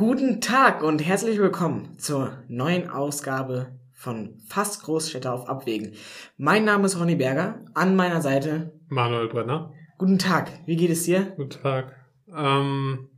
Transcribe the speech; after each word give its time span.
Guten 0.00 0.40
Tag 0.40 0.82
und 0.82 1.06
herzlich 1.06 1.38
willkommen 1.38 1.98
zur 1.98 2.42
neuen 2.48 2.88
Ausgabe 2.88 3.78
von 3.92 4.40
Fast 4.46 4.82
Großstädter 4.84 5.30
auf 5.30 5.46
Abwägen. 5.46 5.92
Mein 6.38 6.64
Name 6.64 6.86
ist 6.86 6.98
Ronny 6.98 7.16
Berger, 7.16 7.62
an 7.74 7.96
meiner 7.96 8.22
Seite 8.22 8.72
Manuel 8.88 9.28
Brenner. 9.28 9.74
Guten 9.98 10.18
Tag, 10.18 10.50
wie 10.64 10.76
geht 10.76 10.88
es 10.88 11.02
dir? 11.02 11.34
Guten 11.36 11.50
Tag. 11.50 11.94
Ähm, 12.34 13.10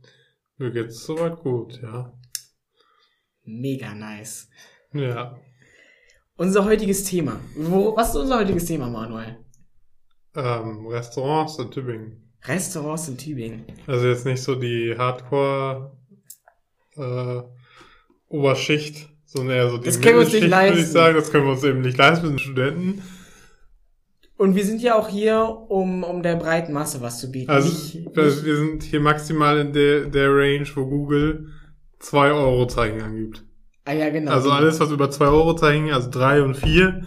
mir 0.57 0.71
geht's 0.71 1.05
soweit 1.05 1.37
gut, 1.37 1.81
ja. 1.81 2.11
Mega 3.45 3.93
nice. 3.93 4.49
Ja. 4.91 5.39
Unser 6.35 6.65
heutiges 6.65 7.05
Thema. 7.05 7.39
Wo, 7.55 7.95
was 7.95 8.09
ist 8.09 8.17
unser 8.17 8.39
heutiges 8.39 8.65
Thema, 8.65 8.89
Manuel? 8.89 9.37
Ähm, 10.35 10.85
Restaurants 10.87 11.57
in 11.59 11.71
Tübingen. 11.71 12.33
Restaurants 12.43 13.07
in 13.07 13.17
Tübingen. 13.17 13.63
Also 13.87 14.05
jetzt 14.05 14.25
nicht 14.25 14.43
so 14.43 14.55
die 14.55 14.93
Hardcore 14.97 15.95
äh, 16.97 17.41
Oberschicht, 18.27 19.09
sondern 19.25 19.55
eher 19.57 19.69
so 19.69 19.77
die 19.77 19.85
Das 19.85 20.01
können 20.01 20.15
wir 20.15 20.21
uns 20.25 20.33
nicht 20.33 20.43
Mittelschicht, 20.43 20.63
würde 20.69 20.73
ich 20.73 20.79
leisten. 20.79 20.93
sagen. 20.93 21.15
Das 21.15 21.31
können 21.31 21.45
wir 21.45 21.51
uns 21.53 21.63
eben 21.63 21.81
nicht 21.81 21.97
leisten, 21.97 22.23
wir 22.23 22.29
sind 22.29 22.41
Studenten. 22.41 23.01
Und 24.37 24.55
wir 24.55 24.65
sind 24.65 24.81
ja 24.81 24.95
auch 24.95 25.07
hier, 25.09 25.39
um, 25.69 26.03
um 26.03 26.23
der 26.23 26.35
breiten 26.35 26.73
Masse 26.73 27.01
was 27.01 27.19
zu 27.19 27.31
bieten. 27.31 27.49
Also 27.51 27.69
Nicht- 27.69 28.17
also 28.17 28.45
wir 28.45 28.55
sind 28.57 28.83
hier 28.83 28.99
maximal 28.99 29.59
in 29.59 29.73
der, 29.73 30.05
der 30.07 30.29
Range, 30.35 30.67
wo 30.75 30.85
Google 30.85 31.49
2 31.99 32.31
Euro 32.31 32.67
Zeichen 32.67 33.01
angibt. 33.01 33.45
ah 33.85 33.93
ja, 33.93 34.09
genau. 34.09 34.31
Also 34.31 34.49
alles, 34.51 34.79
was 34.79 34.91
über 34.91 35.09
2 35.11 35.25
Euro 35.27 35.55
Zeichen, 35.55 35.91
also 35.91 36.09
3 36.09 36.41
und 36.41 36.55
4, 36.57 37.03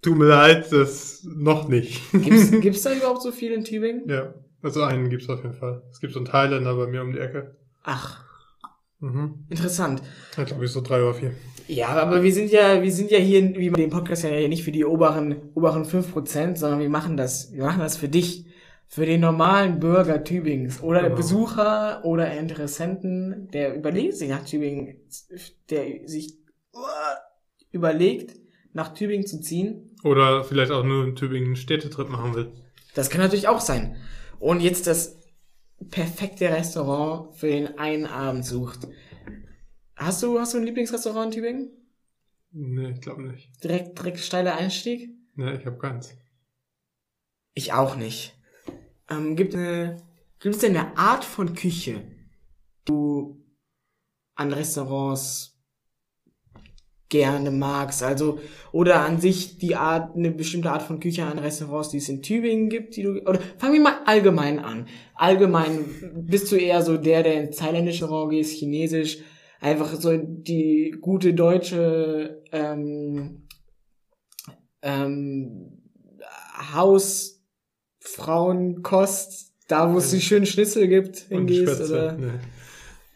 tut 0.00 0.16
mir 0.18 0.26
leid, 0.26 0.72
das 0.72 1.22
noch 1.24 1.68
nicht. 1.68 2.00
Gibt's, 2.12 2.50
gibt's 2.60 2.82
da 2.82 2.92
überhaupt 2.94 3.22
so 3.22 3.30
viel 3.30 3.52
in 3.52 3.62
Tübingen? 3.64 4.08
Ja, 4.08 4.34
also 4.62 4.82
einen 4.82 5.10
gibt's 5.10 5.28
auf 5.28 5.42
jeden 5.42 5.54
Fall. 5.54 5.82
Es 5.92 6.00
gibt 6.00 6.14
so 6.14 6.18
einen 6.18 6.26
Thailänder 6.26 6.74
bei 6.74 6.86
mir 6.86 7.02
um 7.02 7.12
die 7.12 7.18
Ecke. 7.20 7.56
Ach, 7.84 8.24
Mhm. 9.02 9.46
interessant. 9.50 10.00
Hat, 10.36 10.46
glaube 10.46 10.64
ich, 10.64 10.70
so 10.70 10.80
drei 10.80 11.02
oder 11.02 11.14
vier. 11.14 11.32
Ja, 11.66 11.88
aber 11.88 12.22
wir 12.22 12.32
sind 12.32 12.52
ja, 12.52 12.80
wir 12.80 12.92
sind 12.92 13.10
ja 13.10 13.18
hier, 13.18 13.56
wie 13.56 13.68
bei 13.68 13.80
dem 13.80 13.90
Podcast 13.90 14.22
ja 14.22 14.48
nicht 14.48 14.62
für 14.62 14.70
die 14.70 14.84
oberen, 14.84 15.50
oberen 15.54 15.84
5%, 15.84 16.56
sondern 16.56 16.78
wir 16.78 16.88
machen 16.88 17.16
das, 17.16 17.52
wir 17.52 17.64
machen 17.64 17.80
das 17.80 17.96
für 17.96 18.08
dich, 18.08 18.46
für 18.86 19.04
den 19.04 19.20
normalen 19.20 19.80
Bürger 19.80 20.22
Tübingens 20.22 20.82
oder 20.82 21.02
Genau. 21.02 21.16
Besucher 21.16 22.04
oder 22.04 22.32
Interessenten, 22.32 23.48
der 23.52 23.74
überlegt 23.74 24.14
sich 24.14 24.28
nach 24.28 24.44
Tübingen, 24.44 24.96
der 25.70 26.06
sich 26.06 26.34
uh, 26.74 26.78
überlegt, 27.72 28.36
nach 28.72 28.94
Tübingen 28.94 29.26
zu 29.26 29.40
ziehen. 29.40 29.96
Oder 30.04 30.44
vielleicht 30.44 30.70
auch 30.70 30.84
nur 30.84 31.04
in 31.04 31.16
Tübingen 31.16 31.46
einen 31.48 31.56
Städtetrip 31.56 32.08
machen 32.08 32.34
will. 32.34 32.52
Das 32.94 33.10
kann 33.10 33.20
natürlich 33.20 33.48
auch 33.48 33.60
sein. 33.60 33.96
Und 34.38 34.60
jetzt 34.60 34.86
das 34.86 35.21
perfekte 35.90 36.48
Restaurant 36.48 37.34
für 37.34 37.48
den 37.48 37.78
einen 37.78 38.06
Abend 38.06 38.44
sucht. 38.44 38.88
Hast 39.96 40.22
du, 40.22 40.38
hast 40.38 40.54
du 40.54 40.58
ein 40.58 40.64
Lieblingsrestaurant 40.64 41.34
in 41.34 41.42
Tübingen? 41.42 41.70
Nee, 42.50 42.90
ich 42.90 43.00
glaube 43.00 43.22
nicht. 43.22 43.50
Direkt, 43.62 43.98
direkt 43.98 44.18
steiler 44.18 44.56
Einstieg? 44.56 45.10
Nee, 45.34 45.54
ich 45.54 45.66
habe 45.66 45.78
keins. 45.78 46.16
Ich 47.54 47.72
auch 47.72 47.96
nicht. 47.96 48.36
Ähm, 49.08 49.36
gibt 49.36 49.54
eine, 49.54 49.96
gibt 50.38 50.56
es 50.56 50.60
denn 50.60 50.76
eine 50.76 50.96
Art 50.96 51.24
von 51.24 51.54
Küche, 51.54 52.00
die 52.00 52.92
du 52.92 53.44
an 54.34 54.52
Restaurants 54.52 55.51
gerne 57.12 57.50
magst? 57.50 58.02
Also, 58.02 58.38
oder 58.72 59.02
an 59.02 59.20
sich 59.20 59.58
die 59.58 59.76
Art, 59.76 60.16
eine 60.16 60.30
bestimmte 60.30 60.72
Art 60.72 60.80
von 60.82 60.98
Küche 60.98 61.24
an 61.24 61.38
Restaurants, 61.38 61.90
die 61.90 61.98
es 61.98 62.08
in 62.08 62.22
Tübingen 62.22 62.70
gibt, 62.70 62.96
die 62.96 63.02
du, 63.02 63.20
oder 63.20 63.38
fangen 63.58 63.74
wir 63.74 63.82
mal 63.82 63.98
allgemein 64.06 64.58
an. 64.58 64.88
Allgemein 65.14 66.24
bist 66.26 66.50
du 66.50 66.56
eher 66.56 66.80
so 66.82 66.96
der, 66.96 67.22
der 67.22 67.44
ins 67.44 67.58
thailändische 67.58 68.06
Restaurant 68.06 68.32
geht, 68.32 68.46
chinesisch, 68.46 69.18
einfach 69.60 69.94
so 69.94 70.16
die 70.16 70.96
gute 71.00 71.34
deutsche, 71.34 72.42
ähm, 72.50 73.46
ähm, 74.80 75.82
Hausfrauenkost, 76.74 79.52
da 79.68 79.92
wo 79.92 79.98
es 79.98 80.10
die 80.10 80.22
schönen 80.22 80.46
Schnitzel 80.46 80.88
gibt, 80.88 81.18
hingehst, 81.28 81.74
Spätzle. 81.74 81.86
oder? 81.86 82.12
Nee. 82.12 82.40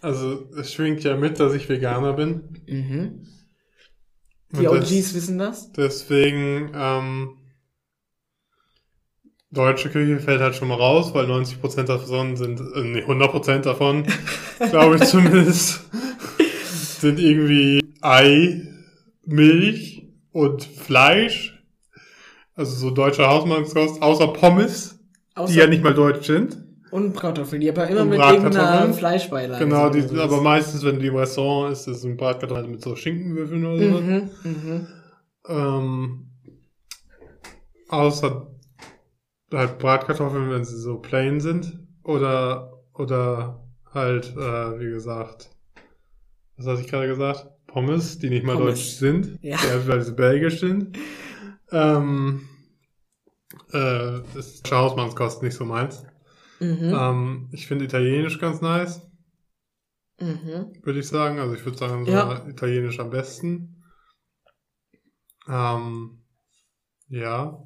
Also 0.03 0.51
es 0.59 0.71
schwingt 0.73 1.03
ja 1.03 1.17
mit, 1.17 1.41
dass 1.41 1.55
ich 1.55 1.67
Veganer 1.69 2.13
bin. 2.13 2.63
Mhm. 2.67 3.27
Die 4.53 4.69
OGs 4.69 4.89
das- 4.91 5.15
wissen 5.15 5.39
das? 5.39 5.73
Deswegen, 5.73 6.71
ähm, 6.75 7.37
deutsche 9.51 9.91
Küche 9.91 10.19
fällt 10.21 10.41
halt 10.41 10.55
schon 10.55 10.69
mal 10.69 10.75
raus, 10.75 11.15
weil 11.15 11.27
90% 11.27 11.89
davon 11.89 12.37
sind, 12.37 12.61
äh, 12.61 12.81
nee, 12.83 13.03
100% 13.05 13.67
davon, 13.67 14.05
glaube 14.71 14.97
ich 14.97 15.05
zumindest, 15.05 15.83
sind 17.01 17.19
irgendwie 17.19 17.81
Ei, 18.03 18.63
Milch 19.25 20.09
und 20.33 20.63
Fleisch. 20.65 21.53
Also 22.55 22.75
so 22.77 22.91
deutsche 22.91 23.27
Hausmannskost, 23.27 24.01
außer 24.01 24.29
Pommes, 24.29 24.99
Außer 25.35 25.53
die 25.53 25.59
ja 25.59 25.67
nicht 25.67 25.83
mal 25.83 25.93
deutsch 25.95 26.27
sind. 26.27 26.57
Und 26.91 27.13
Bratkartoffeln, 27.13 27.61
die 27.61 27.69
aber 27.69 27.89
immer 27.89 28.03
Und 28.03 28.11
mit 28.11 28.19
Bratkartoffeln. 28.19 28.55
irgendeiner 28.55 28.95
Fleischbeilage 28.95 29.65
Genau, 29.65 29.91
die 29.91 30.19
aber 30.19 30.41
meistens, 30.41 30.85
wenn 30.85 30.99
die 31.01 31.09
im 31.09 31.17
Restaurant 31.17 31.73
ist, 31.73 31.87
ist 31.89 32.05
ein 32.05 32.17
Bratkartoffel 32.17 32.69
mit 32.69 32.83
so 32.83 32.95
Schinkenwürfeln 32.95 33.65
oder 33.65 33.79
so. 33.79 34.01
Mhm, 34.01 34.31
mhm. 34.45 34.87
Ähm, 35.49 36.27
außer 37.89 38.47
halt 39.53 39.79
Bratkartoffeln, 39.79 40.51
wenn 40.51 40.65
sie 40.65 40.79
so 40.79 40.99
plain 40.99 41.41
sind. 41.41 41.81
Oder, 42.03 42.73
oder 42.95 43.65
halt, 43.93 44.33
äh, 44.37 44.79
wie 44.81 44.91
gesagt, 44.91 45.51
was 46.57 46.67
hatte 46.67 46.81
ich 46.81 46.89
gerade 46.89 47.09
gesagt? 47.09 47.49
Pommes, 47.67 48.19
die 48.19 48.31
nicht 48.31 48.45
mal 48.45 48.57
Pommes. 48.57 48.75
deutsch 48.75 48.91
sind. 48.97 49.39
Ja. 49.43 49.59
weil 49.87 50.03
sie 50.03 50.13
belgisch 50.13 50.61
sind. 50.61 50.97
Ähm, 51.73 52.49
äh, 53.73 54.21
das 54.35 54.63
Hausmannskost 54.71 55.43
nicht 55.43 55.55
so 55.55 55.65
meins. 55.65 56.05
Mhm. 56.61 56.95
Ähm, 56.99 57.49
ich 57.53 57.67
finde 57.67 57.85
Italienisch 57.85 58.39
ganz 58.39 58.61
nice, 58.61 59.03
Mhm. 60.21 60.73
würde 60.83 60.99
ich 61.01 61.09
sagen. 61.09 61.39
Also 61.39 61.55
ich 61.55 61.65
würde 61.65 61.77
sagen, 61.79 62.07
Ja. 62.07 62.47
Italienisch 62.49 62.99
am 63.01 63.11
besten. 63.11 63.85
Ähm, 65.49 66.23
ja. 67.09 67.63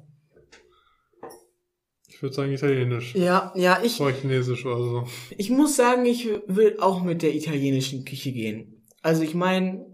Ich 2.07 2.21
würde 2.21 2.35
sagen 2.35 2.51
Italienisch. 2.51 3.15
Ja, 3.15 3.51
ja, 3.55 3.81
ich, 3.81 3.97
Vor 3.97 4.11
Chinesisch 4.11 4.65
oder 4.65 4.77
so. 4.77 5.07
ich 5.37 5.49
muss 5.49 5.75
sagen, 5.75 6.05
ich 6.05 6.25
will 6.47 6.77
auch 6.79 7.01
mit 7.03 7.21
der 7.23 7.33
italienischen 7.33 8.05
Küche 8.05 8.31
gehen. 8.31 8.85
Also 9.01 9.23
ich 9.23 9.33
meine, 9.33 9.85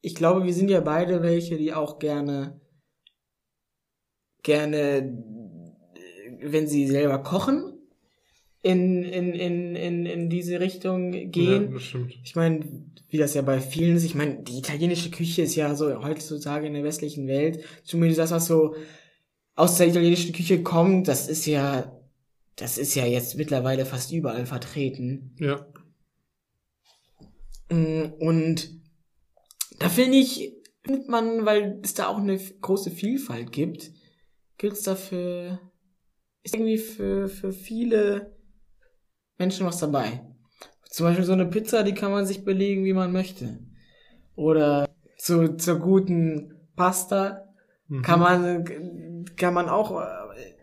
ich 0.00 0.14
glaube, 0.14 0.44
wir 0.46 0.54
sind 0.54 0.70
ja 0.70 0.80
beide 0.80 1.22
welche, 1.22 1.58
die 1.58 1.74
auch 1.74 1.98
gerne, 1.98 2.60
gerne, 4.42 5.12
wenn 6.40 6.66
sie 6.66 6.86
selber 6.86 7.18
kochen, 7.18 7.71
in, 8.62 9.02
in, 9.02 9.32
in, 9.34 9.76
in, 9.76 10.06
in 10.06 10.30
diese 10.30 10.60
Richtung 10.60 11.12
Ja, 11.12 11.24
gehen. 11.26 11.78
stimmt. 11.80 12.14
Ich 12.24 12.36
meine, 12.36 12.64
wie 13.08 13.18
das 13.18 13.34
ja 13.34 13.42
bei 13.42 13.60
vielen 13.60 13.96
ist, 13.96 14.04
ich 14.04 14.14
meine, 14.14 14.42
die 14.42 14.58
italienische 14.58 15.10
Küche 15.10 15.42
ist 15.42 15.56
ja 15.56 15.74
so 15.74 16.02
heutzutage 16.02 16.66
in 16.66 16.74
der 16.74 16.84
westlichen 16.84 17.26
Welt, 17.26 17.64
zumindest 17.84 18.20
das, 18.20 18.30
was 18.30 18.46
so 18.46 18.74
aus 19.54 19.76
der 19.78 19.88
italienischen 19.88 20.32
Küche 20.32 20.62
kommt, 20.62 21.08
das 21.08 21.28
ist 21.28 21.44
ja, 21.46 22.00
das 22.56 22.78
ist 22.78 22.94
ja 22.94 23.04
jetzt 23.04 23.36
mittlerweile 23.36 23.84
fast 23.84 24.12
überall 24.12 24.46
vertreten. 24.46 25.34
Ja. 25.40 25.66
Mm, 27.70 28.12
Und 28.18 28.70
da 29.78 29.88
finde 29.88 30.18
ich, 30.18 30.52
findet 30.84 31.08
man, 31.08 31.44
weil 31.44 31.80
es 31.82 31.94
da 31.94 32.06
auch 32.06 32.18
eine 32.18 32.38
große 32.38 32.90
Vielfalt 32.90 33.52
gibt, 33.52 33.90
gibt's 34.58 34.82
dafür, 34.82 35.58
ist 36.44 36.54
irgendwie 36.54 36.78
für, 36.78 37.28
für 37.28 37.52
viele 37.52 38.36
Menschen 39.42 39.66
was 39.66 39.78
dabei. 39.78 40.22
Zum 40.90 41.06
Beispiel 41.06 41.24
so 41.24 41.32
eine 41.32 41.46
Pizza, 41.46 41.82
die 41.82 41.94
kann 41.94 42.12
man 42.12 42.26
sich 42.26 42.44
belegen, 42.44 42.84
wie 42.84 42.92
man 42.92 43.12
möchte. 43.12 43.58
Oder 44.36 44.88
zu, 45.18 45.56
zur 45.56 45.78
guten 45.78 46.54
Pasta 46.76 47.52
Mhm. 47.92 48.02
kann 48.02 48.20
man, 48.20 49.24
kann 49.36 49.52
man 49.52 49.68
auch 49.68 50.00
äh, 50.00 50.54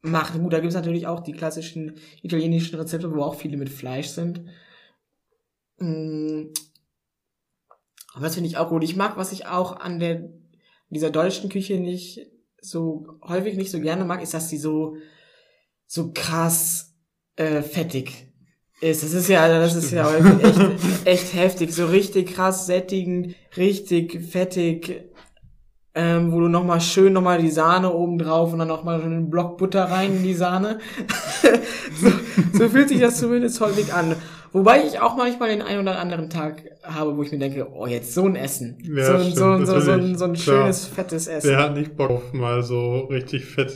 machen. 0.00 0.42
Gut, 0.42 0.54
da 0.54 0.60
gibt's 0.60 0.74
natürlich 0.74 1.06
auch 1.06 1.20
die 1.20 1.32
klassischen 1.32 1.96
italienischen 2.22 2.78
Rezepte, 2.78 3.14
wo 3.14 3.22
auch 3.22 3.34
viele 3.34 3.58
mit 3.58 3.68
Fleisch 3.68 4.08
sind. 4.08 4.42
Mm. 5.78 6.44
Aber 8.14 8.24
das 8.24 8.34
finde 8.34 8.48
ich 8.48 8.56
auch 8.56 8.70
gut. 8.70 8.84
Ich 8.84 8.96
mag, 8.96 9.16
was 9.16 9.32
ich 9.32 9.46
auch 9.46 9.80
an 9.80 9.98
der 9.98 10.30
dieser 10.88 11.10
deutschen 11.10 11.50
Küche 11.50 11.78
nicht 11.78 12.26
so 12.60 13.18
häufig 13.22 13.56
nicht 13.56 13.70
so 13.70 13.80
gerne 13.80 14.04
mag, 14.04 14.22
ist, 14.22 14.34
dass 14.34 14.48
sie 14.48 14.58
so 14.58 14.96
so 15.86 16.12
krass 16.12 16.91
äh, 17.36 17.62
fettig 17.62 18.26
ist. 18.80 19.02
Das 19.02 19.12
ist 19.12 19.28
ja, 19.28 19.48
das 19.48 19.74
ist 19.74 19.92
ja 19.92 20.08
echt, 20.14 20.60
echt 21.06 21.34
heftig. 21.34 21.72
So 21.72 21.86
richtig 21.86 22.34
krass 22.34 22.66
sättigend, 22.66 23.34
richtig 23.56 24.20
fettig 24.30 25.04
ähm, 25.94 26.32
wo 26.32 26.40
du 26.40 26.48
nochmal 26.48 26.80
schön 26.80 27.12
nochmal 27.12 27.38
die 27.40 27.50
Sahne 27.50 27.92
oben 27.92 28.16
drauf 28.18 28.52
und 28.52 28.60
dann 28.60 28.68
nochmal 28.68 29.02
einen 29.02 29.28
Block 29.28 29.58
Butter 29.58 29.84
rein 29.84 30.16
in 30.16 30.22
die 30.22 30.32
Sahne. 30.34 30.78
so, 32.00 32.10
so 32.58 32.68
fühlt 32.70 32.88
sich 32.88 33.00
das 33.00 33.18
zumindest 33.18 33.60
häufig 33.60 33.92
an. 33.92 34.16
Wobei 34.52 34.84
ich 34.86 35.00
auch 35.00 35.16
manchmal 35.16 35.50
den 35.50 35.60
einen 35.62 35.80
oder 35.80 35.98
anderen 35.98 36.30
Tag 36.30 36.62
habe, 36.82 37.16
wo 37.16 37.22
ich 37.22 37.30
mir 37.32 37.38
denke, 37.38 37.68
oh, 37.72 37.86
jetzt 37.86 38.14
so 38.14 38.24
ein 38.26 38.36
Essen. 38.36 38.78
Ja, 38.82 39.04
so, 39.04 39.12
ein- 39.12 39.20
stimmt, 39.32 39.36
so, 39.36 39.66
so, 39.74 39.80
so, 39.80 39.90
ein, 39.92 40.16
so 40.16 40.24
ein 40.24 40.32
Klar. 40.34 40.62
schönes, 40.62 40.86
fettes 40.86 41.26
Essen. 41.26 41.50
Wer 41.50 41.58
hat 41.58 41.74
nicht 41.74 41.94
Bock 41.96 42.10
auf 42.10 42.32
mal 42.32 42.62
so 42.62 43.00
richtig 43.10 43.44
fett 43.44 43.72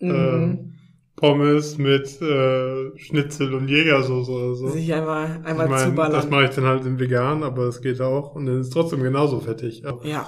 Mhm. 0.00 0.10
ähm, 0.10 0.72
Pommes 1.20 1.78
mit 1.78 2.20
äh, 2.22 2.98
Schnitzel 2.98 3.54
und 3.54 3.68
Jägersoße 3.68 4.30
oder 4.32 4.54
so? 4.54 4.68
Sich 4.70 4.92
einmal, 4.92 5.40
einmal 5.44 5.66
ich 5.66 5.70
mein, 5.70 5.88
zuballern. 5.90 6.12
das 6.12 6.28
mache 6.30 6.44
ich 6.44 6.50
dann 6.50 6.64
halt 6.64 6.84
in 6.86 6.98
vegan, 6.98 7.42
aber 7.42 7.64
es 7.64 7.80
geht 7.80 8.00
auch 8.00 8.34
und 8.34 8.46
dann 8.46 8.60
ist 8.60 8.68
es 8.68 8.72
trotzdem 8.72 9.02
genauso 9.02 9.40
fettig. 9.40 9.84
Aber, 9.86 10.04
ja. 10.06 10.26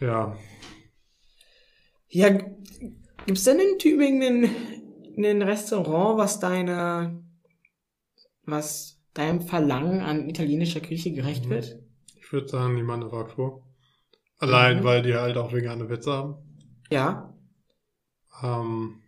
ja. 0.00 0.36
Ja, 2.08 2.28
g- 2.30 2.44
gibt's 3.26 3.44
denn 3.44 3.58
in 3.60 3.78
Tübingen 3.78 4.50
ein, 5.16 5.24
ein 5.24 5.42
Restaurant, 5.42 6.18
was 6.18 6.40
deine, 6.40 7.22
was 8.44 9.00
deinem 9.14 9.40
Verlangen 9.42 10.00
an 10.00 10.28
italienischer 10.28 10.80
Küche 10.80 11.12
gerecht 11.12 11.46
Mhm. 11.46 11.50
wird? 11.50 11.78
Ich 12.20 12.32
würde 12.32 12.48
sagen, 12.48 12.76
die 12.76 12.82
Manufaktur. 12.82 13.62
Allein, 14.38 14.78
Mhm. 14.80 14.84
weil 14.84 15.02
die 15.02 15.14
halt 15.14 15.36
auch 15.36 15.52
vegane 15.52 15.84
Pizza 15.84 16.12
haben. 16.12 16.34
Ja. 16.90 17.34
Ähm, 18.42 18.99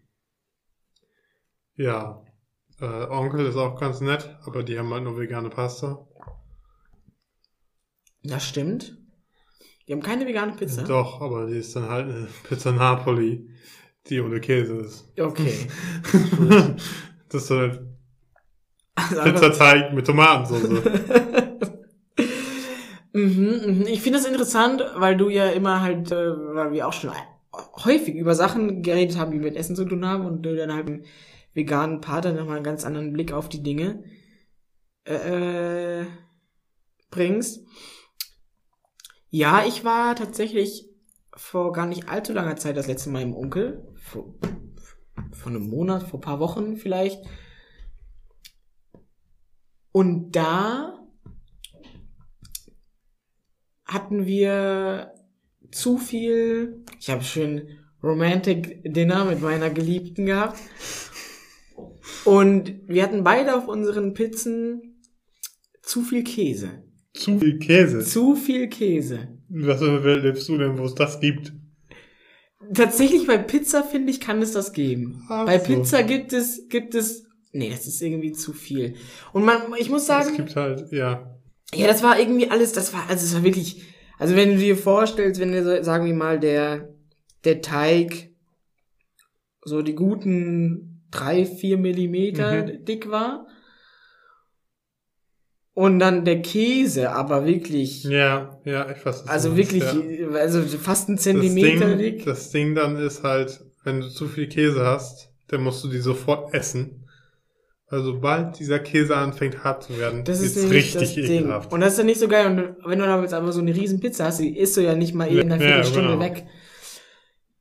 ja. 1.76 2.22
Äh, 2.80 3.06
Onkel 3.08 3.46
ist 3.46 3.56
auch 3.56 3.78
ganz 3.78 4.00
nett, 4.00 4.36
aber 4.44 4.62
die 4.62 4.78
haben 4.78 4.92
halt 4.92 5.04
nur 5.04 5.18
vegane 5.18 5.50
Pasta. 5.50 6.06
Das 8.24 8.44
stimmt. 8.46 8.98
Die 9.86 9.92
haben 9.92 10.02
keine 10.02 10.26
vegane 10.26 10.52
Pizza. 10.52 10.82
Doch, 10.82 11.20
aber 11.20 11.46
die 11.46 11.58
ist 11.58 11.74
dann 11.76 11.88
halt 11.88 12.08
eine 12.08 12.28
Pizza 12.48 12.72
Napoli, 12.72 13.48
die 14.08 14.20
ohne 14.20 14.40
Käse 14.40 14.76
ist. 14.76 15.12
Okay. 15.18 15.68
das 17.28 17.42
ist 17.42 17.48
so 17.48 17.56
eine 17.56 17.96
Also 18.94 19.22
Pizzateig 19.22 19.92
mit 19.92 20.06
Tomatensauce. 20.06 20.82
Mhm, 23.14 23.60
mhm. 23.66 23.86
Ich 23.88 24.00
finde 24.00 24.18
das 24.18 24.26
interessant, 24.26 24.82
weil 24.96 25.16
du 25.16 25.28
ja 25.28 25.50
immer 25.50 25.82
halt, 25.82 26.10
äh, 26.10 26.32
weil 26.54 26.72
wir 26.72 26.88
auch 26.88 26.94
schon 26.94 27.10
häufig 27.84 28.14
über 28.14 28.34
Sachen 28.34 28.82
geredet 28.82 29.18
haben, 29.18 29.32
die 29.32 29.38
mit 29.38 29.56
Essen 29.56 29.76
zu 29.76 29.84
tun 29.84 30.06
haben 30.06 30.24
und 30.24 30.42
du 30.42 30.56
dann 30.56 30.72
halt 30.72 31.04
veganen 31.54 32.00
dann 32.00 32.36
nochmal 32.36 32.56
einen 32.56 32.64
ganz 32.64 32.84
anderen 32.84 33.12
Blick 33.12 33.32
auf 33.32 33.48
die 33.48 33.62
Dinge 33.62 34.04
äh, 35.04 36.04
bringst. 37.10 37.66
Ja, 39.30 39.64
ich 39.64 39.84
war 39.84 40.14
tatsächlich 40.14 40.88
vor 41.34 41.72
gar 41.72 41.86
nicht 41.86 42.08
allzu 42.08 42.32
langer 42.32 42.56
Zeit 42.56 42.76
das 42.76 42.86
letzte 42.86 43.10
Mal 43.10 43.22
im 43.22 43.34
Onkel. 43.34 43.86
Vor, 43.96 44.34
vor 45.32 45.52
einem 45.52 45.68
Monat, 45.68 46.02
vor 46.02 46.18
ein 46.18 46.22
paar 46.22 46.40
Wochen 46.40 46.76
vielleicht. 46.76 47.24
Und 49.92 50.32
da 50.32 50.98
hatten 53.84 54.26
wir 54.26 55.14
zu 55.70 55.98
viel. 55.98 56.84
Ich 56.98 57.10
habe 57.10 57.22
schön 57.22 57.78
Romantic 58.02 58.82
Dinner 58.84 59.24
mit 59.24 59.40
meiner 59.40 59.70
Geliebten 59.70 60.26
gehabt. 60.26 60.58
Und 62.24 62.80
wir 62.86 63.02
hatten 63.02 63.24
beide 63.24 63.56
auf 63.56 63.68
unseren 63.68 64.14
Pizzen 64.14 65.00
zu 65.82 66.02
viel 66.02 66.24
Käse. 66.24 66.82
Zu 67.14 67.38
viel 67.38 67.58
Käse. 67.58 68.00
Zu 68.00 68.36
viel 68.36 68.68
Käse. 68.68 69.28
Was 69.48 69.80
lebst 69.80 70.48
du 70.48 70.56
denn, 70.56 70.78
wo 70.78 70.84
es 70.84 70.94
das 70.94 71.20
gibt? 71.20 71.52
Tatsächlich 72.74 73.26
bei 73.26 73.38
Pizza 73.38 73.82
finde 73.82 74.12
ich, 74.12 74.20
kann 74.20 74.40
es 74.40 74.52
das 74.52 74.72
geben. 74.72 75.24
Ach 75.28 75.44
bei 75.44 75.58
so. 75.58 75.64
Pizza 75.66 76.02
gibt 76.02 76.32
es, 76.32 76.68
gibt 76.68 76.94
es, 76.94 77.26
nee, 77.52 77.70
das 77.70 77.86
ist 77.86 78.00
irgendwie 78.00 78.32
zu 78.32 78.52
viel. 78.52 78.94
Und 79.32 79.44
man, 79.44 79.60
ich 79.78 79.90
muss 79.90 80.02
Es 80.02 80.08
sagen, 80.08 80.36
gibt 80.36 80.56
halt, 80.56 80.90
ja. 80.92 81.38
Ja, 81.74 81.86
das 81.86 82.02
war 82.02 82.18
irgendwie 82.18 82.50
alles, 82.50 82.72
das 82.72 82.92
war, 82.92 83.08
also 83.08 83.24
es 83.24 83.34
war 83.34 83.42
wirklich, 83.42 83.82
also 84.18 84.36
wenn 84.36 84.50
du 84.50 84.58
dir 84.58 84.76
vorstellst, 84.76 85.40
wenn 85.40 85.64
so, 85.64 85.82
sagen 85.82 86.06
wir 86.06 86.14
mal, 86.14 86.38
der, 86.38 86.94
der 87.44 87.60
Teig 87.60 88.30
so 89.64 89.82
die 89.82 89.94
guten 89.94 90.91
drei, 91.12 91.44
vier 91.46 91.78
Millimeter 91.78 92.64
Mhm. 92.64 92.84
dick 92.84 93.08
war 93.10 93.46
und 95.74 95.98
dann 96.00 96.24
der 96.24 96.42
Käse 96.42 97.10
aber 97.12 97.46
wirklich, 97.46 98.04
Ja, 98.04 98.58
ja, 98.64 98.90
ich 98.90 99.04
weiß 99.04 99.26
also 99.28 99.56
wirklich, 99.56 99.82
ja. 99.84 100.28
also 100.34 100.62
fast 100.62 101.08
ein 101.08 101.16
Das 101.16 101.24
Zentimeter 101.24 101.96
Ding, 101.96 101.98
dick. 101.98 102.24
das 102.24 102.50
Ding 102.50 102.74
dann 102.74 102.96
ist 102.96 103.22
halt, 103.22 103.64
wenn 103.84 104.00
du 104.00 104.08
zu 104.08 104.28
viel 104.28 104.48
Käse 104.48 104.84
hast, 104.84 105.30
dann 105.48 105.62
musst 105.62 105.82
du 105.84 105.88
die 105.88 105.98
sofort 105.98 106.52
essen. 106.54 106.98
Weil 107.88 108.02
sobald 108.04 108.58
dieser 108.58 108.78
Käse 108.78 109.14
anfängt 109.16 109.64
hart 109.64 109.82
zu 109.84 109.98
werden, 109.98 110.24
Das 110.24 110.40
ist 110.40 110.56
richtig 110.70 110.94
das 110.94 111.16
ekelhaft. 111.16 111.72
Und 111.72 111.80
das 111.80 111.92
ist 111.92 111.98
ja 111.98 112.04
nicht 112.04 112.20
so 112.20 112.26
geil. 112.28 112.46
Und 112.46 112.88
wenn 112.88 112.98
du 112.98 113.04
da 113.04 113.20
jetzt 113.20 113.34
aber 113.34 113.52
so 113.52 113.60
eine 113.60 113.74
riesen 113.74 114.00
Pizza 114.00 114.24
hast, 114.26 114.40
die 114.40 114.56
isst 114.56 114.78
du 114.78 114.80
ja 114.80 114.94
nicht 114.94 115.14
mal 115.14 115.30
eben 115.30 115.50
Ja, 115.50 115.58
Viertelstunde 115.58 116.08
genau. 116.12 116.20
weg. 116.20 116.46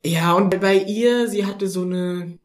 Ja, 0.06 0.34
und 0.34 0.58
bei 0.62 0.76
ihr, 0.78 1.28
sie 1.28 1.46
hatte 1.46 1.68
so 1.68 1.82
eine, 1.82 2.40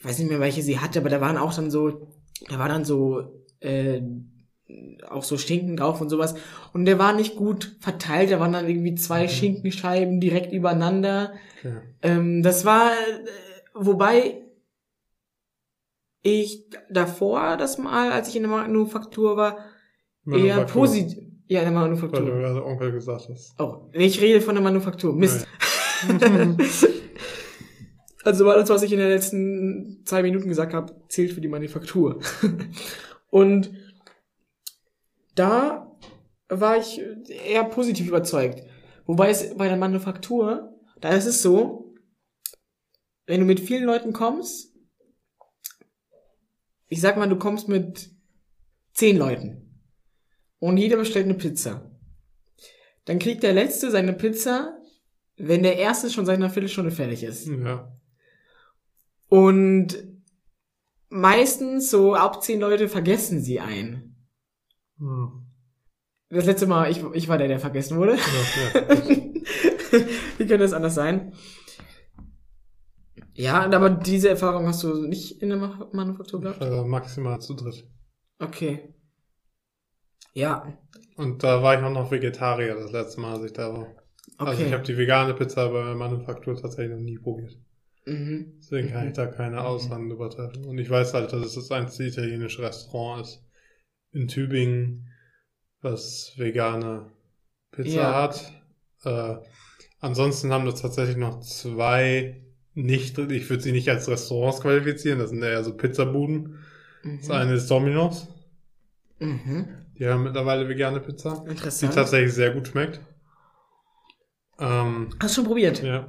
ich 0.00 0.04
weiß 0.06 0.18
nicht 0.18 0.30
mehr, 0.30 0.40
welche 0.40 0.62
sie 0.62 0.78
hatte, 0.78 0.98
aber 1.00 1.10
da 1.10 1.20
waren 1.20 1.36
auch 1.36 1.54
dann 1.54 1.70
so, 1.70 2.08
da 2.48 2.58
war 2.58 2.68
dann 2.70 2.86
so, 2.86 3.44
äh, 3.60 4.00
auch 5.08 5.22
so 5.24 5.36
Schinken 5.36 5.76
drauf 5.76 6.00
und 6.00 6.08
sowas. 6.08 6.34
Und 6.72 6.86
der 6.86 6.98
war 6.98 7.12
nicht 7.12 7.36
gut 7.36 7.76
verteilt, 7.80 8.30
da 8.30 8.40
waren 8.40 8.52
dann 8.54 8.66
irgendwie 8.66 8.94
zwei 8.94 9.24
Mhm. 9.24 9.28
Schinkenscheiben 9.28 10.20
direkt 10.20 10.52
übereinander. 10.52 11.34
Okay. 11.58 11.80
Ähm, 12.00 12.42
das 12.42 12.64
war, 12.64 12.92
äh, 12.92 13.26
wobei 13.74 14.42
ich 16.22 16.64
davor 16.90 17.58
das 17.58 17.76
Mal, 17.76 18.10
als 18.10 18.28
ich 18.28 18.36
in 18.36 18.42
der 18.44 18.50
Manufaktur 18.50 19.36
war, 19.36 19.58
eher 20.26 20.56
Manufaktur, 20.56 20.82
positiv. 20.82 21.24
Ja, 21.46 21.60
in 21.60 21.66
der 21.66 21.74
Weil 21.74 21.88
Manufaktur. 21.88 22.20
du 22.20 22.32
gerade 22.32 22.64
Onkel 22.64 22.92
gesagt 22.92 23.28
hast. 23.28 23.54
Oh, 23.60 23.90
ich 23.92 24.20
rede 24.22 24.40
von 24.40 24.54
der 24.54 24.64
Manufaktur. 24.64 25.12
Mist. 25.12 25.46
also 28.24 28.48
alles, 28.48 28.68
was 28.68 28.82
ich 28.82 28.92
in 28.92 28.98
den 28.98 29.08
letzten 29.08 30.02
zwei 30.04 30.22
Minuten 30.22 30.48
gesagt 30.48 30.74
habe, 30.74 30.94
zählt 31.08 31.32
für 31.32 31.40
die 31.40 31.48
Manufaktur. 31.48 32.20
Und 33.30 33.72
da 35.34 35.96
war 36.48 36.78
ich 36.78 37.00
eher 37.46 37.64
positiv 37.64 38.08
überzeugt. 38.08 38.62
Wobei 39.06 39.30
es 39.30 39.56
bei 39.56 39.68
der 39.68 39.76
Manufaktur, 39.76 40.74
da 41.00 41.10
ist 41.10 41.26
es 41.26 41.42
so, 41.42 41.94
wenn 43.26 43.40
du 43.40 43.46
mit 43.46 43.60
vielen 43.60 43.84
Leuten 43.84 44.12
kommst, 44.12 44.76
ich 46.88 47.00
sag 47.00 47.16
mal, 47.16 47.28
du 47.28 47.36
kommst 47.36 47.68
mit 47.68 48.10
zehn 48.92 49.16
Leuten 49.16 49.82
und 50.58 50.76
jeder 50.76 50.96
bestellt 50.96 51.26
eine 51.26 51.34
Pizza. 51.34 51.90
Dann 53.04 53.18
kriegt 53.18 53.42
der 53.42 53.52
Letzte 53.52 53.90
seine 53.90 54.12
Pizza, 54.12 54.78
wenn 55.36 55.62
der 55.62 55.78
Erste 55.78 56.10
schon 56.10 56.26
seit 56.26 56.36
einer 56.36 56.50
Viertelstunde 56.50 56.90
fertig 56.90 57.22
ist. 57.22 57.46
Ja. 57.46 57.99
Und 59.30 59.96
meistens 61.08 61.90
so 61.90 62.14
ab 62.14 62.42
zehn 62.42 62.60
Leute 62.60 62.88
vergessen 62.88 63.40
sie 63.40 63.60
einen. 63.60 64.16
Hm. 64.98 65.46
Das 66.28 66.44
letzte 66.44 66.66
Mal, 66.66 66.90
ich, 66.90 67.02
ich 67.14 67.28
war 67.28 67.38
der, 67.38 67.48
der 67.48 67.58
vergessen 67.58 67.96
wurde. 67.96 68.16
Ja, 68.16 68.80
ja. 68.80 68.96
Wie 70.38 70.46
könnte 70.46 70.58
das 70.58 70.72
anders 70.72 70.94
sein? 70.94 71.32
Ja, 73.34 73.64
aber 73.64 73.90
diese 73.90 74.28
Erfahrung 74.28 74.66
hast 74.66 74.82
du 74.82 75.06
nicht 75.06 75.42
in 75.42 75.48
der 75.48 75.58
Ma- 75.58 75.88
Manufaktur 75.92 76.40
gehabt? 76.40 76.60
Äh, 76.60 76.84
maximal 76.84 77.40
zu 77.40 77.54
dritt. 77.54 77.88
Okay. 78.38 78.94
Ja, 80.34 80.78
Und 81.16 81.42
da 81.44 81.62
war 81.62 81.78
ich 81.78 81.84
auch 81.84 81.90
noch 81.92 82.10
Vegetarier 82.10 82.74
das 82.74 82.90
letzte 82.92 83.20
Mal, 83.20 83.34
als 83.36 83.44
ich 83.44 83.52
da 83.52 83.72
war. 83.72 83.94
Also 84.38 84.62
ich 84.62 84.68
okay. 84.68 84.72
habe 84.72 84.82
die 84.84 84.96
vegane 84.96 85.34
Pizza 85.34 85.68
bei 85.68 85.84
der 85.84 85.94
Manufaktur 85.94 86.56
tatsächlich 86.56 86.96
noch 86.96 87.02
nie 87.02 87.18
probiert. 87.18 87.58
Mhm. 88.06 88.54
Deswegen 88.60 88.90
kann 88.90 89.02
Mhm. 89.04 89.08
ich 89.10 89.14
da 89.16 89.26
keine 89.26 89.62
Aussagen 89.62 90.08
drüber 90.08 90.30
treffen. 90.30 90.64
Und 90.64 90.78
ich 90.78 90.88
weiß 90.90 91.14
halt, 91.14 91.32
dass 91.32 91.44
es 91.46 91.54
das 91.54 91.70
einzige 91.70 92.08
italienische 92.08 92.62
Restaurant 92.62 93.22
ist 93.26 93.44
in 94.12 94.28
Tübingen, 94.28 95.08
was 95.80 96.32
vegane 96.36 97.10
Pizza 97.72 97.90
Ja. 97.90 98.22
hat. 98.22 98.52
Äh, 99.04 99.36
ansonsten 100.00 100.52
haben 100.52 100.66
das 100.66 100.82
tatsächlich 100.82 101.16
noch 101.16 101.40
zwei 101.40 102.44
nicht, 102.74 103.18
ich 103.18 103.50
würde 103.50 103.62
sie 103.62 103.72
nicht 103.72 103.88
als 103.88 104.08
Restaurants 104.08 104.60
qualifizieren, 104.60 105.18
das 105.18 105.30
sind 105.30 105.42
eher 105.42 105.64
so 105.64 105.76
Pizzabuden. 105.76 106.58
Das 107.02 107.28
Mhm. 107.28 107.32
eine 107.34 107.54
ist 107.54 107.70
Domino's, 107.70 108.28
Mhm. 109.18 109.68
die 109.98 110.06
haben 110.06 110.22
mittlerweile 110.22 110.68
vegane 110.68 111.00
Pizza, 111.00 111.42
die 111.44 111.50
Interessant. 111.50 111.94
tatsächlich 111.94 112.32
sehr 112.34 112.50
gut 112.52 112.68
schmeckt. 112.68 113.00
Ähm, 114.58 115.08
Hast 115.20 115.36
du 115.36 115.40
schon 115.40 115.44
probiert? 115.46 115.82
ja. 115.82 116.06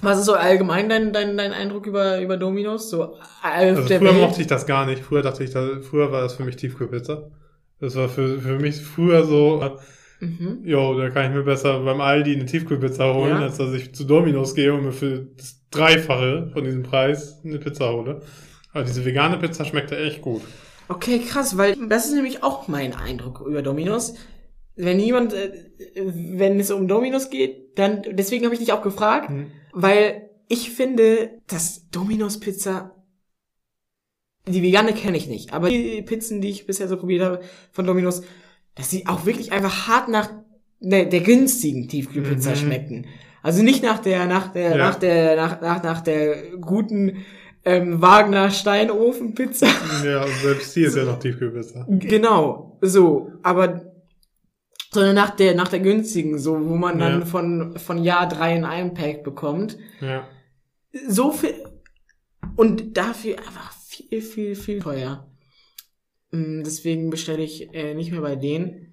Was 0.00 0.18
ist 0.18 0.26
so 0.26 0.34
allgemein 0.34 0.88
dein, 0.88 1.12
dein, 1.12 1.36
dein 1.36 1.52
Eindruck 1.52 1.86
über, 1.86 2.20
über 2.20 2.36
Dominos? 2.36 2.90
So 2.90 3.02
äh, 3.44 3.68
Also 3.68 3.82
früher 3.82 4.00
Welt? 4.00 4.20
mochte 4.20 4.40
ich 4.40 4.46
das 4.46 4.66
gar 4.66 4.86
nicht. 4.86 5.02
Früher 5.02 5.22
dachte 5.22 5.44
ich, 5.44 5.50
da, 5.50 5.80
früher 5.80 6.10
war 6.12 6.22
das 6.22 6.34
für 6.34 6.44
mich 6.44 6.56
Tiefkühlpizza. 6.56 7.30
Das 7.80 7.96
war 7.96 8.08
für, 8.08 8.40
für 8.40 8.58
mich 8.58 8.76
früher 8.80 9.24
so, 9.24 9.62
Mhm. 10.20 10.60
jo, 10.64 10.96
da 10.98 11.10
kann 11.10 11.26
ich 11.30 11.36
mir 11.36 11.42
besser 11.42 11.80
beim 11.80 12.00
Aldi 12.00 12.34
eine 12.36 12.46
Tiefkühlpizza 12.46 13.12
holen, 13.12 13.30
Ja. 13.30 13.40
als 13.40 13.58
dass 13.58 13.72
ich 13.74 13.92
zu 13.92 14.04
Domino's 14.04 14.54
gehe 14.54 14.72
und 14.72 14.84
mir 14.84 14.92
für 14.92 15.26
das 15.36 15.60
Dreifache 15.72 16.50
von 16.52 16.62
diesem 16.64 16.84
Preis 16.84 17.40
eine 17.44 17.58
Pizza 17.58 17.92
hole. 17.92 18.22
Aber 18.72 18.84
diese 18.84 19.04
vegane 19.04 19.36
Pizza 19.38 19.64
schmeckt 19.64 19.90
echt 19.90 20.22
gut. 20.22 20.42
Okay, 20.88 21.18
krass, 21.20 21.56
weil 21.58 21.76
das 21.88 22.06
ist 22.06 22.14
nämlich 22.14 22.42
auch 22.44 22.68
mein 22.68 22.94
Eindruck 22.94 23.40
über 23.46 23.62
Dominos. 23.62 24.14
Wenn 24.76 24.98
jemand, 25.00 25.32
äh, 25.34 25.52
wenn 25.96 26.58
es 26.58 26.70
um 26.70 26.88
Dominos 26.88 27.28
geht, 27.30 27.78
dann, 27.78 28.02
deswegen 28.12 28.44
habe 28.44 28.54
ich 28.54 28.60
dich 28.60 28.72
auch 28.72 28.82
gefragt, 28.82 29.28
Hm. 29.28 29.46
weil 29.72 30.30
ich 30.48 30.70
finde, 30.70 31.30
dass 31.46 31.88
Dominos 31.90 32.40
Pizza, 32.40 32.94
die 34.48 34.62
vegane 34.62 34.92
kenne 34.92 35.16
ich 35.16 35.28
nicht, 35.28 35.52
aber 35.52 35.68
die 35.68 36.02
Pizzen, 36.02 36.40
die 36.40 36.48
ich 36.50 36.66
bisher 36.66 36.88
so 36.88 36.96
probiert 36.96 37.22
habe 37.22 37.40
von 37.70 37.86
Dominos, 37.86 38.22
dass 38.74 38.90
sie 38.90 39.06
auch 39.06 39.24
wirklich 39.26 39.52
einfach 39.52 39.86
hart 39.88 40.08
nach 40.08 40.30
der, 40.80 41.04
der 41.04 41.20
günstigen 41.20 41.88
Tiefkühlpizza 41.88 42.50
Mhm. 42.50 42.56
schmecken. 42.56 43.06
Also 43.42 43.62
nicht 43.62 43.82
nach 43.82 43.98
der, 44.00 44.26
nach 44.26 44.52
der, 44.52 44.70
Ja. 44.70 44.76
nach 44.76 44.94
der, 44.96 45.36
nach, 45.36 45.60
nach, 45.60 45.82
nach 45.82 46.00
der 46.00 46.56
guten 46.60 47.18
ähm, 47.64 48.00
Wagner 48.02 48.50
Steinofenpizza. 48.50 49.66
Ja, 50.04 50.24
und 50.24 50.32
selbst 50.42 50.74
die 50.74 50.82
ist 50.82 50.96
ja 50.96 51.04
noch 51.04 51.18
Tiefkühlpizza. 51.20 51.86
Genau, 51.88 52.78
so, 52.80 53.30
aber 53.44 53.91
sondern 54.92 55.14
nach 55.14 55.30
der 55.30 55.54
nach 55.54 55.68
der 55.68 55.80
günstigen, 55.80 56.38
so 56.38 56.68
wo 56.68 56.76
man 56.76 56.98
dann 56.98 57.20
Ja. 57.20 57.26
von 57.26 57.78
von 57.78 58.02
Jahr 58.04 58.28
drei 58.28 58.54
in 58.56 58.64
einem 58.64 58.94
Pack 58.94 59.24
bekommt. 59.24 59.78
Ja. 60.00 60.28
So 61.08 61.32
viel 61.32 61.54
und 62.56 62.96
dafür 62.96 63.38
einfach 63.38 63.72
viel 63.72 64.20
viel 64.22 64.54
viel 64.54 64.80
teuer. 64.80 65.28
Mm, 66.30 66.62
Deswegen 66.62 67.10
bestelle 67.10 67.42
ich 67.42 67.72
äh, 67.74 67.94
nicht 67.94 68.10
mehr 68.12 68.20
bei 68.20 68.36
denen. 68.36 68.88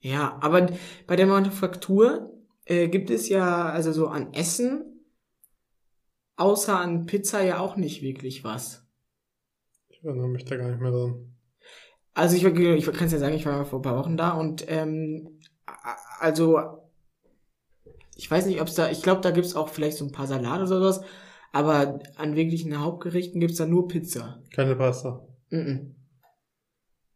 Ja, 0.00 0.38
aber 0.40 0.70
bei 1.06 1.16
der 1.16 1.26
Manufaktur 1.26 2.32
äh, 2.64 2.88
gibt 2.88 3.10
es 3.10 3.28
ja 3.28 3.66
also 3.66 3.92
so 3.92 4.08
an 4.08 4.32
Essen 4.32 4.86
außer 6.36 6.78
an 6.78 7.04
Pizza 7.04 7.42
ja 7.42 7.58
auch 7.58 7.76
nicht 7.76 8.00
wirklich 8.00 8.44
was. 8.44 8.86
Ich 9.88 10.02
erinnere 10.02 10.28
mich 10.28 10.46
da 10.46 10.56
gar 10.56 10.70
nicht 10.70 10.80
mehr 10.80 10.90
dran. 10.90 11.29
Also 12.14 12.36
ich, 12.36 12.44
ich 12.44 12.86
kann 12.92 13.06
es 13.06 13.12
ja 13.12 13.18
sagen, 13.18 13.34
ich 13.34 13.46
war 13.46 13.64
vor 13.64 13.78
ein 13.78 13.82
paar 13.82 13.96
Wochen 13.96 14.16
da 14.16 14.32
und 14.32 14.64
ähm, 14.68 15.40
also 16.18 16.80
ich 18.16 18.30
weiß 18.30 18.46
nicht, 18.46 18.60
ob 18.60 18.68
es 18.68 18.74
da, 18.74 18.90
ich 18.90 19.02
glaube, 19.02 19.22
da 19.22 19.30
gibt's 19.30 19.56
auch 19.56 19.68
vielleicht 19.68 19.96
so 19.96 20.04
ein 20.04 20.12
paar 20.12 20.26
Salate 20.26 20.64
oder 20.64 20.66
sowas, 20.66 21.00
aber 21.52 22.00
an 22.16 22.36
wirklichen 22.36 22.78
Hauptgerichten 22.78 23.40
gibt's 23.40 23.56
da 23.56 23.66
nur 23.66 23.88
Pizza. 23.88 24.42
Keine 24.52 24.76
Pasta. 24.76 25.26
Mhm. 25.50 25.94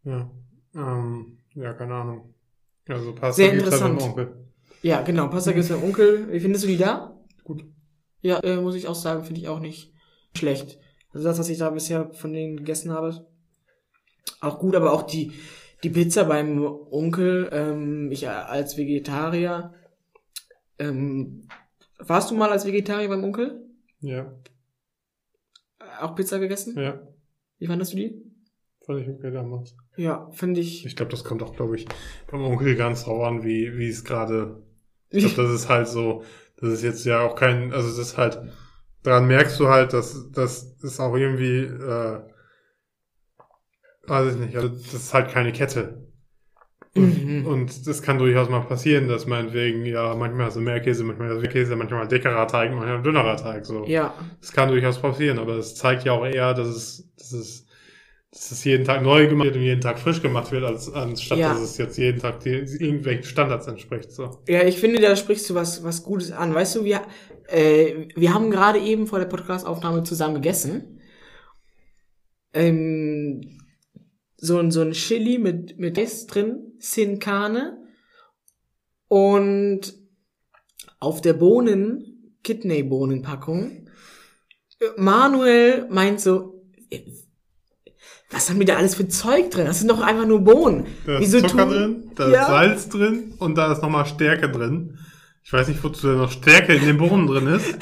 Ja. 0.05 0.31
Ähm, 0.75 1.39
ja, 1.55 1.73
keine 1.75 1.95
Ahnung. 1.95 2.35
Also 2.89 3.13
Pasta 3.13 3.33
Sehr 3.33 3.53
gibt's 3.53 3.71
halt 3.71 3.99
beim. 3.99 3.99
Onkel. 3.99 4.47
Ja, 4.83 5.03
genau, 5.03 5.29
Pasta 5.29 5.53
gibt's 5.53 5.69
beim 5.69 5.83
Onkel. 5.83 6.33
Wie 6.33 6.41
findest 6.41 6.65
du 6.65 6.69
die 6.69 6.79
da? 6.79 7.19
Gut. 7.43 7.65
Ja, 8.21 8.39
äh, 8.41 8.57
muss 8.57 8.75
ich 8.75 8.89
auch 8.89 8.95
sagen, 8.95 9.25
finde 9.25 9.41
ich 9.41 9.49
auch 9.49 9.61
nicht 9.61 9.93
schlecht. 10.37 10.79
Also 11.13 11.29
das, 11.29 11.39
was 11.39 11.49
ich 11.49 11.59
da 11.59 11.71
bisher 11.71 12.13
von 12.15 12.33
denen 12.33 12.57
gegessen 12.57 12.91
habe, 12.91 13.27
auch 14.40 14.59
gut, 14.59 14.75
aber 14.75 14.93
auch 14.93 15.02
die, 15.02 15.33
die 15.83 15.90
Pizza 15.90 16.25
beim 16.25 16.64
Onkel, 16.64 17.49
ähm, 17.52 18.11
ich 18.11 18.28
als 18.28 18.76
Vegetarier, 18.76 19.75
ähm, 20.78 21.49
warst 21.99 22.31
du 22.31 22.35
mal 22.35 22.50
als 22.50 22.66
Vegetarier 22.66 23.09
beim 23.09 23.25
Onkel? 23.25 23.64
Ja. 24.00 24.35
Auch 26.00 26.14
Pizza 26.14 26.38
gegessen? 26.38 26.78
Ja. 26.78 27.00
Wie 27.59 27.66
fandest 27.66 27.93
du 27.93 27.97
die? 27.97 28.23
Fand 28.85 29.00
ich 29.00 29.09
okay 29.09 29.31
damals. 29.31 29.75
Ja, 29.97 30.28
finde 30.33 30.61
ich. 30.61 30.85
Ich 30.85 30.97
glaube, 30.97 31.11
das 31.11 31.25
kommt 31.25 31.43
auch, 31.43 31.54
glaube 31.54 31.76
ich, 31.76 31.87
beim 32.31 32.43
Onkel 32.43 32.76
ganz 32.76 33.04
drauf 33.04 33.23
an, 33.23 33.45
wie, 33.45 33.76
wie 33.78 33.88
es 33.88 34.04
gerade. 34.04 34.62
Ich 35.11 35.35
glaube, 35.35 35.49
das 35.49 35.62
ist 35.62 35.69
halt 35.69 35.88
so, 35.88 36.25
das 36.59 36.71
ist 36.73 36.83
jetzt 36.83 37.04
ja 37.04 37.21
auch 37.21 37.37
kein, 37.37 37.73
also 37.73 37.88
das 37.88 37.99
ist 37.99 38.19
halt, 38.19 38.40
daran 39.02 39.26
merkst 39.26 39.59
du 39.61 39.69
halt, 39.69 39.93
dass 39.93 40.31
das 40.33 40.76
ist 40.83 41.00
auch 41.00 41.14
irgendwie, 41.16 41.61
äh, 41.61 42.21
weiß 44.07 44.35
ich 44.35 44.41
nicht, 44.41 44.57
also 44.57 44.69
das 44.69 44.95
ist 44.95 45.15
halt 45.15 45.31
keine 45.31 45.53
Kette. 45.53 46.05
Und, 46.97 47.25
Mhm. 47.25 47.47
und 47.47 47.87
das 47.89 48.03
kann 48.03 48.19
durchaus 48.19 48.49
mal 48.49 48.61
passieren, 48.61 49.09
dass 49.09 49.27
meinetwegen, 49.27 49.85
ja, 49.85 50.15
manchmal 50.15 50.47
hast 50.47 50.57
du 50.57 50.61
mehr 50.61 50.79
Käse, 50.81 51.03
manchmal 51.03 51.29
hast 51.31 51.37
du 51.37 51.41
mehr 51.43 51.51
Käse, 51.51 51.75
manchmal 51.75 52.07
dickerer 52.07 52.47
Teig, 52.47 52.71
manchmal 52.73 53.03
dünnerer 53.03 53.37
Teig, 53.37 53.67
so. 53.67 53.85
Ja, 53.87 54.15
Das 54.41 54.53
kann 54.53 54.69
durchaus 54.69 55.01
passieren, 55.01 55.39
aber 55.41 55.57
das 55.57 55.75
zeigt 55.75 56.05
ja 56.05 56.13
auch 56.13 56.25
eher, 56.25 56.55
dass 56.55 56.69
es, 56.69 57.11
dass 57.17 57.33
es, 57.33 57.67
dass 58.31 58.53
es 58.53 58.63
jeden 58.65 58.85
Tag 58.85 59.03
neu 59.03 59.27
gemacht 59.27 59.47
wird 59.47 59.57
und 59.57 59.63
jeden 59.63 59.81
Tag 59.81 59.99
frisch 59.99 60.23
gemacht 60.23 60.53
wird, 60.53 60.63
als 60.63 60.93
anstatt 60.93 61.39
Ja. 61.39 61.49
dass 61.55 61.63
es 61.63 61.79
jetzt 61.79 61.99
jeden 61.99 62.21
Tag 62.21 62.41
die, 62.41 62.51
irgendwelchen 62.51 63.25
Standards 63.25 63.67
entspricht. 63.67 64.13
So. 64.13 64.43
Ja, 64.49 64.63
ich 64.63 64.79
finde, 64.79 65.01
da 65.01 65.17
sprichst 65.17 65.51
du 65.51 65.55
was, 65.57 65.83
was 65.83 66.05
Gutes 66.05 66.31
an. 66.31 66.55
Weißt 66.55 66.77
du, 66.77 66.85
wir, 66.85 67.03
äh, 67.49 68.07
wir 68.15 68.33
haben 68.35 68.53
gerade 68.53 68.79
eben 68.79 69.09
vor 69.09 69.19
der 69.19 69.27
Podcast-Aufnahme 69.27 70.05
zusammen 70.05 70.35
gegessen. 70.35 71.01
Ähm, 72.53 73.59
so 74.45 74.59
ein, 74.59 74.71
so 74.71 74.81
ein 74.83 74.93
Chili 74.93 75.39
mit, 75.39 75.79
mit 75.79 75.97
Reis 75.99 76.27
drin, 76.27 76.73
Sin 76.79 77.19
Carne. 77.19 77.79
Und 79.09 79.95
auf 81.01 81.21
der 81.21 81.35
Bohnen, 81.35 82.35
Kidney-Bohnenpackung, 82.43 83.87
Manuel 84.97 85.87
meint 85.91 86.21
so, 86.21 86.63
was 88.31 88.51
haben 88.51 88.59
wir 88.59 88.67
da 88.67 88.77
alles 88.77 88.97
für 88.97 89.07
Zeug 89.09 89.51
drin? 89.51 89.67
Das 89.67 89.79
sind 89.79 89.89
doch 89.91 90.01
einfach 90.01 90.27
nur 90.27 90.41
Bohnen. 90.41 90.87
Da 91.07 91.19
ist 91.19 91.33
Wieso 91.33 91.47
Zucker 91.47 91.67
drin, 91.67 92.11
da 92.17 92.29
Ja. 92.29 92.41
ist 92.41 92.47
Salz 92.49 92.89
drin 92.89 93.35
und 93.39 93.55
da 93.57 93.73
ist 93.73 93.83
nochmal 93.83 94.07
Stärke 94.07 94.51
drin. 94.51 94.99
Ich 95.45 95.53
weiß 95.53 95.69
nicht, 95.69 95.83
wozu 95.85 96.07
da 96.09 96.15
noch 96.15 96.33
Stärke 96.33 96.75
in 96.75 96.85
den 96.85 96.99
Bohnen 96.99 97.27
drin 97.27 97.47
ist. 97.47 97.77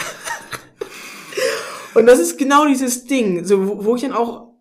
Und 1.95 2.07
das 2.07 2.19
ist 2.19 2.39
genau 2.39 2.67
dieses 2.67 3.05
Ding, 3.05 3.45
so, 3.45 3.67
wo, 3.69 3.85
wo 3.85 3.97
ich 3.97 4.03
dann 4.03 4.13
auch 4.13 4.53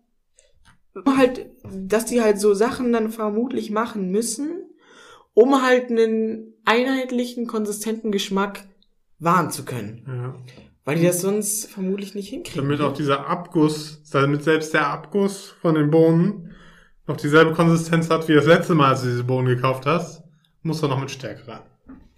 halt, 1.06 1.46
dass 1.70 2.06
die 2.06 2.20
halt 2.20 2.40
so 2.40 2.54
Sachen 2.54 2.92
dann 2.92 3.10
vermutlich 3.10 3.70
machen 3.70 4.10
müssen, 4.10 4.50
um 5.34 5.62
halt 5.62 5.90
einen 5.90 6.54
einheitlichen, 6.64 7.46
konsistenten 7.46 8.12
Geschmack 8.12 8.64
wahren 9.18 9.50
zu 9.50 9.64
können. 9.64 10.02
Ja. 10.06 10.34
Weil 10.84 10.98
die 10.98 11.06
das 11.06 11.20
sonst 11.20 11.70
vermutlich 11.70 12.14
nicht 12.14 12.28
hinkriegen. 12.28 12.68
Damit 12.68 12.80
auch 12.80 12.92
dieser 12.92 13.28
Abguss, 13.28 14.02
damit 14.10 14.42
selbst 14.42 14.74
der 14.74 14.88
Abguss 14.88 15.54
von 15.60 15.76
den 15.76 15.90
Bohnen 15.90 16.50
noch 17.06 17.16
dieselbe 17.16 17.52
Konsistenz 17.52 18.10
hat 18.10 18.28
wie 18.28 18.34
das 18.34 18.46
letzte 18.46 18.74
Mal, 18.74 18.90
als 18.90 19.02
du 19.02 19.08
diese 19.08 19.24
Bohnen 19.24 19.46
gekauft 19.48 19.86
hast, 19.86 20.22
muss 20.62 20.82
er 20.82 20.88
noch 20.88 21.00
mit 21.00 21.10
Stärke 21.10 21.46
rein. 21.46 21.60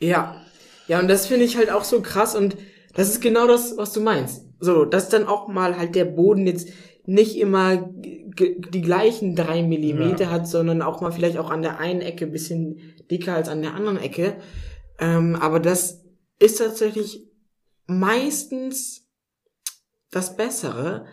Ja. 0.00 0.40
Ja, 0.86 1.00
und 1.00 1.08
das 1.08 1.26
finde 1.26 1.44
ich 1.44 1.56
halt 1.56 1.70
auch 1.70 1.84
so 1.84 2.02
krass 2.02 2.34
und 2.36 2.56
das 2.94 3.08
ist 3.08 3.22
genau 3.22 3.46
das, 3.46 3.76
was 3.76 3.92
du 3.92 4.00
meinst. 4.00 4.46
So, 4.60 4.84
dass 4.84 5.08
dann 5.08 5.26
auch 5.26 5.48
mal 5.48 5.76
halt 5.76 5.94
der 5.94 6.04
Boden 6.04 6.46
jetzt 6.46 6.68
nicht 7.06 7.36
immer 7.36 7.76
die 7.76 8.82
gleichen 8.82 9.36
drei 9.36 9.62
Millimeter 9.62 10.24
Ja. 10.24 10.30
hat, 10.30 10.48
sondern 10.48 10.82
auch 10.82 11.00
mal 11.00 11.12
vielleicht 11.12 11.38
auch 11.38 11.50
an 11.50 11.62
der 11.62 11.78
einen 11.78 12.00
Ecke 12.00 12.24
ein 12.26 12.32
bisschen 12.32 12.78
dicker 13.10 13.34
als 13.34 13.48
an 13.48 13.62
der 13.62 13.74
anderen 13.74 13.98
Ecke. 13.98 14.36
Ähm, 14.98 15.36
aber 15.36 15.60
das 15.60 16.02
ist 16.38 16.58
tatsächlich 16.58 17.28
meistens 17.86 19.06
das 20.10 20.36
Bessere, 20.36 21.06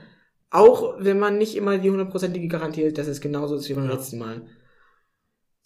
auch 0.50 0.95
wenn 1.00 1.19
man 1.19 1.38
nicht 1.38 1.55
immer 1.55 1.77
die 1.77 1.89
hundertprozentige 1.89 2.48
garantiert, 2.48 2.98
dass 2.98 3.07
es 3.07 3.21
genauso 3.21 3.55
ist 3.55 3.69
wie 3.69 3.74
beim 3.74 3.86
Ja. 3.86 3.93
letzten 3.93 4.19
Mal. 4.19 4.45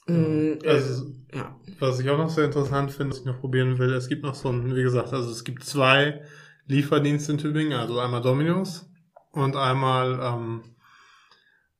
Äh, 0.07 0.57
Also, 0.67 1.05
ja. 1.33 1.59
Was 1.79 1.99
ich 1.99 2.09
auch 2.09 2.17
noch 2.17 2.29
sehr 2.29 2.45
interessant 2.45 2.91
finde, 2.91 3.11
was 3.11 3.19
ich 3.19 3.25
noch 3.25 3.39
probieren 3.39 3.77
will, 3.79 3.93
es 3.93 4.07
gibt 4.07 4.23
noch 4.23 4.35
so 4.35 4.49
ein, 4.49 4.75
wie 4.75 4.83
gesagt, 4.83 5.13
also 5.13 5.29
es 5.31 5.43
gibt 5.43 5.63
zwei 5.63 6.21
Lieferdienste 6.67 7.33
in 7.33 7.37
Tübingen, 7.37 7.73
also 7.73 7.99
einmal 7.99 8.21
Domino's 8.21 8.87
und 9.35 9.55
einmal, 9.55 10.19
ähm, 10.21 10.63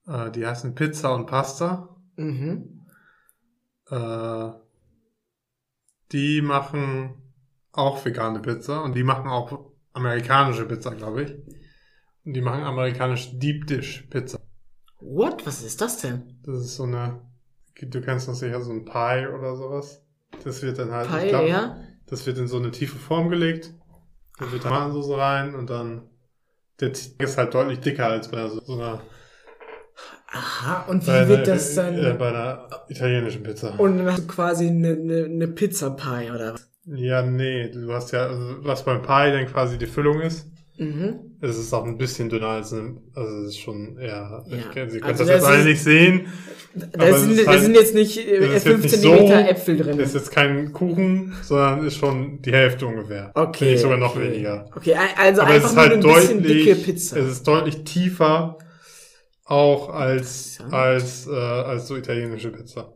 äh, 0.08 0.32
die 0.32 0.46
heißen 0.46 0.76
Pizza 0.76 1.14
und 1.16 1.26
Pasta. 1.26 1.96
Mhm. 2.18 2.86
Äh, 3.90 4.50
die 6.12 6.42
machen 6.42 7.16
auch 7.72 8.04
vegane 8.06 8.40
Pizza 8.40 8.84
und 8.84 8.96
die 8.96 9.04
machen 9.04 9.28
auch 9.28 9.72
amerikanische 9.94 10.66
Pizza, 10.66 10.94
glaube 10.96 11.24
ich. 11.24 11.32
Und 12.26 12.34
die 12.34 12.42
machen 12.42 12.64
amerikanische 12.64 13.36
Deep 13.36 13.68
Dish 13.68 14.04
Pizza. 14.10 14.40
What? 15.00 15.46
Was 15.46 15.64
ist 15.64 15.82
das 15.82 16.02
denn? 16.02 16.40
Das 16.44 16.58
ist 16.58 16.76
so 16.76 16.84
eine, 16.84 17.22
du 17.80 18.02
kennst 18.02 18.28
das 18.28 18.40
sicher, 18.40 18.62
so 18.62 18.72
ein 18.72 18.86
Pie 18.86 19.28
oder 19.28 19.56
sowas. 19.56 20.04
Das 20.44 20.62
wird 20.62 20.80
dann 20.80 20.92
halt, 20.92 21.10
ich 21.10 21.16
Pie, 21.16 21.30
glaub, 21.30 21.48
ja? 21.48 21.78
Das 22.08 22.26
wird 22.26 22.38
in 22.38 22.48
so 22.48 22.58
eine 22.58 22.72
tiefe 22.72 22.98
Form 22.98 23.30
gelegt. 23.30 23.74
Da 24.38 24.52
wird 24.52 24.64
Tomatensauce 24.64 25.18
rein 25.18 25.56
und 25.56 25.70
dann 25.70 26.10
der 26.80 26.94
Teig 26.94 27.22
ist 27.24 27.38
halt 27.38 27.54
deutlich 27.54 27.80
dicker 27.80 28.08
als 28.08 28.28
bei 28.30 28.48
so, 28.48 28.60
so 28.62 28.74
einer, 28.76 29.02
Aha, 30.28 30.86
und 30.90 31.04
wie 31.04 31.08
bei 31.08 31.28
wird 31.28 31.48
einer, 31.48 31.56
das 31.56 31.76
dann? 31.76 31.98
äh, 31.98 32.14
bei 32.14 32.28
einer 32.30 32.68
italienischen 32.90 33.44
Pizza. 33.44 33.80
und 33.80 33.98
dann 34.00 34.12
hast 34.12 34.24
du 34.24 34.28
quasi 34.28 34.68
eine, 34.68 34.90
eine, 34.94 35.26
eine 35.26 35.48
Pizza 35.48 35.92
Pie 35.92 36.32
oder 36.32 36.54
was? 36.56 36.70
ja, 36.86 37.22
nee, 37.24 37.70
du 37.70 37.92
hast 37.94 38.12
ja, 38.12 38.28
also, 38.28 38.64
was 38.66 38.84
beim 38.84 39.02
Pie 39.02 39.32
dann 39.32 39.48
quasi 39.48 39.78
die 39.78 39.88
Füllung 39.88 40.22
ist, 40.22 40.48
Mhm. 40.78 41.35
Es 41.46 41.58
ist 41.58 41.74
auch 41.74 41.86
ein 41.86 41.98
bisschen 41.98 42.30
dünner 42.30 42.48
als 42.48 42.74
eine, 42.74 42.98
also 43.14 43.42
es 43.44 43.50
ist 43.50 43.60
schon 43.60 43.98
eher, 43.98 44.44
Ja. 44.48 44.58
ich 44.58 44.64
Sie 44.92 45.00
können 45.00 45.04
Also 45.04 45.24
das 45.24 45.30
jetzt 45.30 45.30
das 45.30 45.44
alle 45.46 45.60
ist- 45.60 45.66
nicht 45.66 45.84
sehen, 45.84 46.28
Da 46.76 47.18
sind, 47.18 47.48
halt- 47.48 47.62
sind 47.62 47.76
jetzt 47.76 47.94
nicht 47.96 48.18
äh, 48.18 48.40
das 48.40 48.48
ist 48.48 48.54
jetzt 48.54 48.68
5 48.68 48.84
nicht 48.84 48.96
so- 49.02 49.14
Äpfel 49.14 49.78
drin. 49.78 49.98
das 49.98 50.08
ist 50.10 50.16
jetzt 50.16 50.32
kein 50.32 50.74
Kuchen, 50.74 51.34
sondern 51.42 51.86
ist 51.86 51.96
schon 51.96 52.42
die 52.42 52.52
Hälfte 52.52 52.86
ungefähr. 52.88 53.32
okay. 53.36 53.72
Nicht 53.72 53.82
sogar 53.82 53.98
noch 53.98 54.16
okay. 54.16 54.32
weniger. 54.32 54.70
Okay, 54.76 54.96
also 55.18 55.42
Aber 55.42 55.52
es 55.56 55.64
einfach 55.64 55.70
ist 55.70 55.74
nur 55.76 55.82
halt 55.84 55.92
eine 55.94 56.02
bisschen 56.04 56.44
deutlich, 56.44 56.64
dicke 56.66 56.76
Pizza. 56.82 57.18
es 57.20 57.32
ist 57.32 57.48
deutlich 57.48 57.84
tiefer 57.86 58.58
auch 59.46 59.90
als, 59.90 60.58
als, 60.72 61.28
äh, 61.28 61.32
als 61.32 61.88
so 61.88 61.96
italienische 61.96 62.50
Pizza. 62.52 62.92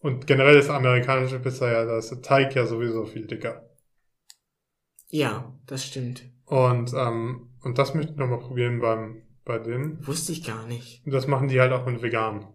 Und 0.00 0.26
generell 0.26 0.58
ist 0.58 0.68
amerikanische 0.68 1.38
Pizza 1.38 1.70
ja, 1.72 1.84
da 1.86 1.96
ist 1.98 2.10
der 2.10 2.20
Teig 2.20 2.54
ja 2.54 2.66
sowieso 2.66 3.06
viel 3.06 3.26
dicker. 3.26 3.62
Ja, 5.08 5.54
das 5.66 5.84
stimmt. 5.86 6.24
Und, 6.46 6.92
ähm, 6.94 7.48
und 7.62 7.78
das 7.78 7.94
möchte 7.94 8.12
ich 8.12 8.18
nochmal 8.18 8.40
probieren 8.40 8.80
beim, 8.80 9.22
bei 9.44 9.58
denen. 9.58 10.06
Wusste 10.06 10.32
ich 10.32 10.44
gar 10.44 10.66
nicht. 10.66 11.02
Und 11.06 11.12
das 11.12 11.26
machen 11.26 11.48
die 11.48 11.60
halt 11.60 11.72
auch 11.72 11.86
mit 11.86 12.02
vegan. 12.02 12.46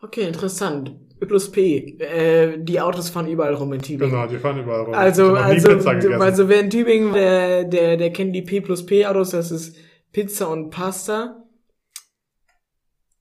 Okay, 0.00 0.26
interessant. 0.26 0.96
P 1.20 1.26
plus 1.26 1.52
P. 1.52 1.96
Äh, 1.98 2.58
die 2.58 2.80
Autos 2.80 3.10
fahren 3.10 3.28
überall 3.28 3.54
rum 3.54 3.72
in 3.72 3.80
Tübingen. 3.80 4.10
Genau, 4.10 4.26
die 4.26 4.38
fahren 4.38 4.60
überall 4.60 4.80
rum. 4.82 4.94
Also, 4.94 5.34
also, 5.34 5.70
also 5.70 6.48
wer 6.48 6.60
in 6.60 6.70
Tübingen, 6.70 7.12
der, 7.12 7.64
der, 7.64 7.96
der 7.96 8.12
kennt 8.12 8.34
die 8.34 8.42
P 8.42 8.60
plus 8.60 8.84
P 8.84 9.06
Autos, 9.06 9.30
das 9.30 9.52
ist 9.52 9.76
Pizza 10.10 10.48
und 10.48 10.70
Pasta. 10.70 11.46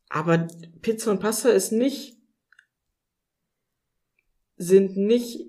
Aber 0.09 0.47
Pizza 0.81 1.11
und 1.11 1.19
Pasta 1.19 1.49
ist 1.49 1.71
nicht, 1.71 2.17
sind 4.57 4.97
nicht 4.97 5.45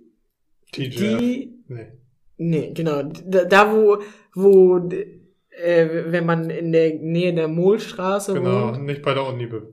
TGF. 0.73 1.19
die, 1.19 1.65
Nee. 1.69 2.02
Nee, 2.37 2.73
genau, 2.75 3.03
da, 3.03 3.45
da 3.45 3.73
wo, 3.73 3.99
wo, 4.35 4.79
äh, 5.51 5.89
wenn 6.13 6.27
man 6.27 6.51
in 6.51 6.73
der 6.73 6.95
Nähe 6.95 7.33
der 7.35 7.49
Mohlstraße 7.49 8.35
Genau, 8.35 8.69
wohnt, 8.69 8.85
nicht 8.85 9.03
bei 9.03 9.15
der 9.15 9.27
Unibe. 9.27 9.73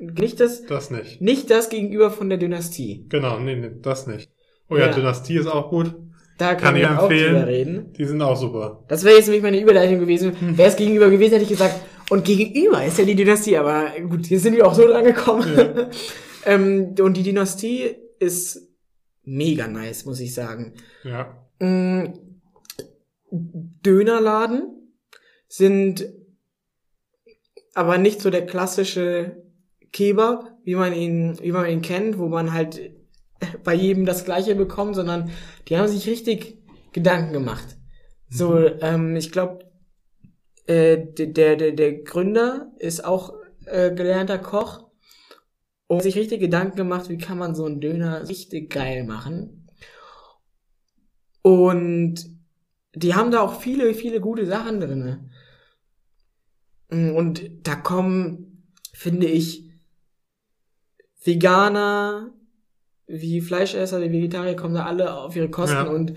nicht 0.00 0.40
das, 0.40 0.64
Das 0.66 0.90
nicht. 0.90 1.20
nicht 1.20 1.50
das 1.50 1.68
gegenüber 1.68 2.10
von 2.10 2.28
der 2.28 2.38
Dynastie. 2.38 3.06
Genau, 3.08 3.38
nee, 3.38 3.54
nee, 3.56 3.70
das 3.80 4.06
nicht. 4.06 4.30
Oh 4.68 4.76
ja, 4.76 4.86
Ja. 4.86 4.92
Dynastie 4.92 5.36
ist 5.36 5.46
auch 5.46 5.70
gut. 5.70 5.94
Da 6.36 6.54
Kann 6.56 6.74
kann, 6.74 6.76
ich 6.76 6.82
ich 6.82 6.88
auch 6.88 7.02
empfehlen. 7.08 7.34
drüber 7.34 7.46
reden. 7.46 7.92
Die 7.96 8.04
sind 8.04 8.20
auch 8.20 8.36
super. 8.36 8.82
Das 8.88 9.04
wäre 9.04 9.14
jetzt 9.16 9.26
nämlich 9.26 9.42
meine 9.44 9.60
Überleitung 9.60 10.00
gewesen. 10.00 10.32
Wäre 10.56 10.68
es 10.68 10.74
gegenüber 10.76 11.08
gewesen, 11.08 11.32
hätte 11.34 11.44
ich 11.44 11.48
gesagt, 11.50 11.80
und 12.10 12.24
gegenüber 12.24 12.84
ist 12.84 12.98
ja 12.98 13.04
die 13.04 13.14
Dynastie, 13.14 13.56
aber 13.56 13.90
gut, 14.08 14.26
hier 14.26 14.40
sind 14.40 14.56
wir 14.56 14.66
auch 14.66 14.74
so 14.74 14.84
dran 14.86 15.04
gekommen. 15.04 15.46
Ja. 15.56 15.90
ähm, 16.46 16.96
und 17.00 17.16
die 17.16 17.22
Dynastie 17.22 17.94
ist 18.18 18.68
mega 19.22 19.68
nice, 19.68 20.04
muss 20.06 20.18
ich 20.18 20.34
sagen. 20.34 20.72
Ja. 21.04 21.43
Mm, 21.58 22.06
Dönerladen 23.30 24.92
sind 25.48 26.08
aber 27.74 27.98
nicht 27.98 28.20
so 28.20 28.30
der 28.30 28.46
klassische 28.46 29.42
Kebab, 29.92 30.58
wie 30.64 30.74
man 30.74 30.92
ihn, 30.92 31.38
wie 31.40 31.52
man 31.52 31.68
ihn 31.68 31.82
kennt, 31.82 32.18
wo 32.18 32.28
man 32.28 32.52
halt 32.52 32.92
bei 33.64 33.74
jedem 33.74 34.06
das 34.06 34.24
Gleiche 34.24 34.54
bekommt, 34.54 34.94
sondern 34.94 35.30
die 35.68 35.76
haben 35.76 35.88
sich 35.88 36.06
richtig 36.06 36.58
Gedanken 36.92 37.32
gemacht. 37.32 37.76
So, 38.30 38.66
ähm, 38.80 39.16
ich 39.16 39.30
glaube, 39.32 39.70
äh, 40.66 40.98
der, 40.98 41.56
der, 41.56 41.72
der 41.72 42.02
Gründer 42.02 42.72
ist 42.78 43.04
auch 43.04 43.34
äh, 43.66 43.92
gelernter 43.92 44.38
Koch 44.38 44.88
und 45.86 45.98
hat 45.98 46.04
sich 46.04 46.16
richtig 46.16 46.40
Gedanken 46.40 46.76
gemacht, 46.76 47.08
wie 47.08 47.18
kann 47.18 47.38
man 47.38 47.54
so 47.54 47.64
einen 47.64 47.80
Döner 47.80 48.28
richtig 48.28 48.70
geil 48.70 49.04
machen. 49.04 49.63
Und 51.46 52.14
die 52.94 53.14
haben 53.14 53.30
da 53.30 53.40
auch 53.42 53.60
viele, 53.60 53.92
viele 53.92 54.20
gute 54.20 54.46
Sachen 54.46 54.80
drinne. 54.80 55.28
Und 56.90 57.42
da 57.66 57.74
kommen, 57.74 58.64
finde 58.94 59.26
ich, 59.26 59.70
Veganer, 61.22 62.30
wie 63.06 63.40
Fleischesser, 63.42 64.00
wie 64.00 64.10
Vegetarier 64.12 64.56
kommen 64.56 64.74
da 64.74 64.86
alle 64.86 65.14
auf 65.14 65.36
ihre 65.36 65.50
Kosten 65.50 65.76
Ja. 65.76 65.82
und 65.84 66.14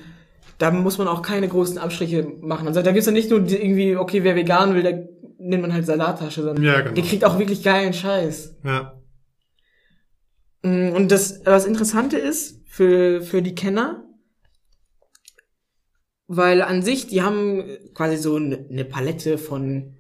da 0.60 0.72
muss 0.72 0.98
man 0.98 1.07
auch 1.07 1.22
keine 1.22 1.48
großen 1.50 1.77
Abstriche 1.77 2.24
machen. 2.41 2.67
Also 2.67 2.81
da 2.81 2.92
gibt's 2.92 3.05
ja 3.05 3.11
nicht 3.11 3.29
nur 3.29 3.40
irgendwie, 3.40 3.96
okay, 3.98 4.24
wer 4.24 4.35
vegan 4.35 4.74
will, 4.75 4.83
der 4.83 5.07
nimmt 5.40 5.61
man 5.63 5.74
halt 5.74 5.85
Salattasche, 5.85 6.42
sondern 6.44 6.63
Ja, 6.63 6.81
genau. 6.81 6.94
der 6.96 7.03
kriegt 7.03 7.25
auch 7.25 7.37
wirklich 7.37 7.63
geilen 7.63 7.94
Scheiß. 7.94 8.55
Ja. 8.63 9.00
Mm, 10.63 10.94
Und 10.96 11.11
das, 11.11 11.42
was 11.46 11.66
Interessante 11.66 12.18
ist 12.18 12.61
für, 12.68 13.22
für 13.22 13.42
die 13.42 13.53
Kenner, 13.55 14.03
weil 16.27 16.61
an 16.61 16.81
sich, 16.83 17.07
die 17.07 17.22
haben 17.22 17.63
quasi 17.94 18.18
so 18.18 18.35
eine 18.35 18.85
Palette 18.85 19.37
von, 19.37 19.96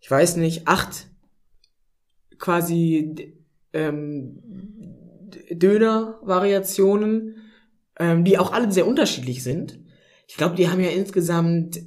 ich 0.00 0.10
weiß 0.10 0.36
nicht, 0.36 0.66
acht 0.66 1.06
quasi 2.38 3.34
ähm, 3.72 4.42
Döner-Variationen, 5.50 7.36
ähm, 7.98 8.24
die 8.24 8.38
auch 8.38 8.52
alle 8.52 8.70
sehr 8.70 8.86
unterschiedlich 8.86 9.42
sind. 9.42 9.78
Ich 10.26 10.36
glaube, 10.36 10.56
die 10.56 10.68
haben 10.68 10.80
ja 10.80 10.90
insgesamt 10.90 11.80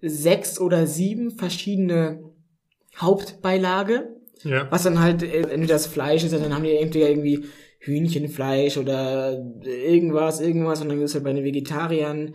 sechs 0.00 0.60
oder 0.60 0.86
sieben 0.86 1.32
verschiedene 1.32 2.20
Hauptbeilage 2.96 4.08
Ja. 4.44 4.70
was 4.70 4.84
dann 4.84 5.00
halt 5.00 5.22
äh, 5.22 5.40
entweder 5.40 5.74
das 5.74 5.86
Fleisch 5.86 6.22
ist, 6.24 6.32
dann 6.32 6.54
haben 6.54 6.64
die 6.64 6.76
entweder 6.76 7.08
irgendwie 7.08 7.46
Hühnchenfleisch 7.86 8.76
oder 8.76 9.44
irgendwas, 9.62 10.40
irgendwas 10.40 10.82
und 10.82 10.88
dann 10.88 11.00
ist 11.00 11.14
halt 11.14 11.24
bei 11.24 11.32
den 11.32 11.44
Vegetariern 11.44 12.34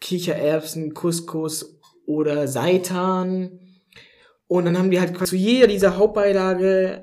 Kichererbsen, 0.00 0.94
Couscous 0.94 1.80
oder 2.06 2.46
Seitan 2.48 3.58
und 4.46 4.64
dann 4.64 4.78
haben 4.78 4.90
die 4.90 5.00
halt 5.00 5.14
quasi 5.14 5.30
zu 5.30 5.36
jeder 5.36 5.66
dieser 5.66 5.96
Hauptbeilage 5.96 7.02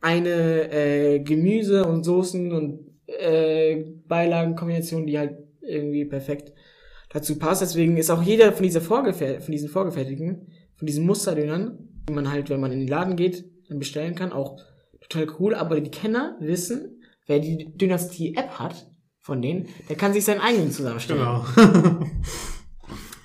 eine 0.00 0.72
äh, 0.72 1.20
Gemüse 1.20 1.84
und 1.84 2.04
Soßen 2.04 2.52
und 2.52 2.90
äh, 3.06 3.84
Beilagenkombination, 4.06 5.06
die 5.06 5.18
halt 5.18 5.36
irgendwie 5.60 6.04
perfekt 6.04 6.52
dazu 7.10 7.38
passt. 7.38 7.62
Deswegen 7.62 7.96
ist 7.96 8.10
auch 8.10 8.22
jeder 8.22 8.52
von 8.52 8.62
dieser 8.62 8.80
Vorgefer 8.80 9.40
von 9.40 9.52
diesen 9.52 9.68
vorgefertigten, 9.68 10.48
von 10.76 10.86
diesen 10.86 11.04
Musterdönern, 11.06 11.78
die 12.08 12.12
man 12.12 12.30
halt, 12.30 12.50
wenn 12.50 12.60
man 12.60 12.72
in 12.72 12.80
den 12.80 12.88
Laden 12.88 13.16
geht, 13.16 13.44
dann 13.68 13.78
bestellen 13.78 14.14
kann, 14.14 14.32
auch 14.32 14.58
total 15.10 15.26
cool. 15.38 15.54
Aber 15.54 15.78
die 15.80 15.90
Kenner 15.90 16.36
wissen, 16.40 17.02
wer 17.26 17.38
die 17.40 17.66
Dynastie-App 17.76 18.58
hat 18.58 18.86
von 19.18 19.42
denen, 19.42 19.68
der 19.90 19.96
kann 19.96 20.14
sich 20.14 20.24
seinen 20.24 20.40
eigenen 20.40 20.70
zusammenstellen 20.70 21.20
Genau. 21.20 21.44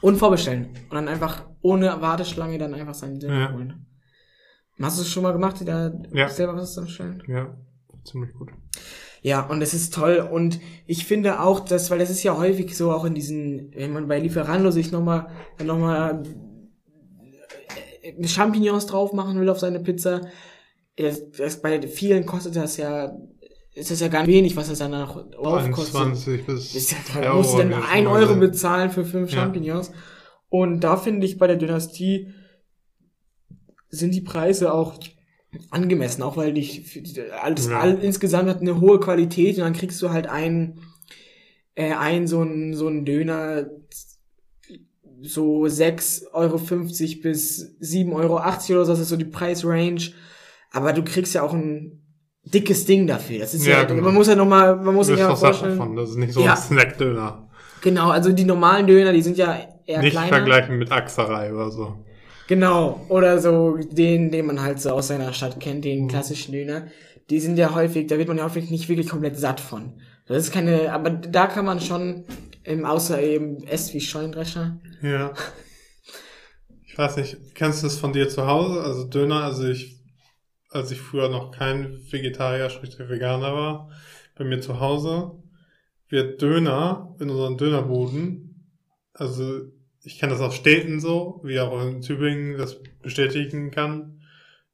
und 0.01 0.17
vorbestellen. 0.17 0.65
Und 0.89 0.95
dann 0.95 1.07
einfach 1.07 1.45
ohne 1.61 2.01
Warteschlange 2.01 2.57
dann 2.57 2.73
einfach 2.73 2.93
seinen 2.93 3.19
Döner 3.19 3.39
Ja. 3.39 3.53
holen. 3.53 3.85
Hast 4.81 4.97
du 4.97 5.03
es 5.03 5.09
schon 5.09 5.23
mal 5.23 5.31
gemacht, 5.31 5.59
dir 5.61 5.65
da 5.65 5.93
Ja. 6.11 6.27
selber 6.27 6.55
was 6.55 6.69
zusammenstellen? 6.73 7.23
ja. 7.27 7.55
Ziemlich 8.03 8.33
gut. 8.33 8.49
Ja, 9.23 9.41
und 9.47 9.63
es 9.63 9.73
ist 9.73 9.93
toll. 9.95 10.17
Und 10.31 10.59
ich 10.85 11.05
finde 11.05 11.39
auch, 11.39 11.61
dass, 11.61 11.89
weil 11.89 11.97
das 11.97 12.11
ist 12.11 12.21
ja 12.21 12.37
häufig 12.37 12.77
so 12.77 12.91
auch 12.91 13.03
in 13.05 13.15
diesen, 13.15 13.71
wenn 13.73 13.93
man 13.93 14.07
bei 14.07 14.19
Lieferando 14.19 14.69
sich 14.69 14.91
nochmal, 14.91 15.27
nochmal 15.63 16.21
äh, 18.03 18.27
Champignons 18.27 18.85
drauf 18.85 19.13
machen 19.13 19.39
will 19.39 19.49
auf 19.49 19.59
seine 19.59 19.79
Pizza, 19.79 20.21
das, 20.97 21.61
bei 21.61 21.81
vielen 21.87 22.25
kostet 22.25 22.55
das 22.55 22.77
ja, 22.77 23.17
ist 23.73 23.91
das 23.91 23.99
ja 23.99 24.07
gar 24.07 24.21
nicht 24.21 24.35
wenig, 24.35 24.55
was 24.55 24.69
das 24.69 24.79
dann 24.79 24.91
noch 24.91 25.29
drauf 25.29 25.69
kostet. 25.71 25.95
21 25.95 26.45
bis 26.45 26.75
Ist 26.75 26.91
ja, 26.91 27.21
da 27.21 27.33
musst 27.33 27.53
du 27.53 27.57
dann 27.57 27.73
ein 27.73 28.03
schon 28.03 28.07
Euro 28.07 28.31
mal 28.33 28.47
bezahlen 28.47 28.89
für 28.89 29.03
fünf 29.03 29.31
Ja. 29.31 29.39
Champignons. 29.41 29.91
Und 30.49 30.81
da 30.81 30.95
finde 30.95 31.25
ich 31.25 31.37
bei 31.37 31.47
der 31.47 31.57
Dynastie 31.57 32.33
sind 33.89 34.13
die 34.13 34.21
Preise 34.21 34.73
auch 34.73 34.97
angemessen, 35.69 36.21
auch 36.23 36.37
weil 36.37 36.53
dich 36.53 37.01
alles 37.41 37.67
Ja. 37.67 37.79
all, 37.79 37.99
insgesamt 37.99 38.49
hat 38.49 38.61
eine 38.61 38.79
hohe 38.79 38.99
Qualität 38.99 39.57
und 39.57 39.63
dann 39.63 39.73
kriegst 39.73 40.01
du 40.01 40.09
halt 40.09 40.27
ein 40.27 40.79
äh, 41.75 41.93
ein 41.93 42.27
so 42.27 42.41
ein 42.41 42.73
so 42.73 42.87
ein 42.87 43.05
Döner 43.05 43.69
so 45.21 45.63
6,50 45.63 46.31
Euro 46.33 46.57
bis 47.21 47.75
7,80 47.81 48.13
Euro 48.13 48.35
oder 48.35 48.85
so, 48.85 48.91
das 48.91 48.99
ist 48.99 49.09
so 49.09 49.17
die 49.17 49.25
Preisrange. 49.25 50.11
Aber 50.75 50.93
du 50.93 51.03
kriegst 51.03 51.33
ja 51.33 51.41
auch 51.43 51.53
ein 51.53 52.01
dickes 52.43 52.85
Ding 52.85 53.07
dafür. 53.07 53.39
Das 53.39 53.53
ist 53.53 53.65
ja, 53.65 53.77
Ja, 53.79 53.83
genau. 53.85 54.03
man 54.03 54.13
muss 54.13 54.27
ja 54.27 54.35
noch 54.35 54.45
mal, 54.47 54.75
man 54.75 54.93
muss 54.93 55.07
Das 55.07 55.15
sich 55.17 55.23
ist 55.23 55.29
ja 55.29 55.35
Sache 55.35 55.39
vorstellen. 55.53 55.77
davon. 55.77 55.95
Das 55.95 56.09
ist 56.09 56.17
nicht 56.17 56.33
so 56.33 56.41
Ja. 56.41 56.51
ein 56.51 56.57
Snackdöner. 56.57 57.49
Genau, 57.81 58.09
also 58.09 58.31
die 58.31 58.43
normalen 58.45 58.85
Döner, 58.87 59.13
die 59.13 59.21
sind 59.21 59.37
ja 59.37 59.57
eher 59.85 60.01
Nicht 60.01 60.11
kleiner. 60.11 60.27
vergleichen 60.27 60.77
mit 60.77 60.91
Axerei 60.91 61.53
oder 61.53 61.71
so. 61.71 61.97
Genau, 62.47 63.05
oder 63.09 63.39
so 63.39 63.77
den, 63.77 64.31
den 64.31 64.45
man 64.47 64.61
halt 64.61 64.79
so 64.79 64.91
aus 64.91 65.07
seiner 65.07 65.33
Stadt 65.33 65.59
kennt, 65.59 65.77
Mhm. 65.79 65.81
den 65.89 66.07
klassischen 66.07 66.51
Döner. 66.51 66.87
Die 67.31 67.39
sind 67.39 67.57
ja 67.57 67.73
häufig, 67.73 68.05
da 68.07 68.17
wird 68.17 68.27
man 68.27 68.37
ja 68.37 68.43
häufig 68.43 68.69
nicht 68.69 68.87
wirklich 68.89 69.09
komplett 69.09 69.37
satt 69.39 69.59
von. 69.59 69.93
Das 70.27 70.37
ist 70.37 70.51
keine, 70.53 70.91
aber 70.93 71.09
da 71.09 71.47
kann 71.47 71.65
man 71.65 71.79
schon, 71.79 72.25
ähm, 72.65 72.85
außer 72.85 73.21
eben 73.21 73.63
esst 73.65 73.93
wie 73.93 74.01
Scheunendrescher. 74.01 74.77
Ja. 75.01 75.33
Ich 76.87 76.97
weiß 76.97 77.17
nicht, 77.17 77.37
kennst 77.55 77.81
du 77.81 77.87
das 77.87 77.97
von 77.97 78.13
dir 78.13 78.29
zu 78.29 78.45
Hause? 78.47 78.81
Also 78.81 79.05
Döner, 79.05 79.43
also 79.43 79.67
ich, 79.67 79.94
als 80.75 80.91
ich 80.91 80.99
früher 80.99 81.29
noch 81.29 81.51
kein 81.51 81.99
Vegetarier, 82.11 82.69
Schrägstrich 82.69 83.09
Veganer 83.09 83.53
war, 83.53 83.89
bei 84.35 84.43
mir 84.43 84.59
zu 84.59 84.79
Hause 84.79 85.31
wird 86.09 86.41
Döner 86.41 87.15
in 87.19 87.29
unseren 87.29 87.57
Dönerbuden, 87.57 88.71
also 89.13 89.61
ich 90.03 90.19
kenne 90.19 90.33
das 90.33 90.41
aus 90.41 90.55
Städten 90.55 90.99
so, 90.99 91.41
wie 91.43 91.59
auch 91.59 91.81
in 91.81 92.01
Tübingen 92.01 92.57
das 92.57 92.77
bestätigen 93.01 93.71
kann. 93.71 94.21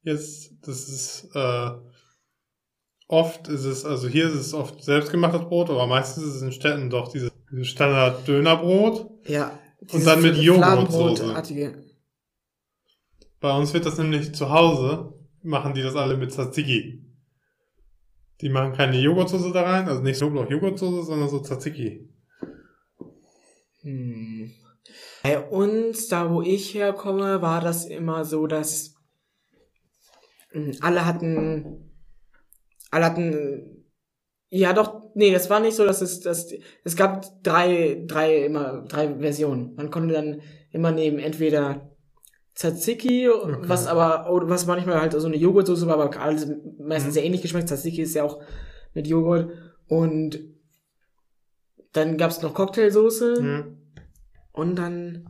Jetzt, 0.02 0.54
das 0.64 0.90
ist, 0.90 1.30
äh, 1.36 1.70
oft 3.08 3.48
ist 3.48 3.64
es, 3.64 3.86
also 3.86 4.08
hier 4.08 4.26
ist 4.28 4.36
es 4.36 4.54
oft 4.54 4.84
selbstgemachtes 4.84 5.42
Brot, 5.42 5.70
aber 5.70 5.86
meistens 5.88 6.24
ist 6.24 6.36
es 6.36 6.42
in 6.42 6.52
Städten 6.52 6.90
doch 6.90 7.12
dieses, 7.12 7.32
Standard-Dönerbrot. 7.64 9.28
Ja. 9.28 9.60
Und 9.92 10.06
dann 10.06 10.22
mit 10.22 10.38
Joghurtsoße. 10.38 11.36
Bei 13.42 13.58
uns 13.58 13.74
wird 13.74 13.86
das 13.86 13.98
nämlich 13.98 14.34
zu 14.34 14.50
Hause, 14.50 15.21
machen 15.44 15.74
die 15.74 15.82
das 15.82 15.96
alle 15.96 16.18
mit 16.18 16.32
Tzatziki. 16.32 17.06
Die 18.42 18.50
machen 18.50 18.74
keine 18.74 19.00
Joghurtsoße 19.00 19.52
da 19.52 19.64
rein, 19.64 19.88
also 19.88 20.02
nicht 20.02 20.18
Knoblauch-Joghurtsoße, 20.20 21.04
sondern 21.04 21.30
so 21.30 21.40
Tzatziki. 21.40 22.10
Hm. 23.82 24.52
Bei 25.24 25.40
uns, 25.40 26.08
da 26.08 26.32
wo 26.32 26.42
ich 26.42 26.74
herkomme, 26.74 27.42
war 27.42 27.62
das 27.62 27.86
immer 27.86 28.26
so, 28.26 28.48
dass 28.48 28.96
hm, 30.52 30.72
alle 30.82 31.06
hatten, 31.06 31.92
alle 32.90 33.06
hatten, 33.06 33.86
ja 34.50 34.74
doch, 34.74 35.12
nee, 35.14 35.32
das 35.32 35.50
war 35.50 35.60
nicht 35.60 35.76
so, 35.76 35.86
dass 35.86 36.02
es, 36.02 36.20
dass, 36.22 36.52
es 36.84 36.96
gab 36.96 37.24
drei, 37.44 38.04
drei, 38.08 38.46
immer, 38.46 38.82
drei 38.82 39.16
Versionen. 39.20 39.76
Man 39.76 39.92
konnte 39.92 40.14
dann 40.14 40.42
immer 40.72 40.92
nehmen, 40.92 41.20
entweder 41.20 41.91
Tzatziki, 42.56 43.30
was 43.62 43.88
aber, 43.88 44.28
oh, 44.30 44.42
was 44.44 44.66
manchmal 44.66 45.00
halt 45.02 45.14
so 45.14 45.26
eine 45.26 45.38
Joghurtsoße 45.38 45.88
war, 45.88 46.00
aber 46.00 46.20
alles 46.20 46.48
meistens 46.80 47.12
Mhm. 47.12 47.14
sehr 47.14 47.26
ähnlich 47.26 47.42
geschmeckt. 47.42 47.68
Tzatziki 47.70 48.02
ist 48.02 48.14
ja 48.14 48.24
auch 48.24 48.42
mit 48.94 49.08
Joghurt. 49.08 49.52
Und 49.88 50.40
dann 51.94 52.18
gab's 52.18 52.42
noch 52.42 52.54
Cocktailsoße. 52.54 53.42
Ja. 53.42 53.64
Und 54.54 54.76
dann 54.76 55.28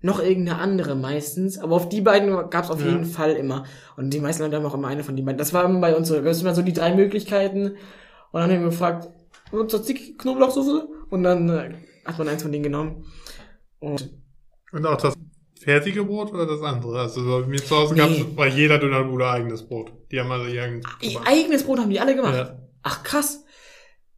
noch 0.00 0.20
irgendeine 0.20 0.58
andere 0.60 0.94
meistens. 0.94 1.58
Aber 1.58 1.74
auf 1.76 1.88
die 1.88 2.00
beiden 2.00 2.28
gab's 2.50 2.70
auf 2.70 2.80
Ja. 2.80 2.88
jeden 2.90 3.04
Fall 3.04 3.32
immer. 3.32 3.64
Und 3.96 4.10
die 4.10 4.20
meisten 4.20 4.42
Leute 4.42 4.56
haben 4.56 4.66
auch 4.66 4.74
immer 4.74 4.88
eine 4.88 5.02
von 5.04 5.16
den 5.16 5.24
beiden. 5.24 5.38
Das 5.38 5.52
war 5.52 5.64
immer 5.64 5.80
bei 5.80 5.96
uns 5.96 6.08
so. 6.08 6.14
Da 6.14 6.20
gab's 6.20 6.40
immer 6.40 6.54
so 6.54 6.62
die 6.62 6.72
drei 6.72 6.94
Möglichkeiten. 6.94 7.70
Und 8.32 8.40
dann 8.40 8.42
haben 8.50 8.60
wir 8.60 8.66
gefragt, 8.70 9.08
"Und 9.50 9.70
Tzatziki, 9.70 10.16
Knoblauchsoße? 10.16 10.88
Und 11.10 11.22
dann 11.24 11.48
äh, 11.48 11.74
hat 12.04 12.18
man 12.18 12.28
eins 12.28 12.42
von 12.42 12.52
denen 12.52 12.64
genommen. 12.64 13.04
Und 13.80 14.10
Und 14.72 14.86
auch 14.86 14.96
das 15.00 15.14
fertige 15.60 16.04
Brot 16.04 16.32
oder 16.32 16.46
das 16.46 16.60
andere? 16.62 17.00
Also 17.00 17.22
bei 17.24 17.46
mir 17.46 17.62
zu 17.64 17.76
Hause 17.76 17.94
Nee. 17.94 18.00
gab 18.00 18.10
es 18.10 18.36
bei 18.36 18.48
jeder 18.48 18.78
Dönerbude 18.78 19.28
eigenes 19.28 19.62
Brot. 19.66 19.92
Die 20.10 20.20
haben 20.20 20.30
alle 20.30 20.50
ihr 20.50 20.62
eigenes 21.24 21.64
Brot 21.64 21.78
haben 21.78 21.90
die 21.90 22.00
alle 22.00 22.14
gemacht. 22.14 22.34
Ja. 22.34 22.58
Ach 22.82 23.02
krass. 23.02 23.42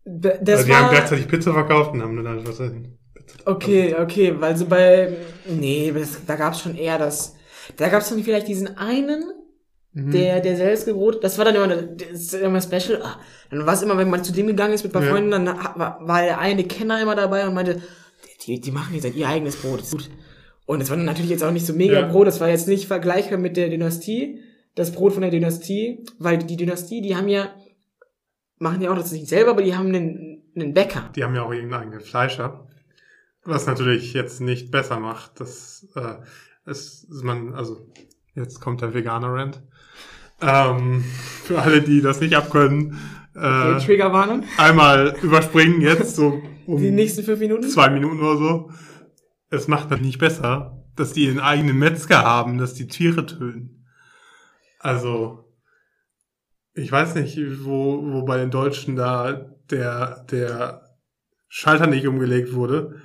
Das 0.05 0.41
Also 0.41 0.65
die 0.65 0.75
haben 0.75 0.85
war, 0.87 0.91
gleichzeitig 0.95 1.29
Pizza 1.29 1.53
verkauft 1.53 1.93
und 1.93 2.03
haben 2.03 2.17
dann 2.17 2.29
halt 2.29 2.49
was 2.49 2.57
hin. 2.59 2.99
okay, 3.45 3.95
okay, 4.01 4.35
weil 4.39 4.57
so 4.57 4.65
bei, 4.67 5.17
nee, 5.47 5.93
das, 5.95 6.25
da 6.27 6.37
gab's 6.37 6.61
schon 6.61 6.75
eher 6.77 6.99
das, 6.99 7.35
da 7.77 7.89
gab's 7.89 8.09
dann 8.09 8.23
vielleicht 8.25 8.49
diesen 8.49 8.77
einen, 8.79 9.25
Mhm. 9.95 10.11
der, 10.13 10.41
der 10.41 10.55
Selzgebrot, 10.57 11.25
das 11.25 11.39
war 11.39 11.47
dann 11.47 11.55
immer, 11.55 11.67
das 11.67 12.11
ist 12.21 12.35
immer 12.35 12.61
special. 12.61 13.01
Ah, 13.03 13.19
dann 13.51 13.65
war 13.67 13.73
es 13.73 13.81
immer, 13.81 13.97
wenn 13.97 14.11
man 14.11 14.23
zu 14.23 14.33
dem 14.35 14.47
gegangen 14.47 14.75
ist 14.75 14.83
mit 14.85 14.91
ein 14.91 14.93
paar 14.93 15.03
Ja. 15.03 15.11
Freunden, 15.13 15.31
dann 15.31 15.47
war, 15.47 15.99
war 16.07 16.23
der 16.23 16.39
eine 16.39 16.63
Kenner 16.65 17.01
immer 17.01 17.17
dabei 17.17 17.47
und 17.49 17.55
meinte, 17.55 17.81
die, 18.47 18.61
die 18.61 18.71
machen 18.71 18.95
jetzt 18.95 19.05
halt 19.05 19.17
ihr 19.17 19.27
eigenes 19.27 19.57
Brot, 19.57 19.81
das 19.81 19.87
ist 19.89 19.93
gut. 19.93 20.11
Und 20.69 20.83
es 20.83 20.91
war 20.91 20.99
natürlich 20.99 21.31
jetzt 21.31 21.43
auch 21.43 21.51
nicht 21.51 21.65
so 21.65 21.73
mega 21.73 22.01
Ja. 22.01 22.07
Brot, 22.09 22.27
das 22.27 22.41
war 22.43 22.49
jetzt 22.51 22.69
nicht 22.69 22.87
vergleichbar 22.87 23.39
mit 23.39 23.57
der 23.57 23.71
Dynastie, 23.71 24.43
das 24.75 24.93
Brot 24.93 25.15
von 25.15 25.23
der 25.23 25.31
Dynastie, 25.31 26.05
weil 26.19 26.37
die 26.37 26.59
Dynastie, 26.59 27.01
die 27.01 27.17
haben 27.17 27.29
ja, 27.29 27.55
machen 28.59 28.83
ja 28.83 28.91
auch 28.93 28.97
das 28.97 29.11
nicht 29.13 29.29
selber, 29.29 29.53
aber 29.53 29.63
die 29.63 29.75
haben 29.75 29.87
einen, 29.89 30.43
einen 30.55 30.75
Bäcker. 30.75 31.11
Die 31.17 31.25
haben 31.25 31.35
ja 31.35 31.43
auch 31.43 31.53
irgendeinen 31.53 31.85
eigenen 31.85 32.01
Fleischer. 32.01 32.69
Was 33.45 33.67
natürlich 33.67 34.13
jetzt 34.13 34.43
nicht 34.43 34.71
besser 34.71 35.01
macht, 35.01 35.41
dass 35.41 35.89
äh, 35.97 36.17
es 36.67 37.07
man, 37.23 37.55
also 37.55 37.89
jetzt 38.35 38.61
kommt 38.61 38.83
der 38.83 38.93
Veganer-Rant. 38.93 39.63
Ähm, 40.43 41.03
für 41.45 41.63
alle, 41.63 41.81
die 41.81 42.03
das 42.03 42.21
nicht 42.21 42.37
abkönnen, 42.37 42.99
Okay, 43.35 43.77
äh, 43.77 43.81
Triggerwarnung. 43.87 44.45
einmal 44.59 45.17
überspringen 45.23 45.81
jetzt 45.81 46.17
so 46.17 46.43
um 46.67 46.77
Die 46.79 46.91
nächsten 46.91 47.23
fünf 47.23 47.39
Minuten. 47.41 47.69
zwei 47.69 47.89
Minuten 47.89 48.21
oder 48.21 48.37
so. 48.37 48.71
Es 49.51 49.69
macht 49.69 49.91
das 49.91 50.01
nicht 50.01 50.19
besser, 50.19 50.85
dass 50.97 51.13
die 51.13 51.29
einen 51.29 51.41
eigenen 51.41 51.79
Metzger 51.79 52.23
haben, 52.23 52.59
dass 52.59 52.75
die 52.75 52.87
Tiere 52.87 53.25
töten. 53.25 53.87
Also, 54.79 55.53
ich 56.75 56.91
weiß 56.91 57.15
nicht, 57.15 57.39
wo, 57.65 58.13
wo 58.13 58.25
bei 58.25 58.37
den 58.39 58.51
Deutschen 58.51 58.97
da 58.97 59.33
der, 59.71 60.25
der 60.31 60.97
Schalter 61.49 61.87
nicht 61.87 62.07
umgelegt 62.07 62.53
wurde. 62.53 63.01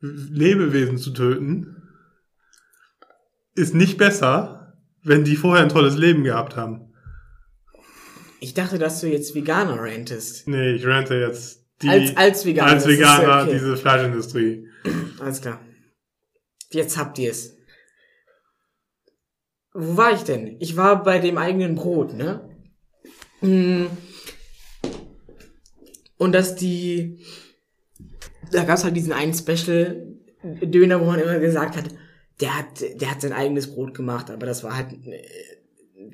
Lebewesen 0.00 0.98
zu 0.98 1.12
töten 1.12 1.82
ist 3.54 3.74
nicht 3.74 3.98
besser, 3.98 4.76
wenn 5.02 5.24
die 5.24 5.36
vorher 5.36 5.64
ein 5.64 5.70
tolles 5.70 5.96
Leben 5.96 6.22
gehabt 6.22 6.56
haben. 6.56 6.92
Ich 8.40 8.54
dachte, 8.54 8.78
dass 8.78 9.00
du 9.00 9.08
jetzt 9.08 9.34
Veganer 9.34 9.80
rantest. 9.80 10.46
Nee, 10.46 10.74
ich 10.74 10.86
rente 10.86 11.16
jetzt 11.16 11.66
die, 11.82 11.88
Als, 11.88 12.16
als 12.16 12.44
Veganer. 12.44 12.72
als 12.72 12.86
Veganer 12.86 13.42
okay. 13.42 13.52
diese 13.52 13.76
Fleischindustrie. 13.76 14.68
Alles 15.18 15.40
klar. 15.40 15.60
Jetzt 16.70 16.96
habt 16.98 17.18
ihr 17.18 17.30
es. 17.30 17.56
Wo 19.72 19.96
war 19.96 20.12
ich 20.12 20.22
denn? 20.22 20.56
Ich 20.60 20.76
war 20.76 21.02
bei 21.02 21.18
dem 21.18 21.38
eigenen 21.38 21.74
Brot, 21.74 22.14
ne? 22.14 22.48
Mm. 23.40 23.86
Und 26.16 26.32
dass 26.32 26.56
die, 26.56 27.24
da 28.50 28.64
gab's 28.64 28.84
halt 28.84 28.96
diesen 28.96 29.12
einen 29.12 29.34
Special 29.34 30.04
Döner, 30.42 31.00
wo 31.00 31.04
man 31.04 31.20
immer 31.20 31.38
gesagt 31.38 31.76
hat, 31.76 31.94
der 32.40 32.56
hat, 32.56 32.80
der 32.80 33.10
hat 33.10 33.20
sein 33.20 33.32
eigenes 33.32 33.72
Brot 33.72 33.94
gemacht, 33.94 34.30
aber 34.30 34.46
das 34.46 34.62
war 34.64 34.76
halt 34.76 34.92
äh, 35.06 35.22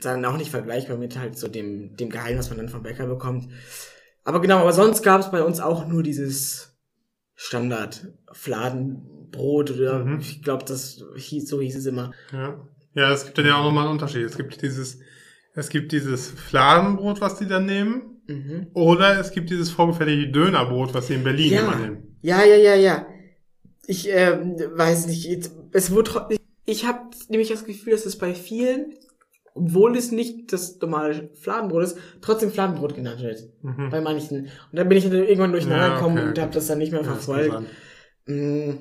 dann 0.00 0.24
auch 0.24 0.36
nicht 0.36 0.50
vergleichbar 0.50 0.96
mit 0.96 1.18
halt 1.18 1.38
so 1.38 1.48
dem, 1.48 1.96
dem 1.96 2.10
Gehalt, 2.10 2.38
was 2.38 2.48
man 2.48 2.58
dann 2.58 2.68
vom 2.68 2.82
Bäcker 2.82 3.06
bekommt. 3.06 3.48
Aber 4.24 4.40
genau, 4.40 4.58
aber 4.58 4.72
sonst 4.72 5.02
gab's 5.02 5.30
bei 5.30 5.42
uns 5.42 5.60
auch 5.60 5.86
nur 5.86 6.02
dieses 6.02 6.73
Standard 7.36 8.08
Fladenbrot 8.32 9.70
oder 9.72 10.04
Mhm. 10.04 10.18
ich 10.20 10.42
glaube, 10.42 10.64
das 10.64 11.02
hieß, 11.16 11.48
so 11.48 11.60
hieß 11.60 11.76
es 11.76 11.86
immer. 11.86 12.12
Ja. 12.32 12.60
Ja, 12.94 13.12
es 13.12 13.24
gibt 13.24 13.38
dann 13.38 13.46
ja 13.46 13.56
auch 13.56 13.64
nochmal 13.64 13.84
einen 13.84 13.92
Unterschied. 13.92 14.22
Es 14.24 14.36
gibt 14.36 14.62
dieses, 14.62 15.00
es 15.54 15.68
gibt 15.68 15.90
dieses 15.92 16.28
Fladenbrot, 16.28 17.20
was 17.20 17.38
die 17.38 17.46
dann 17.46 17.66
nehmen, 17.66 18.20
Mhm. 18.28 18.68
oder 18.72 19.18
es 19.18 19.32
gibt 19.32 19.50
dieses 19.50 19.70
vorgefertigte 19.70 20.30
Dönerbrot, 20.30 20.94
was 20.94 21.08
sie 21.08 21.14
in 21.14 21.24
Berlin 21.24 21.52
immer 21.52 21.76
nehmen. 21.76 22.16
Ja, 22.22 22.42
ja, 22.44 22.56
ja, 22.56 22.74
ja. 22.76 23.06
Ich 23.86 24.08
ähm, 24.08 24.56
weiß 24.74 25.06
nicht, 25.08 25.50
es 25.72 25.90
wurde 25.90 26.28
ich 26.66 26.86
habe 26.86 27.00
nämlich 27.28 27.48
das 27.50 27.66
Gefühl, 27.66 27.92
dass 27.92 28.06
es 28.06 28.16
bei 28.16 28.32
vielen, 28.34 28.94
obwohl 29.54 29.96
es 29.96 30.10
nicht 30.12 30.52
das 30.52 30.78
normale 30.80 31.30
Fladenbrot 31.34 31.84
ist, 31.84 31.98
trotzdem 32.20 32.50
Fladenbrot 32.50 32.94
genannt 32.94 33.22
wird. 33.22 33.44
Mhm. 33.62 33.88
Bei 33.90 34.00
manchen. 34.00 34.42
Und 34.42 34.50
dann 34.72 34.88
bin 34.88 34.98
ich 34.98 35.04
dann 35.04 35.12
irgendwann 35.14 35.52
durcheinander 35.52 35.88
Ja, 35.88 35.94
gekommen 35.94 36.16
okay, 36.18 36.24
und 36.26 36.30
okay. 36.32 36.40
habe 36.42 36.52
das 36.52 36.66
dann 36.66 36.78
nicht 36.78 36.92
mehr 36.92 37.02
Ja, 37.02 37.06
verfolgt. 37.14 37.52
sein. 38.26 38.68
Mm, 38.68 38.78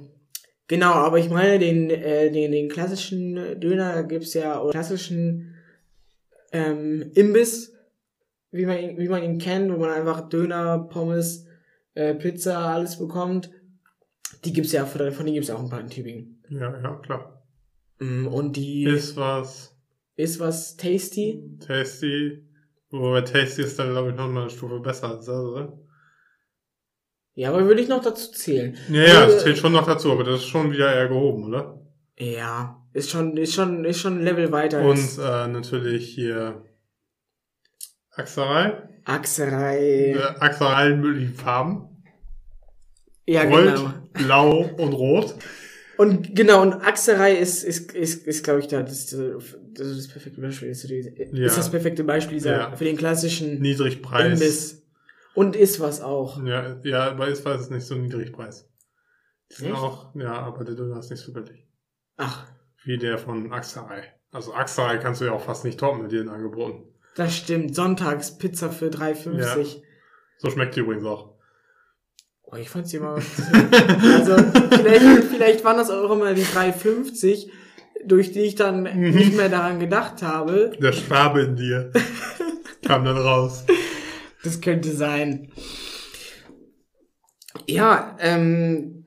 Genau, 0.68 0.94
aber 0.94 1.20
ich 1.20 1.30
meine, 1.30 1.60
den, 1.60 1.90
äh, 1.90 2.32
den, 2.32 2.52
den 2.54 2.70
klassischen 2.70 3.60
Döner 3.60 4.04
gibt's 4.04 4.34
ja, 4.34 4.60
oder 4.62 4.72
klassischen 4.72 5.54
ähm, 6.54 7.12
Imbiss, 7.16 7.74
wie 8.52 8.66
man, 8.66 8.78
ihn- 8.80 8.98
wie 8.98 9.10
man 9.10 9.24
ihn 9.24 9.38
kennt, 9.40 9.72
wo 9.74 9.78
man 9.78 9.90
einfach 9.92 10.30
Döner, 10.30 10.80
Pommes, 10.90 11.46
äh, 11.96 12.16
Pizza, 12.16 12.58
alles 12.74 12.98
bekommt. 12.98 13.52
Die 14.46 14.54
gibt's 14.54 14.72
ja, 14.72 14.86
von, 14.86 15.12
von 15.12 15.26
denen 15.26 15.36
gibt's 15.36 15.50
ja 15.50 15.56
auch 15.56 15.64
ein 15.64 15.70
paar 15.70 15.82
in 15.82 15.90
Tübingen. 15.90 16.42
Ja, 16.50 16.80
ja, 16.82 16.96
klar. 17.04 17.44
Mm, 18.00 18.28
Und 18.28 18.56
die 18.56 18.86
Ist 18.86 19.18
was 19.18 19.73
ist 20.16 20.40
was 20.40 20.76
tasty. 20.78 21.44
tasty, 21.66 22.44
wobei 22.90 23.22
tasty 23.22 23.64
ist 23.64 23.78
dann, 23.80 23.92
glaube 23.92 24.10
ich, 24.12 24.16
noch 24.16 24.30
mal 24.30 24.42
eine 24.42 24.50
Stufe 24.50 24.80
besser 24.80 25.10
als 25.10 25.26
das, 25.26 25.36
oder? 25.40 25.78
Ja, 27.36 27.50
aber 27.50 27.66
würde 27.66 27.82
ich 27.82 27.88
noch 27.90 28.04
dazu 28.04 28.32
zählen. 28.32 28.78
Ja, 28.90 29.02
ja, 29.02 29.24
Äh, 29.24 29.28
das 29.28 29.44
zählt 29.44 29.58
schon 29.58 29.72
noch 29.74 29.86
dazu, 29.88 30.12
aber 30.12 30.24
das 30.24 30.42
ist 30.42 30.48
schon 30.48 30.72
wieder 30.72 30.94
eher 30.94 31.08
gehoben, 31.08 31.46
oder? 31.46 31.82
Ja, 32.18 32.80
ist 32.94 33.10
schon, 33.10 33.38
ist 33.38 33.54
schon, 33.56 33.84
ist 33.86 34.00
schon 34.00 34.20
ein 34.20 34.24
Level 34.24 34.52
weiter 34.52 34.82
Und 34.82 34.92
als 34.92 35.18
äh, 35.18 35.48
natürlich 35.48 36.14
hier 36.14 36.64
Achserei. 38.12 38.88
Achserei. 39.06 40.12
Äh, 40.12 40.18
Achserei 40.40 40.90
in 40.92 41.02
möglichen 41.02 41.34
Farben. 41.34 41.90
Ja, 43.26 43.46
Gold, 43.46 43.76
genau. 43.76 43.92
blau 44.14 44.60
und 44.78 44.94
rot. 44.94 45.34
Und 46.04 46.36
genau, 46.36 46.62
und 46.62 46.74
Achserei 46.74 47.34
ist, 47.36 47.64
ist, 47.64 47.92
ist, 47.94 48.28
ist 48.28 48.44
glaube 48.44 48.60
ich, 48.60 48.68
da, 48.68 48.82
das, 48.84 49.12
ist, 49.12 49.14
das 49.14 49.88
ist 49.88 49.98
das 50.00 50.08
perfekte 50.10 50.42
Beispiel. 50.42 50.70
Ist, 50.70 50.84
Ja. 50.90 51.46
ist 51.46 51.58
das 51.58 51.72
perfekte 51.72 52.04
Beispiel 52.04 52.36
dieser, 52.38 52.52
Ja. 52.58 52.76
für 52.76 52.84
den 52.84 52.98
klassischen 52.98 53.60
Niedrigpreis. 53.62 54.40
Imbiss. 54.42 54.84
Und 55.36 55.56
ist 55.56 55.80
was 55.80 56.02
auch. 56.02 56.44
Ja, 56.44 56.80
ja, 56.84 57.10
aber 57.12 57.28
ist 57.28 57.44
weiß 57.46 57.62
es 57.62 57.70
nicht 57.70 57.86
so 57.86 57.96
Niedrigpreis. 57.96 58.70
Die 59.52 59.56
sind 59.56 59.68
Echt? 59.72 59.78
auch, 59.78 60.14
ja, 60.16 60.34
aber 60.34 60.64
der 60.64 60.76
Döner 60.76 61.00
ist 61.00 61.10
nicht 61.10 61.22
so 61.24 61.32
billig. 61.34 61.68
Ach, 62.18 62.46
Wie 62.86 62.98
der 62.98 63.18
von 63.18 63.52
Achserei. 63.54 64.14
Also 64.32 64.54
Achserei 64.54 64.98
kannst 64.98 65.22
du 65.22 65.26
ja 65.26 65.32
auch 65.32 65.42
fast 65.44 65.64
nicht 65.64 65.80
toppen 65.80 66.04
mit 66.04 66.12
ihren 66.12 66.30
Angeboten. 66.30 66.84
das 67.16 67.36
stimmt. 67.36 67.76
Sonntags 67.76 68.38
Pizza 68.38 68.70
für 68.72 68.90
3,50. 68.90 69.82
So 70.40 70.50
schmeckt 70.50 70.76
die 70.76 70.82
übrigens 70.82 71.06
auch. 71.06 71.33
Oh, 72.44 72.56
ich 72.56 72.70
fand's 72.70 72.94
immer. 72.94 73.16
also, 73.16 74.36
vielleicht, 74.70 75.24
vielleicht 75.26 75.64
waren 75.64 75.78
das 75.78 75.90
auch 75.90 76.12
immer 76.12 76.34
die 76.34 76.44
3,50, 76.44 77.50
durch 78.06 78.32
die 78.32 78.42
ich 78.42 78.56
dann 78.56 78.84
Mhm. 78.84 79.12
nicht 79.16 79.36
mehr 79.36 79.50
daran 79.50 79.80
gedacht 79.80 80.22
habe. 80.22 80.72
Der 80.80 80.92
Schwabe 80.92 81.42
in 81.42 81.56
dir 81.56 81.92
kam 82.86 83.06
dann 83.06 83.18
raus. 83.18 83.64
Das 84.44 84.60
könnte 84.62 84.92
sein. 84.92 85.52
Ja, 87.68 88.18
ähm. 88.20 89.06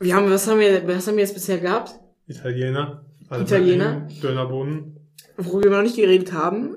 Wir 0.00 0.14
haben, 0.14 0.30
was 0.30 0.46
haben 0.46 0.60
wir, 0.60 0.86
was 0.86 1.06
haben 1.06 1.16
wir 1.16 1.24
jetzt 1.24 1.34
bisher 1.34 1.58
gehabt? 1.58 1.94
Italiener. 2.26 3.04
alle 3.28 3.42
Italiener. 3.44 4.08
Dönerbohnen. 4.22 4.96
Worüber 5.36 5.70
wir 5.70 5.76
noch 5.78 5.82
nicht 5.82 5.96
geredet 5.96 6.32
haben, 6.32 6.76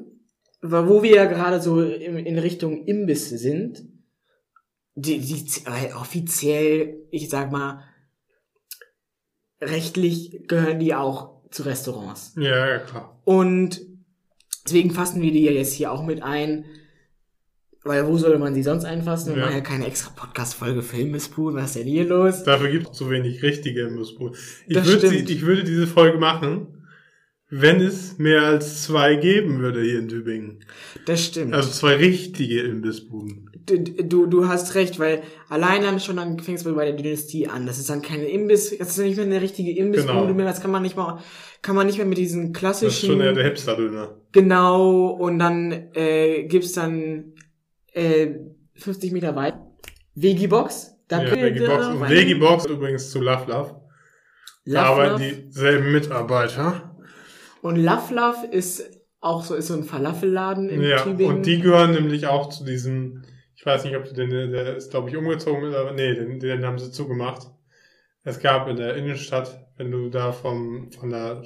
wo 0.62 1.02
wir 1.04 1.16
ja 1.16 1.26
gerade 1.26 1.62
so 1.62 1.82
in, 1.82 2.18
in 2.18 2.38
Richtung 2.40 2.86
Imbiss 2.86 3.30
sind. 3.30 3.84
Die, 4.96 5.20
die, 5.20 5.46
weil 5.66 5.94
offiziell, 5.94 6.98
ich 7.12 7.30
sag 7.30 7.52
mal, 7.52 7.84
rechtlich 9.62 10.48
gehören 10.48 10.80
die 10.80 10.94
auch 10.94 11.42
zu 11.50 11.64
Restaurants. 11.64 12.34
Ja, 12.38 12.68
ja, 12.68 12.80
klar. 12.80 13.22
Und 13.26 13.82
deswegen 14.66 14.92
fassen 14.92 15.22
wir 15.22 15.32
die 15.32 15.44
ja 15.44 15.52
jetzt 15.52 15.74
hier 15.74 15.92
auch 15.92 16.04
mit 16.04 16.24
ein. 16.24 16.66
Weil 17.84 18.06
wo 18.06 18.16
soll 18.16 18.38
man 18.38 18.54
sie 18.54 18.62
sonst 18.62 18.86
einfassen? 18.86 19.34
Wir 19.34 19.40
Ja. 19.40 19.46
machen 19.48 19.58
ja 19.58 19.62
keine 19.64 19.88
extra 19.88 20.12
Podcast-Folge 20.12 20.84
für 20.84 20.98
Imbissbude. 20.98 21.56
Was 21.56 21.72
ist 21.72 21.78
denn 21.80 21.88
hier 21.88 22.06
los? 22.06 22.44
Dafür 22.44 22.70
gibt 22.70 22.88
es 22.92 22.94
zu 22.98 23.10
wenig 23.10 23.42
richtige 23.42 23.88
Imbissbuden. 23.88 24.38
Ich 24.68 24.76
Das 24.76 24.86
würde, 24.86 25.08
sie, 25.10 25.18
ich 25.24 25.42
würde 25.42 25.64
diese 25.64 25.88
Folge 25.88 26.20
machen, 26.20 26.81
wenn 27.54 27.82
es 27.82 28.18
mehr 28.18 28.44
als 28.44 28.84
zwei 28.84 29.16
geben 29.16 29.60
würde 29.60 29.82
hier 29.84 30.00
in 30.00 30.08
Tübingen. 30.08 30.64
Das 31.06 31.24
stimmt. 31.26 31.54
Also 31.54 31.70
zwei 31.70 31.96
richtige 31.96 32.62
Imbissbuden. 32.62 33.50
Du, 33.66 34.26
du, 34.26 34.48
hast 34.48 34.74
recht, 34.76 35.00
weil 35.00 35.22
allein 35.50 35.84
dann 35.84 36.00
schon 36.00 36.16
dann 36.16 36.40
fängst 36.40 36.66
du 36.66 36.74
bei 36.74 36.86
der 36.86 36.96
Dynastie 36.96 37.48
an. 37.48 37.66
Das 37.68 37.78
ist 37.78 37.90
dann 37.90 38.02
keine 38.02 38.26
Imbiss, 38.26 38.76
das 38.78 38.90
ist 38.90 38.98
nicht 38.98 39.18
mehr 39.18 39.26
eine 39.26 39.42
richtige 39.42 39.72
Imbissbude 39.78 40.14
Genau. 40.22 40.34
mehr. 40.34 40.46
Das 40.46 40.62
kann 40.62 40.72
man 40.72 40.82
nicht 40.82 40.96
mal, 40.98 41.20
kann 41.62 41.76
man 41.76 41.86
nicht 41.86 41.98
mehr 41.98 42.08
mit 42.08 42.18
diesen 42.18 42.54
Das 42.54 42.54
ist 42.54 42.60
klassischen. 42.60 43.10
schon 43.10 43.20
der 43.20 43.44
Hipster-Döner. 43.44 44.16
genau. 44.32 45.08
Und 45.10 45.38
dann 45.40 45.90
äh, 45.94 46.44
gibt's 46.48 46.72
dann 46.74 47.34
äh, 47.94 48.30
50 48.76 49.12
Meter 49.12 49.36
weit 49.36 49.56
Vegibox. 50.16 50.96
Da 51.08 51.22
Ja, 51.24 51.30
da. 51.36 52.10
Vegibox 52.10 52.66
übrigens 52.66 53.12
zu 53.12 53.20
Love 53.20 53.46
Love. 53.52 53.82
Da 54.66 54.72
Love 54.74 54.86
arbeiten 54.86 55.24
Love. 55.24 55.36
dieselben 55.48 55.92
Mitarbeiter. 55.92 56.91
Und 57.62 57.78
Love 57.78 58.14
Love 58.14 58.48
ist 58.52 59.02
auch 59.20 59.44
so, 59.44 59.56
ist 59.56 59.68
so 59.68 59.76
ein 59.76 59.84
Falafelladen 59.84 60.70
in 60.70 60.82
Ja, 60.82 61.04
Tübingen. 61.04 61.38
und 61.38 61.46
die 61.46 61.60
gehören 61.60 61.92
nämlich 61.92 62.26
auch 62.28 62.50
zu 62.50 62.66
diesem, 62.66 63.24
ich 63.56 63.66
weiß 63.66 63.84
nicht, 63.86 63.96
ob 63.96 64.06
du 64.06 64.14
den, 64.14 64.30
der 64.30 64.76
ist, 64.76 64.90
glaube 64.90 65.10
ich, 65.10 65.16
umgezogen 65.16 65.74
aber 65.74 65.92
nee, 65.94 66.16
den, 66.16 66.40
den 66.40 66.66
haben 66.66 66.80
sie 66.80 66.92
zugemacht. 66.92 67.48
Es 68.24 68.40
gab 68.40 68.68
in 68.68 68.78
der 68.78 68.96
Innenstadt, 68.96 69.68
wenn 69.78 69.92
du 69.92 70.10
da 70.10 70.32
vom, 70.32 70.92
von 70.92 71.10
der, 71.12 71.44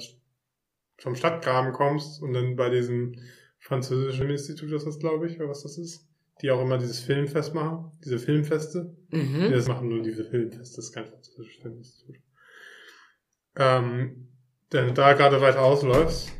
vom 0.98 1.14
Stadtgraben 1.14 1.72
kommst 1.72 2.22
und 2.22 2.32
dann 2.32 2.56
bei 2.56 2.70
diesem 2.70 3.16
französischen 3.58 4.30
Institut, 4.30 4.72
das 4.72 4.84
ist, 4.86 5.00
glaube 5.00 5.26
ich, 5.26 5.36
oder 5.38 5.48
was 5.48 5.62
das 5.62 5.76
ist, 5.76 6.06
die 6.40 6.50
auch 6.50 6.62
immer 6.62 6.78
dieses 6.78 7.00
Filmfest 7.00 7.54
machen, 7.54 7.92
diese 8.04 8.18
Filmfeste. 8.18 8.94
mhm. 9.10 9.50
Das 9.50 9.68
machen 9.68 9.88
nur 9.88 10.02
diese 10.02 10.24
Filmfeste, 10.24 10.76
das 10.76 10.86
ist 10.86 10.92
kein 10.92 11.06
französisches 11.06 11.60
Filminstitut. 11.62 12.16
Ähm, 13.56 14.25
wenn 14.76 14.88
du 14.88 14.94
da 14.94 15.14
gerade 15.14 15.40
weiter 15.40 15.62
ausläufst, 15.62 16.32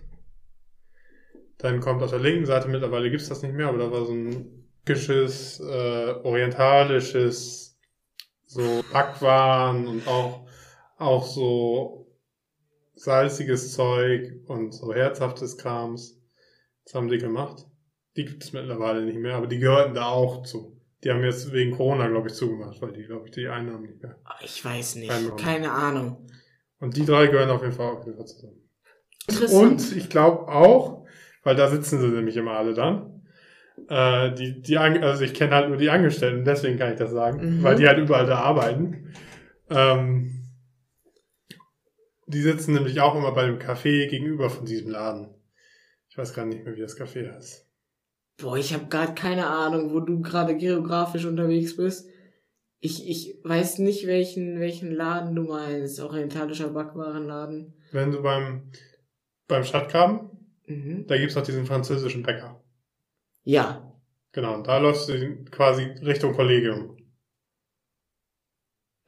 dann 1.59 1.81
kommt 1.81 2.03
auf 2.03 2.11
der 2.11 2.21
linken 2.21 2.47
Seite, 2.47 2.69
mittlerweile 2.69 3.11
gibt's 3.11 3.29
das 3.29 3.43
nicht 3.43 3.55
mehr, 3.55 3.69
aber 3.69 3.79
da 3.79 3.91
war 3.91 4.05
so 4.05 4.13
ein 4.13 4.67
türkisches, 4.85 5.61
äh, 5.61 6.15
orientalisches, 6.23 7.79
so 8.47 8.85
Backwaren 8.93 9.87
und 9.87 10.07
auch, 10.07 10.47
auch 10.99 11.27
so 11.27 12.07
salziges 12.95 13.73
Zeug 13.73 14.33
und 14.47 14.73
so 14.73 14.95
herzhaftes 14.95 15.59
Krams. 15.59 16.21
Das 16.85 16.95
haben 16.95 17.09
die 17.09 17.19
gemacht. 17.19 17.67
Die 18.17 18.25
gibt's 18.25 18.53
mittlerweile 18.53 19.05
nicht 19.05 19.19
mehr, 19.19 19.35
aber 19.35 19.47
die 19.47 19.59
gehörten 19.59 19.95
da 19.95 20.07
auch 20.07 20.45
zu. 20.45 20.81
Die 21.05 21.11
haben 21.11 21.23
jetzt 21.25 21.53
wegen 21.53 21.77
Corona, 21.77 22.09
glaube 22.09 22.29
ich, 22.29 22.35
zugemacht, 22.35 22.81
weil 22.81 22.93
die, 22.93 23.05
glaube 23.05 23.27
ich, 23.27 23.35
die 23.35 23.49
Einnahmen 23.49 23.83
nicht 23.83 24.03
mehr. 24.03 24.17
Ich 24.43 24.65
weiß 24.65 24.97
nicht. 24.97 25.37
Keine 25.37 25.73
Ahnung. 25.73 26.27
Und 26.79 26.97
die 26.97 27.05
drei 27.07 27.27
gehören 27.29 27.51
auf 27.51 27.63
jeden 27.63 27.73
Fall, 27.75 27.97
jeden 28.05 28.17
Fall 28.17 28.27
zusammen. 28.27 28.61
Und 29.53 29.97
ich 29.97 30.09
glaube 30.09 30.49
auch, 30.49 31.07
weil 31.43 31.57
da 31.57 31.69
sitzen 31.69 32.01
sie 32.01 32.09
nämlich 32.09 32.37
immer 32.37 32.53
alle 32.53 32.75
dann. 32.75 33.23
Äh, 33.89 34.33
die, 34.35 34.63
die, 34.63 34.79
also 34.79 35.23
ich 35.25 35.35
kenne 35.35 35.55
halt 35.55 35.69
nur 35.69 35.77
die 35.79 35.91
Angestellten, 35.91 36.45
deswegen 36.45 36.79
kann 36.79 36.93
ich 36.93 36.99
das 36.99 37.11
sagen, 37.11 37.59
Mhm. 37.59 37.63
weil 37.63 37.77
die 37.77 37.87
halt 37.87 37.99
überall 37.99 38.27
da 38.27 38.39
arbeiten. 38.39 39.13
Ähm, 39.71 40.33
die 42.27 42.41
sitzen 42.43 42.75
nämlich 42.75 43.01
auch 43.01 43.15
immer 43.15 43.33
bei 43.33 43.47
dem 43.47 43.59
Café 43.59 44.09
gegenüber 44.09 44.51
von 44.51 44.65
diesem 44.67 44.91
Laden. 44.91 45.29
Ich 46.09 46.19
weiß 46.19 46.35
gar 46.35 46.45
nicht 46.47 46.65
mehr, 46.65 46.75
wie 46.77 46.81
das 46.81 46.99
Café 46.99 47.33
heißt. 47.33 47.67
Boah, 48.41 48.57
ich 48.57 48.75
habe 48.75 48.87
gerade 48.87 49.15
keine 49.15 49.47
Ahnung, 49.47 49.93
wo 49.93 50.01
du 50.01 50.21
gerade 50.21 50.57
geografisch 50.57 51.25
unterwegs 51.25 51.77
bist. 51.77 52.09
Ich, 52.81 53.09
ich 53.09 53.39
weiß 53.43 53.79
nicht, 53.79 54.07
welchen, 54.07 54.61
welchen 54.61 54.93
Laden 54.93 55.35
du 55.35 55.43
meinst. 55.45 55.99
Orientalischer 56.01 56.69
Backwarenladen. 56.69 57.75
Wenn 57.93 58.13
du 58.13 58.23
beim, 58.23 58.71
beim 59.49 59.65
Stadtgraben, 59.65 60.31
Mhm. 60.69 61.07
da 61.07 61.17
gibt's 61.17 61.37
noch 61.37 61.45
diesen 61.45 61.65
französischen 61.65 62.25
Bäcker. 62.25 62.61
Ja. 63.45 63.93
Genau, 64.33 64.55
und 64.57 64.67
da 64.67 64.79
läufst 64.79 65.09
du 65.09 65.45
quasi 65.45 65.85
Richtung 66.03 66.35
Kollegium. 66.35 66.97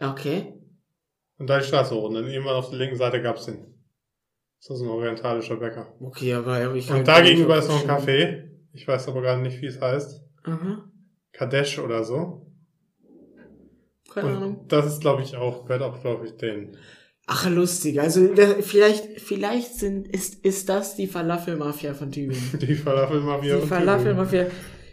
Okay. 0.00 0.54
Und 1.38 1.48
da 1.48 1.58
die 1.58 1.64
Straße 1.64 1.94
hoch. 1.94 2.04
Und 2.08 2.14
dann 2.14 2.26
irgendwann 2.28 2.54
auf 2.54 2.70
der 2.70 2.78
linken 2.78 2.96
Seite 2.96 3.20
gab's 3.20 3.46
den. 3.46 3.74
Das 4.60 4.76
ist 4.76 4.82
ein 4.82 4.88
orientalischer 4.88 5.56
Bäcker. 5.56 5.94
Okay, 6.00 6.34
aber 6.34 6.74
ich 6.74 6.90
Und 6.90 7.06
da 7.06 7.20
gegenüber 7.20 7.58
ist 7.58 7.68
noch 7.68 7.82
ein 7.82 7.88
Café. 7.90 8.48
Ich 8.72 8.86
weiß 8.86 9.08
aber 9.08 9.22
gerade 9.22 9.42
nicht, 9.42 9.60
wie 9.60 9.66
es 9.66 9.80
heißt. 9.80 10.20
Aha. 10.44 10.90
Kadesh 11.32 11.78
oder 11.78 12.04
so. 12.04 12.47
Keine 14.22 14.36
Ahnung. 14.36 14.64
Das 14.68 14.86
ist, 14.86 15.00
glaube 15.00 15.22
ich, 15.22 15.36
auch, 15.36 15.64
gehört 15.66 15.82
auch, 15.82 16.00
glaube 16.00 16.26
ich, 16.26 16.36
denen. 16.36 16.76
Ach, 17.26 17.48
lustig. 17.50 18.00
Also, 18.00 18.28
vielleicht, 18.62 19.20
vielleicht 19.20 19.74
sind, 19.74 20.08
ist, 20.08 20.44
ist 20.44 20.68
das 20.68 20.96
die 20.96 21.06
Falafelmafia 21.06 21.92
von 21.94 22.10
Tübingen. 22.10 22.42
Die 22.60 22.74
Falafelmafia. 22.74 23.56
Die 23.56 23.62
und 23.62 23.68
Falafelmafia. 23.68 24.46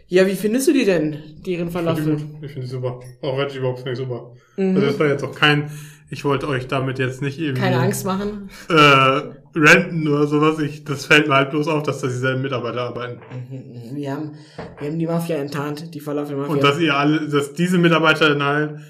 Ja, 0.08 0.26
wie 0.26 0.34
findest 0.34 0.68
du 0.68 0.72
die 0.72 0.84
denn? 0.84 1.12
Deren 1.12 1.42
Tübingen. 1.42 1.70
Falafel? 1.70 2.02
Ich 2.02 2.08
finde 2.08 2.16
die 2.26 2.32
gut. 2.32 2.44
Ich 2.44 2.52
finde 2.52 2.66
die 2.66 2.72
super. 2.72 3.00
Auch 3.22 3.38
Veggie 3.38 3.58
Box 3.60 3.80
finde 3.82 3.92
ich 3.92 3.98
super. 3.98 4.32
Mhm. 4.56 4.76
Also 4.76 4.86
das 4.86 4.98
war 5.00 5.06
jetzt 5.08 5.24
auch 5.24 5.34
kein, 5.34 5.70
ich 6.10 6.24
wollte 6.24 6.46
euch 6.46 6.68
damit 6.68 6.98
jetzt 6.98 7.22
nicht 7.22 7.38
irgendwie, 7.40 7.62
Keine 7.62 7.78
Angst 7.80 8.04
machen. 8.04 8.50
äh, 8.68 9.20
renten 9.58 10.06
oder 10.06 10.26
sowas. 10.26 10.58
Ich, 10.60 10.84
das 10.84 11.06
fällt 11.06 11.26
mir 11.28 11.34
halt 11.34 11.50
bloß 11.50 11.66
auf, 11.68 11.82
dass 11.84 12.02
da 12.02 12.06
dieselben 12.06 12.42
Mitarbeiter 12.42 12.82
arbeiten. 12.82 13.20
Mhm, 13.50 13.96
Wir 13.96 14.12
haben, 14.12 14.32
wir 14.78 14.88
haben 14.88 14.98
die 14.98 15.06
Mafia 15.06 15.36
enttarnt, 15.36 15.94
die 15.94 16.00
Falafelmafia. 16.00 16.52
Und 16.54 16.62
dass 16.62 16.78
ihr 16.78 16.94
alle, 16.94 17.26
dass 17.28 17.54
diese 17.54 17.78
Mitarbeiter 17.78 18.28
dann 18.28 18.42
halt 18.44 18.80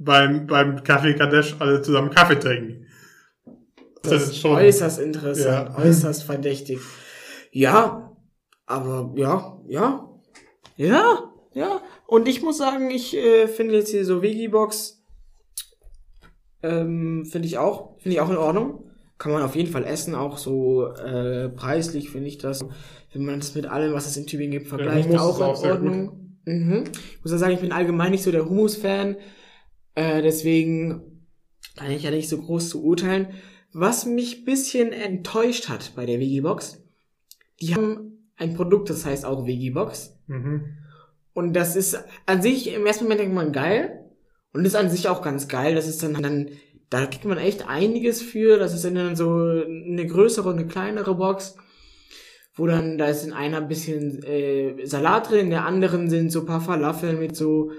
beim, 0.00 0.46
beim 0.46 0.82
Kaffee 0.82 1.14
Kadesh 1.14 1.54
alle 1.58 1.82
zusammen 1.82 2.10
Kaffee 2.10 2.38
trinken. 2.38 2.86
Das, 4.02 4.22
ist 4.22 4.38
schon, 4.38 4.56
äußerst 4.56 4.98
interessant, 4.98 5.70
Ja. 5.70 5.78
äußerst 5.78 6.24
verdächtig. 6.24 6.80
Ja, 7.52 8.16
aber 8.66 9.12
ja, 9.16 9.58
ja, 9.68 10.08
ja, 10.76 11.32
ja. 11.52 11.82
Und 12.06 12.26
ich 12.28 12.42
muss 12.42 12.56
sagen, 12.58 12.90
ich 12.90 13.14
äh, 13.14 13.46
finde 13.46 13.74
jetzt 13.74 13.90
hier 13.90 14.06
so 14.06 14.22
Vegibox 14.22 15.04
ähm, 16.62 17.26
finde 17.26 17.46
ich 17.46 17.58
auch, 17.58 17.98
finde 17.98 18.14
ich 18.14 18.20
auch 18.20 18.30
in 18.30 18.36
Ordnung. 18.36 18.84
Kann 19.18 19.32
man 19.32 19.42
auf 19.42 19.54
jeden 19.54 19.70
Fall 19.70 19.84
essen, 19.84 20.14
auch 20.14 20.38
so 20.38 20.86
äh, 20.86 21.50
preislich 21.50 22.08
finde 22.08 22.28
ich 22.28 22.38
das, 22.38 22.64
wenn 23.12 23.26
man 23.26 23.40
das 23.40 23.54
mit 23.54 23.66
allem, 23.66 23.92
was 23.92 24.06
es 24.06 24.16
in 24.16 24.26
Tübingen 24.26 24.52
gibt, 24.52 24.68
vergleicht, 24.68 25.08
Hummus 25.08 25.20
auch 25.20 25.38
in 25.38 25.44
auch 25.44 25.64
Ordnung. 25.64 26.38
Mhm. 26.46 26.84
Ich 27.16 27.22
muss 27.22 27.32
ja 27.32 27.38
sagen, 27.38 27.52
ich 27.52 27.60
bin 27.60 27.72
allgemein 27.72 28.12
nicht 28.12 28.22
so 28.22 28.30
der 28.30 28.48
Hummus-Fan, 28.48 29.16
äh, 29.94 30.22
deswegen 30.22 31.26
kann 31.76 31.90
ich 31.90 32.02
ja 32.02 32.10
nicht 32.10 32.28
so 32.28 32.38
groß 32.38 32.68
zu 32.68 32.84
urteilen. 32.84 33.28
Was 33.72 34.06
mich 34.06 34.44
bisschen 34.44 34.92
enttäuscht 34.92 35.68
hat 35.68 35.92
bei 35.94 36.06
der 36.06 36.18
Vegibox, 36.18 36.82
die 37.60 37.74
haben 37.74 38.30
ein 38.36 38.54
Produkt, 38.54 38.90
das 38.90 39.04
heißt 39.04 39.24
auch 39.24 39.46
Vegibox. 39.46 40.18
Mhm. 40.26 40.78
Und 41.32 41.54
das 41.54 41.76
ist 41.76 42.02
an 42.26 42.42
sich, 42.42 42.74
im 42.74 42.86
ersten 42.86 43.04
Moment 43.04 43.20
denkt 43.20 43.34
man 43.34 43.52
geil. 43.52 43.96
Und 44.52 44.64
ist 44.64 44.74
an 44.74 44.90
sich 44.90 45.08
auch 45.08 45.22
ganz 45.22 45.46
geil. 45.46 45.76
Das 45.76 45.86
ist 45.86 46.02
dann, 46.02 46.14
dann, 46.14 46.48
da 46.88 47.06
kriegt 47.06 47.24
man 47.24 47.38
echt 47.38 47.68
einiges 47.68 48.20
für. 48.20 48.58
Das 48.58 48.74
ist 48.74 48.84
dann 48.84 49.14
so 49.14 49.30
eine 49.32 50.06
größere 50.06 50.48
und 50.48 50.58
eine 50.58 50.66
kleinere 50.66 51.14
Box. 51.14 51.56
Wo 52.54 52.66
dann, 52.66 52.98
da 52.98 53.06
ist 53.06 53.24
in 53.24 53.32
einer 53.32 53.58
ein 53.58 53.68
bisschen 53.68 54.24
äh, 54.24 54.84
Salat 54.84 55.30
drin, 55.30 55.46
in 55.46 55.50
der 55.50 55.66
anderen 55.66 56.10
sind 56.10 56.32
so 56.32 56.40
ein 56.40 56.46
paar 56.46 56.60
Falafeln 56.60 57.20
mit 57.20 57.36
so 57.36 57.70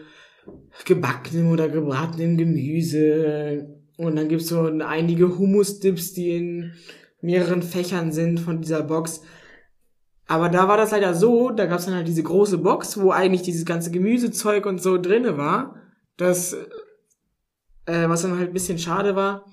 gebackenem 0.86 1.52
oder 1.52 1.70
gebratenem 1.70 2.38
Gemüse. 2.38 3.68
Und 3.98 4.16
dann 4.16 4.30
gibt's 4.30 4.48
so 4.48 4.64
einige 4.64 5.38
Hummus-Dips, 5.38 6.14
die 6.14 6.36
in 6.36 6.74
mehreren 7.22 7.62
Fächern 7.62 8.12
sind 8.12 8.40
von 8.40 8.62
dieser 8.62 8.84
Box. 8.84 9.22
Aber 10.28 10.50
da 10.50 10.68
war 10.68 10.78
das 10.78 10.92
leider 10.92 11.14
so, 11.14 11.52
da 11.52 11.66
gab's 11.66 11.86
dann 11.86 11.96
halt 11.96 12.08
diese 12.08 12.24
große 12.24 12.58
Box, 12.58 13.00
wo 13.00 13.12
eigentlich 13.12 13.42
dieses 13.42 13.66
ganze 13.66 13.92
Gemüsezeug 13.92 14.66
und 14.66 14.82
so 14.82 14.98
drinne 14.98 15.38
war. 15.38 15.76
Das, 16.18 16.54
äh, 17.86 18.08
was 18.08 18.22
dann 18.22 18.38
halt 18.38 18.50
ein 18.50 18.54
bisschen 18.54 18.80
schade 18.80 19.16
war, 19.16 19.46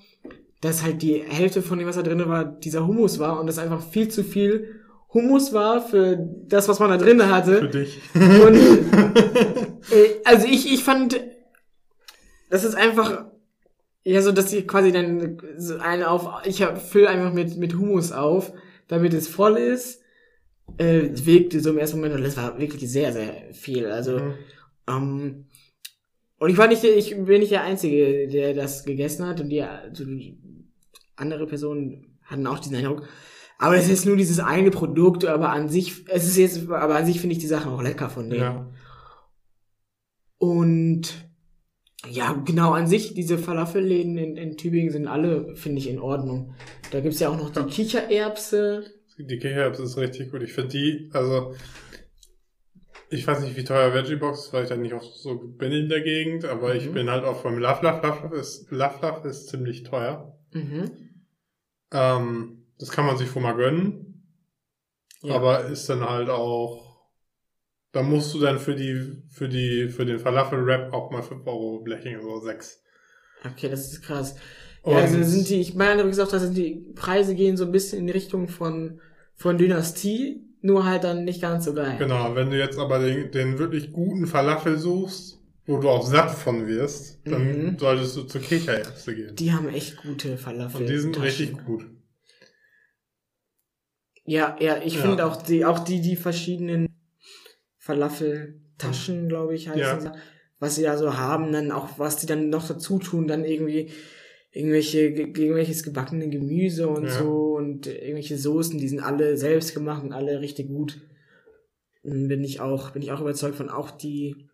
dass 0.61 0.83
halt 0.83 1.01
die 1.01 1.21
Hälfte 1.21 1.61
von 1.61 1.79
dem, 1.79 1.87
was 1.87 1.95
da 1.95 2.01
drinne 2.01 2.27
war, 2.27 2.45
dieser 2.45 2.87
Hummus 2.87 3.19
war 3.19 3.39
und 3.39 3.47
das 3.47 3.59
einfach 3.59 3.81
viel 3.81 4.09
zu 4.09 4.23
viel 4.23 4.79
Hummus 5.13 5.53
war 5.53 5.81
für 5.81 6.17
das, 6.47 6.67
was 6.67 6.79
man 6.79 6.91
da 6.91 6.99
Für 6.99 7.29
hatte. 7.29 7.69
dich. 7.69 7.99
Und, 8.13 8.55
äh, 9.91 10.21
also 10.23 10.45
ich, 10.47 10.71
ich 10.71 10.83
fand, 10.83 11.19
das 12.49 12.63
ist 12.63 12.75
einfach 12.75 13.25
Ja, 14.03 14.21
so 14.21 14.31
dass 14.31 14.53
ich 14.53 14.67
quasi 14.67 14.91
dann 14.91 15.39
so 15.57 15.77
eine 15.79 16.09
auf, 16.09 16.27
ich 16.45 16.63
fülle 16.65 17.09
einfach 17.09 17.33
mit, 17.33 17.57
mit 17.57 17.75
Hummus 17.75 18.11
auf, 18.13 18.53
damit 18.87 19.13
es 19.13 19.27
voll 19.27 19.57
ist. 19.57 20.01
Äh, 20.77 21.09
wirkte 21.25 21.59
so 21.61 21.71
im 21.71 21.79
ersten 21.79 21.97
Moment, 21.97 22.15
und 22.15 22.23
das 22.23 22.37
war 22.37 22.59
wirklich 22.59 22.89
sehr, 22.91 23.13
sehr 23.13 23.53
viel. 23.53 23.87
Also, 23.87 24.19
Mhm. 24.19 24.33
ähm, 24.89 25.45
und 26.39 26.49
ich 26.51 26.57
war 26.57 26.67
nicht, 26.67 26.83
ich 26.83 27.11
bin 27.11 27.39
nicht 27.41 27.51
der 27.51 27.63
Einzige, 27.63 28.27
der 28.29 28.53
das 28.53 28.85
gegessen 28.85 29.25
hat 29.27 29.41
und 29.41 29.49
die, 29.49 29.61
also 29.63 30.05
die 30.05 30.37
andere 31.17 31.47
Personen 31.47 32.19
hatten 32.23 32.47
auch 32.47 32.59
diesen 32.59 32.77
Eindruck. 32.77 33.07
Aber 33.61 33.75
es 33.75 33.89
ist 33.89 34.05
nur 34.05 34.15
dieses 34.15 34.39
eine 34.39 34.71
Produkt, 34.71 35.25
aber 35.25 35.49
an 35.49 35.67
sich, 35.67 36.05
es 36.07 36.25
ist 36.25 36.37
jetzt, 36.37 36.69
aber 36.69 36.95
an 36.95 37.05
sich 37.05 37.19
finde 37.19 37.33
ich 37.35 37.41
die 37.41 37.47
Sachen 37.47 37.71
auch 37.71 37.81
lecker 37.81 38.09
von 38.09 38.29
denen. 38.29 38.41
Ja. 38.41 38.69
Und 40.37 41.29
ja, 42.09 42.31
genau, 42.45 42.71
an 42.71 42.87
sich, 42.87 43.13
diese 43.13 43.37
Falafelläden 43.37 44.17
in, 44.17 44.37
in 44.37 44.55
Tübingen 44.55 44.91
sind 44.91 45.07
alle, 45.07 45.55
finde 45.57 45.79
ich, 45.79 45.89
in 45.89 45.99
Ordnung. 45.99 46.55
Da 46.91 47.01
gibt's 47.01 47.19
ja 47.19 47.27
auch 47.29 47.37
noch 47.37 47.49
die 47.49 47.63
Kichererbse. 47.69 48.85
Die 49.17 49.37
Kichererbse 49.37 49.83
ist 49.83 49.97
richtig 49.97 50.31
gut. 50.31 50.41
Ich 50.41 50.53
finde 50.53 50.69
die, 50.69 51.09
also, 51.11 51.53
ich 53.09 53.27
weiß 53.27 53.41
nicht, 53.41 53.57
wie 53.57 53.65
teuer 53.65 53.93
Veggiebox 53.93 54.45
ist, 54.45 54.53
weil 54.53 54.63
ich 54.63 54.69
da 54.69 54.77
nicht 54.77 54.93
oft 54.93 55.13
so 55.17 55.35
bin 55.35 55.73
in 55.73 55.89
der 55.89 56.01
Gegend, 56.01 56.45
aber 56.45 56.75
ich 56.75 56.87
Mhm. 56.87 56.93
bin 56.93 57.09
halt 57.09 57.25
auch 57.25 57.41
vom. 57.41 57.57
Love 57.57 57.85
Love 57.85 58.33
ist, 58.37 58.71
Love 58.71 59.27
ist 59.27 59.49
ziemlich 59.49 59.83
teuer. 59.83 60.39
Mhm. 60.53 60.91
Ähm, 61.91 62.55
das 62.79 62.89
kann 62.89 63.05
man 63.05 63.17
sich 63.17 63.33
wohl 63.35 63.43
mal 63.43 63.53
gönnen, 63.55 64.23
Ja. 65.21 65.35
aber 65.35 65.65
ist 65.65 65.89
dann 65.89 66.01
halt 66.07 66.29
auch, 66.29 67.05
da 67.91 68.03
musst 68.03 68.33
du 68.33 68.39
dann 68.39 68.59
für 68.59 68.75
die, 68.75 69.23
für 69.29 69.49
die, 69.49 69.89
für 69.89 70.05
den 70.05 70.19
Falafel-Wrap 70.19 70.93
auch 70.93 71.11
mal 71.11 71.23
5 71.23 71.45
Euro 71.47 71.79
blechen, 71.79 72.15
also 72.15 72.39
6. 72.41 72.81
Okay, 73.45 73.69
das 73.69 73.91
ist 73.93 74.01
krass. 74.03 74.35
Und 74.81 74.93
ja, 74.93 74.99
also 74.99 75.21
sind 75.23 75.49
die, 75.49 75.59
ich 75.61 75.75
meine 75.75 76.01
übrigens 76.01 76.19
auch, 76.19 76.29
dass 76.29 76.51
die 76.51 76.85
Preise 76.95 77.35
gehen 77.35 77.57
so 77.57 77.65
ein 77.65 77.71
bisschen 77.71 77.99
in 77.99 78.07
die 78.07 78.13
Richtung 78.13 78.47
von, 78.47 79.01
von 79.35 79.57
Dynastie, 79.57 80.45
nur 80.61 80.85
halt 80.85 81.03
dann 81.03 81.23
nicht 81.25 81.41
ganz 81.41 81.65
so 81.65 81.73
geil. 81.73 81.95
Genau, 81.97 82.35
wenn 82.35 82.49
du 82.49 82.57
jetzt 82.57 82.77
aber 82.77 82.99
den, 82.99 83.31
den 83.31 83.57
wirklich 83.59 83.91
guten 83.91 84.25
Falafel 84.27 84.77
suchst, 84.77 85.39
wo 85.65 85.77
du 85.79 85.89
auch 85.89 86.05
satt 86.05 86.31
von 86.31 86.67
wirst, 86.67 87.19
dann 87.25 87.47
Mhm. 87.73 87.77
solltest 87.79 88.15
du 88.17 88.23
zur 88.23 88.41
Kichererbse 88.41 89.15
gehen. 89.15 89.35
Die 89.35 89.51
haben 89.53 89.69
echt 89.69 89.97
gute 89.97 90.37
Falafel. 90.37 90.81
Und 90.81 90.87
die 90.89 90.97
sind 90.97 91.21
richtig 91.21 91.63
gut. 91.65 91.85
Ja, 94.29 94.55
ja, 94.59 94.77
ich 94.83 94.93
Ja. 94.95 95.01
finde 95.01 95.25
auch 95.25 95.41
die, 95.41 95.65
auch 95.65 95.79
die, 95.79 96.01
die 96.01 96.15
verschiedenen 96.15 96.87
Falafel-Taschen, 97.79 99.27
glaube 99.27 99.55
ich, 99.55 99.69
heißen 99.69 100.05
Ja. 100.05 100.15
was 100.59 100.75
sie 100.75 100.83
da 100.83 100.97
so 100.97 101.17
haben, 101.17 101.51
dann 101.51 101.71
auch, 101.71 101.97
was 101.97 102.17
die 102.17 102.27
dann 102.27 102.49
noch 102.49 102.67
dazu 102.67 102.99
tun, 102.99 103.27
dann 103.27 103.43
irgendwie 103.43 103.91
irgendwelche, 104.51 105.11
ge- 105.13 105.27
irgendwelches 105.27 105.83
gebackene 105.83 106.29
Gemüse 106.29 106.87
und 106.89 107.05
Ja. 107.05 107.11
so 107.17 107.55
und 107.55 107.87
irgendwelche 107.87 108.37
Soßen, 108.37 108.77
die 108.77 108.87
sind 108.87 108.99
alle 108.99 109.37
selbst 109.37 109.73
gemacht 109.73 110.03
und 110.03 110.13
alle 110.13 110.41
richtig 110.41 110.67
gut. 110.67 111.01
Bin 112.03 112.43
ich 112.43 112.59
auch, 112.59 112.91
bin 112.91 113.01
ich 113.01 113.11
auch 113.11 113.21
überzeugt 113.21 113.55
von 113.55 113.69
auch 113.69 113.91
die 113.91 114.47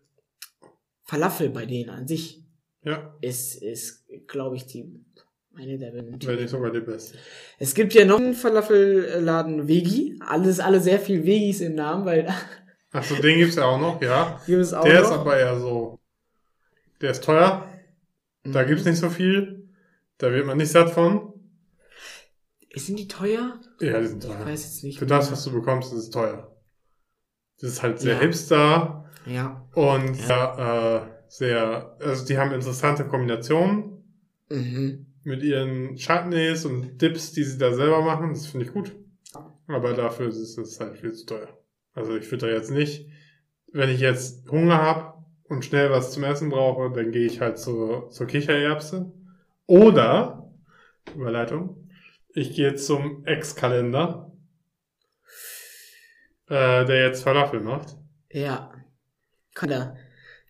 Falafel 1.04 1.50
bei 1.50 1.66
denen 1.66 1.90
an 1.90 2.08
sich 2.08 2.42
Ja, 2.82 3.14
ist, 3.20 3.62
ist, 3.62 4.06
glaube 4.28 4.56
ich, 4.56 4.66
die, 4.66 4.84
eine 5.58 5.78
der 5.78 5.94
wenn 5.94 6.06
nicht 6.10 6.48
sogar 6.50 6.70
die 6.70 6.80
beste. 6.80 7.18
es 7.58 7.74
gibt 7.74 7.94
ja 7.94 8.04
noch 8.04 8.18
einen 8.18 8.34
Falafelladen 8.34 9.66
Vegi. 9.68 10.18
Alles, 10.26 10.60
alle 10.60 10.80
sehr 10.80 10.98
viel 11.00 11.24
Vegis 11.24 11.60
im 11.60 11.74
Namen, 11.74 12.04
weil 12.04 12.28
Achso, 12.92 13.14
den 13.16 13.38
gibt's 13.38 13.56
ja 13.56 13.64
auch 13.64 13.80
noch, 13.80 14.00
ja. 14.00 14.40
gibt 14.46 14.60
es 14.62 14.72
auch 14.72 14.84
Der 14.84 15.02
ist 15.02 15.10
noch. 15.10 15.20
aber 15.20 15.36
eher 15.38 15.58
so, 15.58 15.98
der 17.00 17.10
ist 17.10 17.24
teuer, 17.24 17.68
da 18.44 18.62
Mhm. 18.62 18.66
gibt's 18.68 18.84
nicht 18.84 18.98
so 18.98 19.10
viel, 19.10 19.68
da 20.18 20.30
wird 20.32 20.46
man 20.46 20.56
nicht 20.56 20.70
satt 20.70 20.90
von. 20.90 21.32
Sind 22.74 22.98
die 22.98 23.08
teuer? 23.08 23.58
Ja, 23.80 24.00
die 24.00 24.06
sind 24.06 24.24
Ich 24.24 24.30
teuer. 24.30 24.44
weiß 24.46 24.62
jetzt 24.64 24.84
nicht. 24.84 24.98
Für 24.98 25.06
das, 25.06 25.32
was 25.32 25.44
du 25.44 25.52
bekommst, 25.52 25.92
ist 25.92 25.98
es 25.98 26.10
teuer. 26.10 26.54
Das 27.60 27.70
ist 27.70 27.82
halt 27.82 27.98
sehr 28.00 28.14
Ja. 28.14 28.20
hipster 28.20 29.10
Ja. 29.24 29.66
und 29.74 30.14
sehr, 30.14 31.08
äh, 31.10 31.16
sehr, 31.28 31.96
also 32.00 32.26
die 32.26 32.36
haben 32.38 32.52
interessante 32.52 33.04
Kombinationen 33.06 33.92
Mhm. 34.50 35.06
Mit 35.26 35.42
ihren 35.42 35.96
Chutneys 35.96 36.64
und 36.64 37.02
Dips, 37.02 37.32
die 37.32 37.42
sie 37.42 37.58
da 37.58 37.72
selber 37.72 38.00
machen. 38.00 38.30
Das 38.30 38.46
finde 38.46 38.66
ich 38.66 38.72
gut. 38.72 38.94
Aber 39.66 39.92
dafür 39.92 40.28
ist 40.28 40.56
es 40.56 40.78
halt 40.78 40.98
viel 40.98 41.12
zu 41.12 41.26
teuer. 41.26 41.48
Also 41.94 42.16
ich 42.16 42.30
würde 42.30 42.46
da 42.46 42.52
jetzt 42.52 42.70
nicht, 42.70 43.08
wenn 43.72 43.90
ich 43.90 44.00
jetzt 44.00 44.48
Hunger 44.48 44.80
habe 44.80 45.24
und 45.48 45.64
schnell 45.64 45.90
was 45.90 46.12
zum 46.12 46.22
Essen 46.22 46.50
brauche, 46.50 46.94
dann 46.94 47.10
gehe 47.10 47.26
ich 47.26 47.40
halt 47.40 47.58
zur, 47.58 48.08
zur 48.10 48.26
Kichererbse. 48.28 49.12
Oder, 49.66 50.48
Überleitung, 51.12 51.88
ich 52.32 52.54
gehe 52.54 52.76
zum 52.76 53.26
Ex-Kalender, 53.26 54.30
äh, 56.48 56.84
der 56.84 57.04
jetzt 57.04 57.24
Falafel 57.24 57.60
macht. 57.60 57.96
Ja. 58.30 58.72
Kalender. 59.54 59.96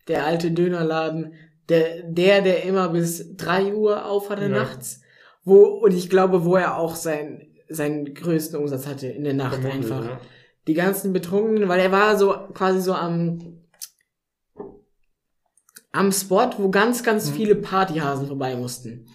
Der 0.07 0.25
alte 0.25 0.51
Dönerladen. 0.51 1.33
Der, 1.69 2.03
der, 2.03 2.41
der 2.41 2.63
immer 2.63 2.89
bis 2.89 3.35
drei 3.35 3.73
Uhr 3.73 4.05
auf 4.05 4.29
hatte 4.29 4.43
Ja. 4.43 4.49
nachts. 4.49 5.01
Wo, 5.43 5.63
und 5.65 5.93
ich 5.93 6.09
glaube, 6.09 6.45
wo 6.45 6.55
er 6.55 6.77
auch 6.77 6.95
sein, 6.95 7.47
seinen 7.69 8.13
größten 8.13 8.57
Umsatz 8.59 8.85
hatte 8.87 9.07
in 9.07 9.23
der 9.23 9.33
Nacht 9.33 9.61
Vermutlich, 9.61 9.91
einfach. 9.91 10.05
ja. 10.05 10.21
die 10.67 10.73
ganzen 10.73 11.13
Betrunkenen, 11.13 11.67
weil 11.69 11.79
er 11.79 11.91
war 11.91 12.17
so 12.17 12.33
quasi 12.53 12.81
so 12.81 12.93
am 12.93 13.39
am 15.91 16.11
Spot, 16.11 16.49
wo 16.57 16.69
ganz, 16.69 17.03
ganz 17.03 17.29
Mhm. 17.29 17.33
viele 17.35 17.55
Partyhasen 17.55 18.27
vorbei 18.27 18.55
mussten. 18.55 19.07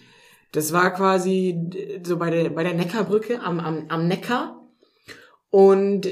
Das 0.51 0.73
war 0.73 0.93
quasi 0.93 1.99
so 2.03 2.17
bei 2.17 2.29
der 2.29 2.49
bei 2.49 2.63
der 2.63 2.73
Neckarbrücke 2.73 3.39
am 3.41 3.59
am, 3.59 3.85
am 3.89 4.07
Neckar 4.07 4.59
und 5.49 6.07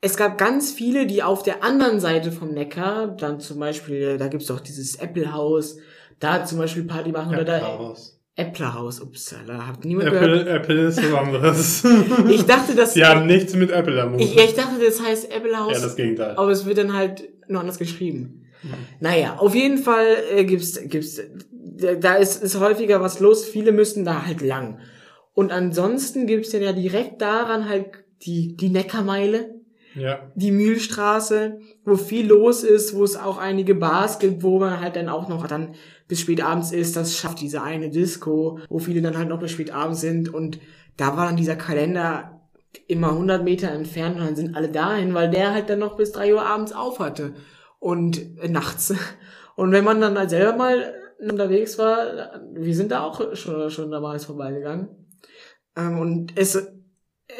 es 0.00 0.16
gab 0.16 0.38
ganz 0.38 0.72
viele, 0.72 1.06
die 1.06 1.22
auf 1.22 1.42
der 1.42 1.62
anderen 1.62 2.00
Seite 2.00 2.32
vom 2.32 2.52
Neckar, 2.52 3.08
dann 3.08 3.40
zum 3.40 3.58
Beispiel, 3.58 4.16
da 4.16 4.28
gibt's 4.28 4.46
doch 4.46 4.60
dieses 4.60 4.96
Apple 4.96 5.32
House, 5.32 5.76
da 6.18 6.44
zum 6.44 6.58
Beispiel 6.58 6.84
Party 6.84 7.12
machen 7.12 7.34
oder 7.34 7.44
da 7.44 7.56
Apple-Haus. 7.58 8.16
Apple 8.36 8.74
House, 8.74 9.00
upsala, 9.00 9.66
habt 9.66 9.84
niemand 9.84 10.10
gehört? 10.10 10.46
Apple, 10.46 10.50
Apple 10.50 10.86
ist 10.86 11.02
was 11.02 11.18
anderes. 11.18 11.84
Ich 12.30 12.46
dachte, 12.46 12.74
dass 12.74 12.94
Die 12.94 13.04
haben 13.04 13.26
nichts 13.26 13.54
mit 13.54 13.70
Apple 13.70 14.00
am 14.00 14.14
Hut. 14.14 14.20
ich, 14.22 14.36
ich 14.36 14.54
dachte, 14.54 14.82
das 14.82 15.02
heißt 15.02 15.30
Apple 15.34 15.58
House. 15.58 15.74
Ja, 15.74 15.80
das 15.82 15.96
Gegenteil. 15.96 16.36
Aber 16.36 16.50
es 16.50 16.64
wird 16.64 16.78
dann 16.78 16.94
halt 16.94 17.28
nur 17.48 17.60
anders 17.60 17.78
geschrieben. 17.78 18.46
Mhm. 18.62 18.74
Naja, 19.00 19.36
auf 19.38 19.54
jeden 19.54 19.78
Fall 19.78 20.16
äh, 20.34 20.44
gibt's, 20.44 20.80
gibt's, 20.84 21.20
da 21.52 21.94
da 21.94 22.14
ist, 22.14 22.42
ist 22.42 22.58
häufiger 22.58 23.02
was 23.02 23.20
los. 23.20 23.44
Viele 23.44 23.72
müssen 23.72 24.04
da 24.06 24.24
halt 24.24 24.40
lang. 24.40 24.78
Und 25.34 25.52
ansonsten 25.52 26.26
gibt's 26.26 26.50
dann 26.50 26.62
ja 26.62 26.72
direkt 26.72 27.20
daran 27.20 27.68
halt 27.68 27.86
die, 28.22 28.56
die 28.56 28.68
Neckarmeile, 28.70 29.59
Ja. 29.94 30.30
die 30.34 30.52
Mühlstraße, 30.52 31.58
wo 31.84 31.96
viel 31.96 32.28
los 32.28 32.62
ist, 32.62 32.94
wo 32.94 33.02
es 33.02 33.16
auch 33.16 33.38
einige 33.38 33.74
Bars 33.74 34.18
gibt, 34.18 34.42
wo 34.42 34.58
man 34.60 34.80
halt 34.80 34.96
dann 34.96 35.08
auch 35.08 35.28
noch 35.28 35.46
dann 35.46 35.74
bis 36.06 36.20
spät 36.20 36.42
abends 36.42 36.72
ist. 36.72 36.96
Das 36.96 37.16
schafft 37.16 37.40
diese 37.40 37.62
eine 37.62 37.90
Disco, 37.90 38.58
wo 38.68 38.78
viele 38.78 39.02
dann 39.02 39.16
halt 39.16 39.28
noch 39.28 39.40
bis 39.40 39.50
spät 39.50 39.72
abends 39.72 40.00
sind. 40.00 40.32
Und 40.32 40.60
da 40.96 41.16
war 41.16 41.26
dann 41.26 41.36
dieser 41.36 41.56
Kalender 41.56 42.40
immer 42.86 43.10
100 43.10 43.42
Meter 43.42 43.70
entfernt 43.70 44.16
und 44.16 44.24
dann 44.26 44.36
sind 44.36 44.56
alle 44.56 44.68
dahin, 44.68 45.14
weil 45.14 45.30
der 45.30 45.52
halt 45.52 45.68
dann 45.70 45.80
noch 45.80 45.96
bis 45.96 46.12
3 46.12 46.34
Uhr 46.34 46.42
abends 46.46 46.72
auf 46.72 47.00
hatte. 47.00 47.34
Und 47.78 48.38
äh, 48.38 48.48
nachts. 48.48 48.94
Und 49.56 49.72
wenn 49.72 49.84
man 49.84 50.00
dann 50.00 50.16
halt 50.16 50.30
selber 50.30 50.56
mal 50.56 50.94
unterwegs 51.18 51.76
war, 51.76 52.40
wir 52.54 52.74
sind 52.74 52.92
da 52.92 53.02
auch 53.02 53.36
schon, 53.36 53.68
schon 53.68 53.90
damals 53.90 54.24
vorbeigegangen. 54.24 54.88
Ähm, 55.76 55.98
und 55.98 56.32
es, 56.36 56.72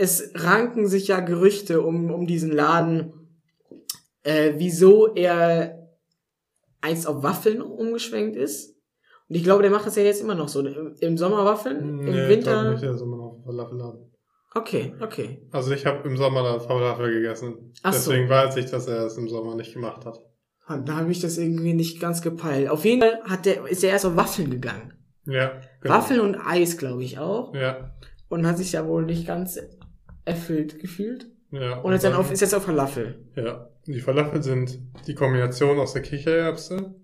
es 0.01 0.33
ranken 0.35 0.87
sich 0.87 1.09
ja 1.09 1.21
Gerüchte 1.21 1.83
um, 1.83 2.11
um 2.11 2.27
diesen 2.27 2.51
Laden, 2.51 3.13
äh, 4.23 4.55
wieso 4.57 5.15
er 5.15 5.89
einst 6.81 7.07
auf 7.07 7.23
Waffeln 7.23 7.61
umgeschwenkt 7.61 8.37
ist. 8.37 8.77
Und 9.29 9.37
ich 9.37 9.45
glaube, 9.45 9.63
der 9.63 9.71
macht 9.71 9.87
das 9.87 9.97
ja 9.97 10.03
jetzt 10.03 10.23
immer 10.23 10.35
noch 10.35 10.49
so. 10.49 10.61
Im, 10.67 11.19
Sommer 11.19 11.45
Waffeln, 11.45 11.79
im 11.79 11.97
Nee, 11.99 12.09
ich 12.11 12.15
glaub 12.17 12.29
Winter. 12.29 12.71
nicht, 12.73 12.83
der 12.83 12.93
ist 12.95 13.03
immer 13.03 13.17
noch 13.17 13.43
Falafelladen. 13.45 14.11
Okay, 14.55 14.95
okay. 15.01 15.47
Also 15.53 15.71
ich 15.73 15.87
habe 15.87 16.09
im 16.09 16.17
Sommer 16.17 16.43
da 16.43 16.59
Falafel 16.59 17.13
gegessen. 17.13 17.73
Ach 17.83 17.93
so. 17.93 18.11
Deswegen 18.11 18.29
weiß 18.29 18.57
ich, 18.57 18.67
dass 18.67 18.89
er 18.89 19.07
es 19.07 19.17
im 19.17 19.29
Sommer 19.29 19.55
nicht 19.55 19.73
gemacht 19.75 20.05
hat. 20.05 20.19
Und 20.69 20.89
Da 20.89 20.97
habe 20.97 21.11
ich 21.13 21.21
das 21.21 21.39
irgendwie 21.39 21.75
nicht 21.75 22.01
ganz 22.01 22.23
gepeilt. 22.23 22.69
Auf 22.69 22.85
jeden 22.85 23.03
Fall 23.03 23.21
hat 23.25 23.45
der, 23.47 23.67
ist 23.69 23.85
er 23.85 23.91
erst 23.91 24.07
auf 24.07 24.17
Waffeln 24.17 24.51
gegangen. 24.51 24.95
Ja, 25.27 25.61
genau. 25.81 25.95
Waffeln 25.95 26.21
und 26.21 26.37
Eis, 26.37 26.79
glaube 26.79 27.05
ich, 27.05 27.19
auch. 27.19 27.55
Ja, 27.55 27.93
Und 28.29 28.47
hat 28.47 28.57
sich 28.59 28.73
ja 28.73 28.87
wohl 28.87 29.05
nicht 29.05 29.27
ganz 29.27 29.61
erfüllt 30.31 30.79
gefühlt. 30.79 31.27
ja. 31.51 31.79
Und 31.81 31.93
jetzt 31.93 32.05
dann 32.05 32.15
auf, 32.15 32.31
ist 32.31 32.41
jetzt 32.41 32.55
auf 32.55 32.65
Falafel. 32.65 33.25
Ja, 33.37 33.69
die 33.87 34.01
Falafel 34.01 34.43
sind 34.43 34.79
die 35.07 35.15
Kombination 35.15 35.79
aus 35.79 35.93
der 35.93 36.03
Kichererbse 36.03 36.95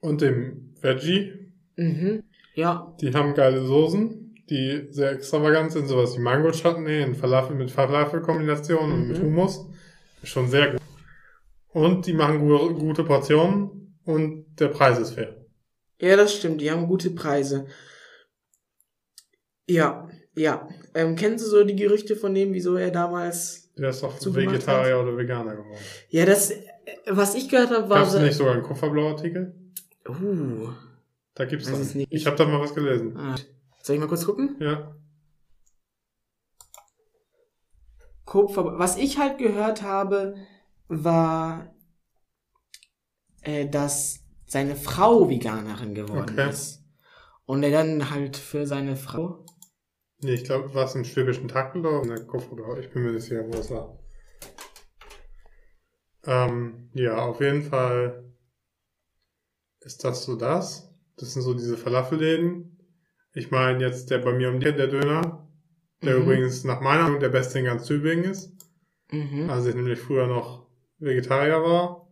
und 0.00 0.20
dem 0.20 0.74
Veggie. 0.80 1.52
Mhm. 1.76 2.22
Ja. 2.54 2.94
Die 3.00 3.12
haben 3.12 3.34
geile 3.34 3.60
Soßen, 3.66 4.34
die 4.48 4.86
sehr 4.90 5.12
extravagant 5.12 5.72
sind, 5.72 5.86
sowas 5.88 6.16
wie 6.16 6.20
Mango 6.22 6.50
Chutney 6.52 7.02
in 7.02 7.14
Falafel 7.14 7.56
mit 7.56 7.70
Falafel-Kombination 7.70 8.92
und 8.92 9.02
Mhm. 9.02 9.08
mit 9.08 9.20
Hummus. 9.20 9.66
Ist 10.22 10.30
schon 10.30 10.48
sehr 10.48 10.72
gut. 10.72 10.80
Und 11.68 12.06
die 12.06 12.14
machen 12.14 12.38
gu 12.40 12.74
gute 12.74 13.04
Portionen 13.04 13.98
und 14.04 14.46
der 14.58 14.68
Preis 14.68 14.98
ist 14.98 15.10
fair. 15.12 15.44
Ja, 16.00 16.16
das 16.16 16.34
stimmt. 16.34 16.60
Die 16.60 16.70
haben 16.70 16.86
gute 16.86 17.10
Preise. 17.10 17.66
Ja, 19.68 20.08
ja. 20.34 20.68
Ähm, 20.96 21.14
kennst 21.14 21.44
du 21.44 21.50
so 21.50 21.62
die 21.62 21.76
Gerüchte 21.76 22.16
von 22.16 22.34
dem, 22.34 22.54
wieso 22.54 22.76
er 22.76 22.90
damals... 22.90 23.70
Der 23.76 23.90
ist 23.90 24.02
doch 24.02 24.14
Vegetarier 24.34 24.98
oder 24.98 25.14
Veganer 25.16 25.54
geworden. 25.56 25.78
Ja, 26.08 26.24
das... 26.24 26.52
Was 27.06 27.34
ich 27.34 27.50
gehört 27.50 27.70
habe, 27.70 27.88
war... 27.90 27.98
Gab 27.98 28.06
es 28.06 28.12
so- 28.14 28.18
nicht 28.18 28.34
sogar 28.34 28.54
einen 28.54 28.62
Kupferblau-Artikel? 28.62 29.54
Uh. 30.08 30.70
Da 31.34 31.44
gibt's 31.44 31.68
es 31.68 31.94
nicht. 31.94 32.08
Ich 32.10 32.26
habe 32.26 32.36
da 32.36 32.46
mal 32.46 32.60
was 32.60 32.74
gelesen. 32.74 33.14
Ah. 33.16 33.34
Soll 33.82 33.96
ich 33.96 34.00
mal 34.00 34.08
kurz 34.08 34.24
gucken? 34.24 34.56
Ja. 34.58 34.96
Kupfer. 38.24 38.78
Was 38.78 38.96
ich 38.96 39.18
halt 39.18 39.38
gehört 39.38 39.82
habe, 39.82 40.36
war, 40.88 41.74
äh, 43.42 43.68
dass 43.68 44.20
seine 44.46 44.76
Frau 44.76 45.28
Veganerin 45.28 45.94
geworden 45.94 46.38
Okay. 46.38 46.48
ist. 46.48 46.82
Und 47.44 47.62
er 47.62 47.70
dann 47.70 48.10
halt 48.10 48.36
für 48.36 48.66
seine 48.66 48.96
Frau. 48.96 49.45
Nee, 50.20 50.34
ich 50.34 50.44
glaube, 50.44 50.74
war 50.74 50.84
es 50.84 50.94
im 50.94 51.04
schwäbischen 51.04 51.48
Tag 51.48 51.74
oder 51.74 52.02
in 52.02 52.08
der 52.08 52.24
Kupferblau? 52.26 52.76
Ich 52.76 52.90
bin 52.90 53.02
mir 53.02 53.12
nicht 53.12 53.22
sicher, 53.24 53.46
wo 53.46 53.58
es 53.58 53.70
war. 53.70 53.98
Ähm, 56.24 56.90
ja, 56.94 57.16
auf 57.18 57.40
jeden 57.40 57.62
Fall 57.62 58.24
ist 59.80 60.04
das 60.04 60.24
so 60.24 60.36
das. 60.36 60.92
Das 61.16 61.32
sind 61.32 61.42
so 61.42 61.54
diese 61.54 61.76
Falafelläden. 61.78 62.78
Ich 63.34 63.50
meine 63.50 63.80
jetzt 63.84 64.10
der 64.10 64.18
bei 64.18 64.32
mir 64.32 64.50
um 64.50 64.60
die 64.60 64.66
Ecke, 64.66 64.76
der 64.76 64.88
Döner, 64.88 65.48
der 66.04 66.16
Mhm. 66.16 66.22
übrigens 66.22 66.64
nach 66.64 66.80
meiner 66.80 67.04
Meinung 67.04 67.20
der 67.20 67.28
beste 67.30 67.58
in 67.58 67.66
ganz 67.66 67.86
Tübingen 67.86 68.24
ist. 68.30 68.52
Mhm. 69.10 69.50
Als 69.50 69.66
ich 69.66 69.74
nämlich 69.74 69.98
früher 69.98 70.26
noch 70.26 70.68
Vegetarier 70.98 71.62
war, 71.62 72.08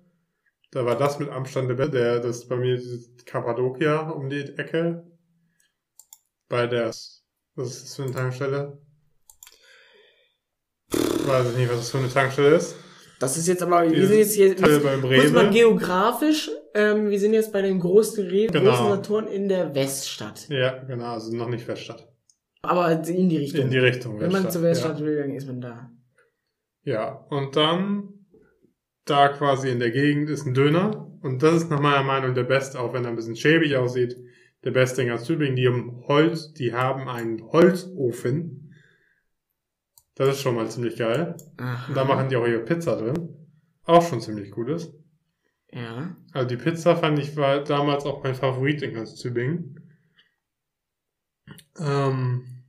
da 0.71 0.85
war 0.85 0.97
das 0.97 1.19
mit 1.19 1.29
Abstand 1.31 1.69
der 1.71 1.75
beste. 1.75 1.93
Der, 1.93 2.21
das 2.21 2.47
bei 2.49 2.57
mir 2.57 2.81
Kappadokia 3.27 4.11
um 4.11 4.29
die 4.29 4.43
Ecke. 4.59 5.07
Bei 6.49 6.67
der, 6.67 6.95
was 7.57 7.69
ist 7.71 7.83
das 7.85 7.97
für 7.97 8.03
eine 8.05 8.13
Tankstelle? 8.13 8.79
Weiß 11.27 11.51
ich 11.51 11.57
nicht, 11.57 11.71
was 11.71 11.79
das 11.79 11.91
für 11.91 11.99
eine 11.99 12.09
Tankstelle 12.09 12.57
ist. 12.57 12.77
Das 13.21 13.37
ist 13.37 13.47
jetzt 13.47 13.63
aber, 13.63 13.91
wir 13.91 14.07
sind 14.07 14.19
jetzt 14.19 14.35
hier, 14.35 14.55
mal 14.61 14.99
Rewe. 14.99 15.51
geografisch, 15.51 16.51
ähm, 16.75 17.09
wir 17.11 17.19
sind 17.19 17.33
jetzt 17.33 17.53
bei 17.53 17.63
den 17.63 17.79
großen 17.81 18.27
Rewe, 18.27 18.53
Genau. 18.53 18.71
großen 18.71 18.89
Saturn 18.89 19.29
in 19.29 19.49
der 19.49 19.75
Weststadt. 19.75 20.49
Ja, 20.49 20.83
genau, 20.85 21.13
also 21.15 21.35
noch 21.35 21.49
nicht 21.49 21.67
Weststadt. 21.67 22.07
Aber 22.63 22.91
in 22.91 23.29
die 23.29 23.37
Richtung. 23.39 23.61
In 23.63 23.71
die 23.71 23.79
Richtung 23.79 24.21
Wenn 24.21 24.33
man 24.33 24.51
zur 24.51 24.63
Weststadt 24.63 24.99
Ja. 24.99 25.07
will, 25.07 25.17
dann 25.19 25.31
ist 25.35 25.47
man 25.47 25.61
da. 25.61 25.91
ja, 26.83 27.25
und 27.31 27.57
dann, 27.57 28.27
da 29.07 29.29
quasi 29.29 29.71
in 29.71 29.79
der 29.79 29.91
Gegend 29.91 30.29
ist 30.31 30.47
ein 30.47 30.55
Döner. 30.55 31.11
Und 31.23 31.43
das 31.43 31.55
ist 31.57 31.71
nach 31.71 31.81
meiner 31.81 32.03
Meinung 32.03 32.35
der 32.35 32.43
beste, 32.45 32.79
auch 32.81 32.93
wenn 32.93 33.05
er 33.05 33.11
ein 33.11 33.17
bisschen 33.17 33.37
schäbig 33.37 33.77
aussieht, 33.77 34.17
der 34.65 34.71
beste 34.71 35.03
in 35.03 35.09
ganz 35.09 35.25
Tübingen. 35.25 35.57
Die 35.57 35.69
haben 35.69 36.03
Holz, 36.07 36.53
die 36.53 36.73
haben 36.73 37.09
einen 37.09 37.43
Holzofen. 37.43 38.75
Das 40.15 40.29
ist 40.29 40.43
schon 40.43 40.55
mal 40.55 40.71
ziemlich 40.71 40.97
geil. 40.97 41.37
Aha. 41.59 41.89
Und 41.89 41.97
da 41.97 42.05
machen 42.05 42.29
die 42.29 42.37
auch 42.37 42.47
ihre 42.47 42.65
Pizza 42.65 42.97
drin. 42.97 43.29
Auch 43.85 44.03
schon 44.03 44.21
ziemlich 44.21 44.51
gutes. 44.51 44.93
Ja. 45.71 46.17
Also 46.33 46.49
die 46.49 46.57
Pizza 46.57 46.97
fand 46.97 47.19
ich 47.19 47.37
war 47.37 47.62
damals 47.65 48.05
auch 48.07 48.23
mein 48.23 48.35
Favorit 48.35 48.83
in 48.83 48.95
ganz 48.95 49.17
Tübingen. 49.17 49.81
Ähm, 51.79 52.65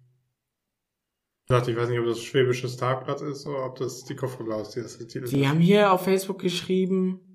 ich 1.43 1.49
dachte, 1.49 1.71
ich 1.71 1.77
weiß 1.77 1.89
nicht, 1.89 1.99
ob 1.99 2.05
das 2.05 2.21
schwäbisches 2.21 2.77
Tagblatt 2.77 3.21
ist 3.21 3.45
oder 3.45 3.65
ob 3.65 3.77
das 3.77 4.03
die 4.03 4.15
Kofferblau 4.15 4.61
ist, 4.61 4.75
die 5.31 5.47
haben 5.47 5.59
hier 5.59 5.91
auf 5.91 6.03
Facebook 6.03 6.39
geschrieben, 6.39 7.34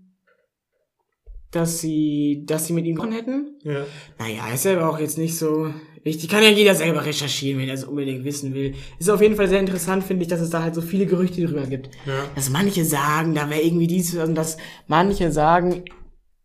dass 1.52 1.80
sie, 1.80 2.44
dass 2.46 2.66
sie 2.66 2.72
mit 2.72 2.84
ihm 2.86 2.94
gesprochen 2.94 3.14
hätten. 3.16 3.58
Ja. 3.62 3.84
Naja, 4.18 4.52
ist 4.54 4.66
aber 4.66 4.88
auch 4.88 4.98
jetzt 4.98 5.18
nicht 5.18 5.36
so 5.36 5.72
wichtig. 6.04 6.28
Kann 6.30 6.42
ja 6.42 6.50
jeder 6.50 6.74
selber 6.74 7.04
recherchieren, 7.04 7.60
wenn 7.60 7.68
er 7.68 7.74
es 7.74 7.84
unbedingt 7.84 8.24
wissen 8.24 8.54
will. 8.54 8.74
Ist 8.98 9.10
auf 9.10 9.20
jeden 9.20 9.36
Fall 9.36 9.48
sehr 9.48 9.60
interessant, 9.60 10.04
finde 10.04 10.22
ich, 10.22 10.28
dass 10.28 10.40
es 10.40 10.50
da 10.50 10.62
halt 10.62 10.74
so 10.74 10.80
viele 10.80 11.06
Gerüchte 11.06 11.44
drüber 11.44 11.66
gibt. 11.66 11.90
Ja. 12.06 12.24
Dass 12.34 12.50
manche 12.50 12.84
sagen, 12.84 13.34
da 13.34 13.50
wäre 13.50 13.62
irgendwie 13.62 13.86
dies 13.88 14.14
und 14.16 14.34
dass 14.34 14.58
manche 14.86 15.32
sagen, 15.32 15.84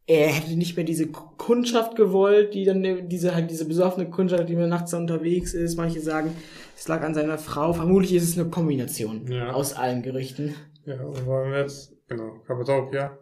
er 0.07 0.27
hätte 0.27 0.55
nicht 0.55 0.75
mehr 0.75 0.85
diese 0.85 1.07
Kundschaft 1.07 1.95
gewollt, 1.95 2.53
die 2.53 2.63
dann 2.63 3.09
diese 3.09 3.33
halt 3.33 3.49
diese 3.49 3.65
besoffene 3.67 4.07
Kundschaft, 4.09 4.47
die 4.49 4.55
mir 4.55 4.67
nachts 4.67 4.91
da 4.91 4.97
unterwegs 4.97 5.53
ist. 5.53 5.77
Manche 5.77 5.99
sagen, 5.99 6.31
es 6.77 6.87
lag 6.87 7.01
an 7.03 7.13
seiner 7.15 7.37
Frau. 7.39 7.73
Vermutlich 7.73 8.13
ist 8.13 8.29
es 8.29 8.37
eine 8.37 8.49
Kombination 8.49 9.25
Ja. 9.31 9.53
aus 9.53 9.73
allen 9.73 10.03
Gerüchten. 10.03 10.53
Ja, 10.85 11.01
und 11.01 11.25
wollen 11.25 11.51
wir 11.51 11.61
jetzt, 11.61 11.91
genau, 12.07 12.39
Kappadokia. 12.45 13.17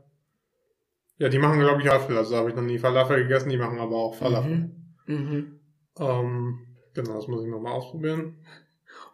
Ja, 1.18 1.30
die 1.30 1.40
machen, 1.40 1.60
glaube 1.60 1.82
ich, 1.82 1.88
Falafel. 1.88 2.18
Also 2.18 2.36
habe 2.36 2.50
ich 2.50 2.56
noch 2.56 2.64
nie 2.64 2.80
Falafel 2.80 3.24
gegessen, 3.24 3.50
die 3.50 3.58
machen 3.58 3.80
aber 3.80 3.96
auch 3.96 4.16
Falafel. 4.16 4.72
Mhm. 5.06 5.16
Mhm. 5.16 5.60
Ähm, 6.00 6.60
genau, 6.94 7.16
das 7.16 7.28
muss 7.28 7.44
ich 7.44 7.50
nochmal 7.50 7.74
ausprobieren. 7.74 8.38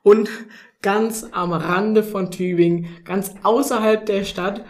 Und 0.02 0.30
ganz 0.82 1.26
am 1.32 1.52
Rande 1.52 2.04
von 2.04 2.32
Tübingen, 2.32 2.88
ganz 3.04 3.36
außerhalb 3.44 4.06
der 4.06 4.24
Stadt, 4.24 4.66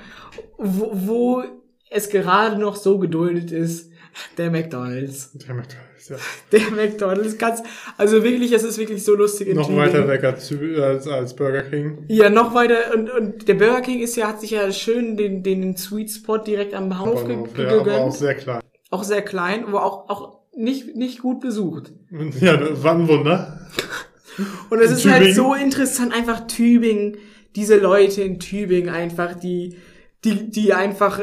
wo, 0.58 0.90
wo 0.94 1.44
es 1.90 2.10
gerade 2.10 2.60
noch 2.60 2.76
so 2.76 3.00
geduldet 3.00 3.52
ist, 3.52 3.92
der 4.38 4.52
McDonalds. 4.52 5.32
Der 5.34 5.54
McDonald's, 5.54 5.89
ja. 6.08 6.16
Der 6.52 6.72
McDonalds, 6.72 7.38
ganz, 7.38 7.62
also 7.98 8.24
wirklich, 8.24 8.52
es 8.54 8.64
ist 8.64 8.78
wirklich 8.78 9.04
so 9.04 9.16
lustig 9.16 9.50
in 9.50 9.58
Noch 9.58 9.68
Tübingen. 9.68 9.88
weiter 9.88 10.08
weg 10.08 10.24
als, 10.24 11.08
als, 11.08 11.36
Burger 11.36 11.64
King. 11.64 12.06
Ja, 12.08 12.30
noch 12.30 12.54
weiter, 12.54 12.94
und, 12.96 13.10
und 13.10 13.48
der 13.48 13.56
Burger 13.56 13.82
King 13.82 14.00
ist 14.00 14.16
ja, 14.16 14.28
hat 14.28 14.40
sich 14.40 14.52
ja 14.52 14.72
schön 14.72 15.18
den, 15.18 15.44
den 15.44 15.76
Sweet 15.76 16.12
Spot 16.12 16.38
direkt 16.38 16.74
am 16.74 16.90
Bahnhof 16.90 17.26
ge 17.26 17.36
ja, 17.58 17.70
aber 17.70 17.80
auch 17.80 17.84
gegönnt. 17.84 18.14
sehr 18.14 18.36
klein. 18.36 18.62
Auch 18.92 19.04
sehr 19.04 19.22
klein, 19.22 19.66
aber 19.66 19.84
auch, 19.84 20.10
auch 20.10 20.40
nicht, 20.56 20.96
nicht 20.96 21.22
gut 21.22 21.42
besucht. 21.42 21.92
Ja, 22.40 22.58
das 22.58 22.84
war 22.84 22.96
ein 22.96 23.08
Wunder. 23.08 23.60
Und 24.70 24.80
es 24.80 24.92
ist 24.92 25.06
halt 25.06 25.18
Tübingen? 25.24 25.36
so 25.36 25.54
interessant, 25.54 26.14
einfach 26.14 26.48
Tübingen, 26.48 27.18
diese 27.56 27.78
Leute 27.78 28.22
in 28.22 28.40
Tübingen 28.40 28.90
einfach, 28.90 29.36
die, 29.36 29.76
die, 30.24 30.50
die 30.50 30.74
einfach 30.74 31.20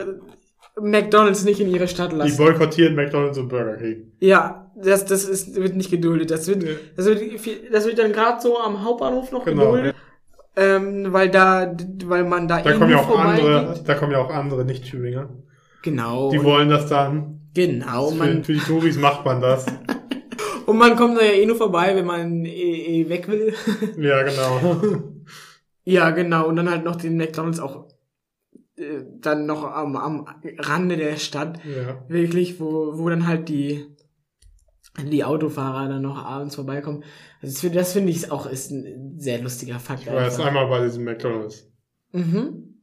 McDonalds 0.81 1.45
nicht 1.45 1.61
in 1.61 1.69
ihre 1.71 1.89
Stadt 1.89 2.13
Die 2.13 2.17
lassen. 2.17 2.37
boykottieren 2.37 2.95
McDonald's 2.95 3.39
und 3.39 3.49
Burger 3.49 3.77
King. 3.77 4.13
Ja, 4.21 4.71
das, 4.77 5.05
das 5.07 5.25
ist, 5.25 5.57
wird 5.57 5.75
nicht 5.75 5.91
geduldet. 5.91 6.31
Das 6.31 6.47
wird, 6.49 6.63
Ja. 6.63 6.71
das 6.97 7.07
wird, 7.07 7.21
viel- 7.41 7.71
das 7.73 7.87
wird 7.87 7.99
dann 7.99 8.13
gerade 8.13 8.41
so 8.43 8.59
am 8.59 8.85
Hauptbahnhof 8.85 9.33
noch 9.33 9.45
Genau, 9.45 9.73
geduldet. 9.73 9.95
Ähm, 10.59 11.13
weil 11.13 11.31
da, 11.31 11.75
weil 12.07 12.25
man 12.25 12.49
da, 12.49 12.61
Da 12.63 12.73
kommen 12.73 12.91
ja 12.91 12.99
auch 12.99 13.19
andere, 13.19 13.81
da 13.85 13.95
kommen 13.95 14.13
ja 14.13 14.19
auch 14.19 14.31
andere 14.31 14.65
Nicht-Tübinger. 14.65 15.29
Genau. 15.83 16.31
Die 16.31 16.43
wollen 16.43 16.69
das 16.69 16.89
dann. 16.89 17.41
genau. 17.55 18.09
Für, 18.11 18.17
Man, 18.17 18.45
für 18.45 18.53
die 18.55 18.61
Touris 18.61 18.97
macht 18.99 19.25
man 19.25 19.41
das. 19.41 19.67
und 20.67 20.77
man 20.79 20.97
kommt 20.97 21.19
da 21.19 21.23
ja 21.25 21.33
eh 21.33 21.47
nur 21.47 21.57
vorbei, 21.57 21.95
wenn 21.95 22.07
man 22.07 22.45
eh, 22.45 22.51
eh 23.03 23.09
weg 23.09 23.29
will. 23.29 23.55
ja, 23.99 24.23
genau. 24.23 24.87
Ja, 25.89 26.11
genau. 26.11 26.49
Und 26.49 26.57
dann 26.57 26.69
halt 26.69 26.85
noch 26.85 26.97
den 26.97 27.17
McDonalds 27.17 27.61
auch 27.61 27.87
äh, 28.79 29.05
dann 29.21 29.47
noch 29.47 29.65
am, 29.65 29.97
am 29.97 30.27
Rande 30.59 30.97
der 30.97 31.17
Stadt. 31.17 31.59
Ja. 31.65 32.05
Wirklich, 32.09 32.61
wo, 32.61 32.99
wo 32.99 33.09
dann 33.09 33.27
halt 33.27 33.49
die, 33.49 33.85
die 35.11 35.25
Autofahrer 35.25 35.89
dann 35.89 36.03
noch 36.03 36.17
abends 36.25 36.55
vorbeikommen. 36.55 37.05
Also 37.43 37.53
das, 37.55 37.61
finde- 37.61 37.79
das 37.79 37.93
finde 37.93 38.11
ich 38.13 38.31
auch 38.31 38.47
ist 38.47 38.71
ein 38.71 39.19
sehr 39.19 39.41
lustiger 39.43 39.79
Fakt. 39.79 40.03
Ich 40.03 40.07
war 40.13 40.19
einfach. 40.19 40.47
einmal 40.47 40.69
bei 40.69 40.85
diesem 40.85 41.05
McDonald's. 41.05 41.69
Mhm. 42.13 42.75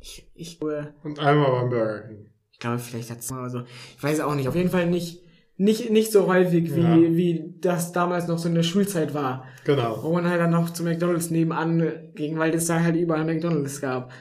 Ich, 0.00 0.30
ich, 0.34 0.60
Und 0.62 1.18
einmal 1.18 1.50
beim 1.50 1.70
Burger 1.70 2.02
King. 2.06 2.30
ich 2.52 2.58
glaube, 2.60 2.78
vielleicht 2.78 3.10
hat's 3.10 3.30
mal 3.30 3.50
so. 3.50 3.62
Ich 3.96 4.02
weiß 4.02 4.20
auch 4.20 4.34
nicht. 4.36 4.46
Auf 4.48 4.54
jeden 4.54 4.70
Fall 4.70 4.86
nicht, 4.88 5.24
nicht, 5.56 5.90
nicht 5.90 6.12
so 6.12 6.28
häufig, 6.28 6.72
wie, 6.76 6.80
Ja. 6.80 6.96
wie 6.96 7.54
das 7.60 7.90
damals 7.90 8.28
noch 8.28 8.38
so 8.38 8.48
in 8.48 8.54
der 8.54 8.62
Schulzeit 8.62 9.12
war. 9.14 9.44
Genau. 9.64 10.00
Wo 10.04 10.12
man 10.12 10.28
halt 10.28 10.40
dann 10.40 10.50
noch 10.50 10.70
zu 10.70 10.84
McDonalds 10.84 11.30
nebenan 11.30 12.12
ging, 12.14 12.38
weil 12.38 12.54
es 12.54 12.66
da 12.66 12.80
halt 12.80 12.94
überall 12.94 13.24
McDonalds 13.24 13.80
gab. 13.80 14.12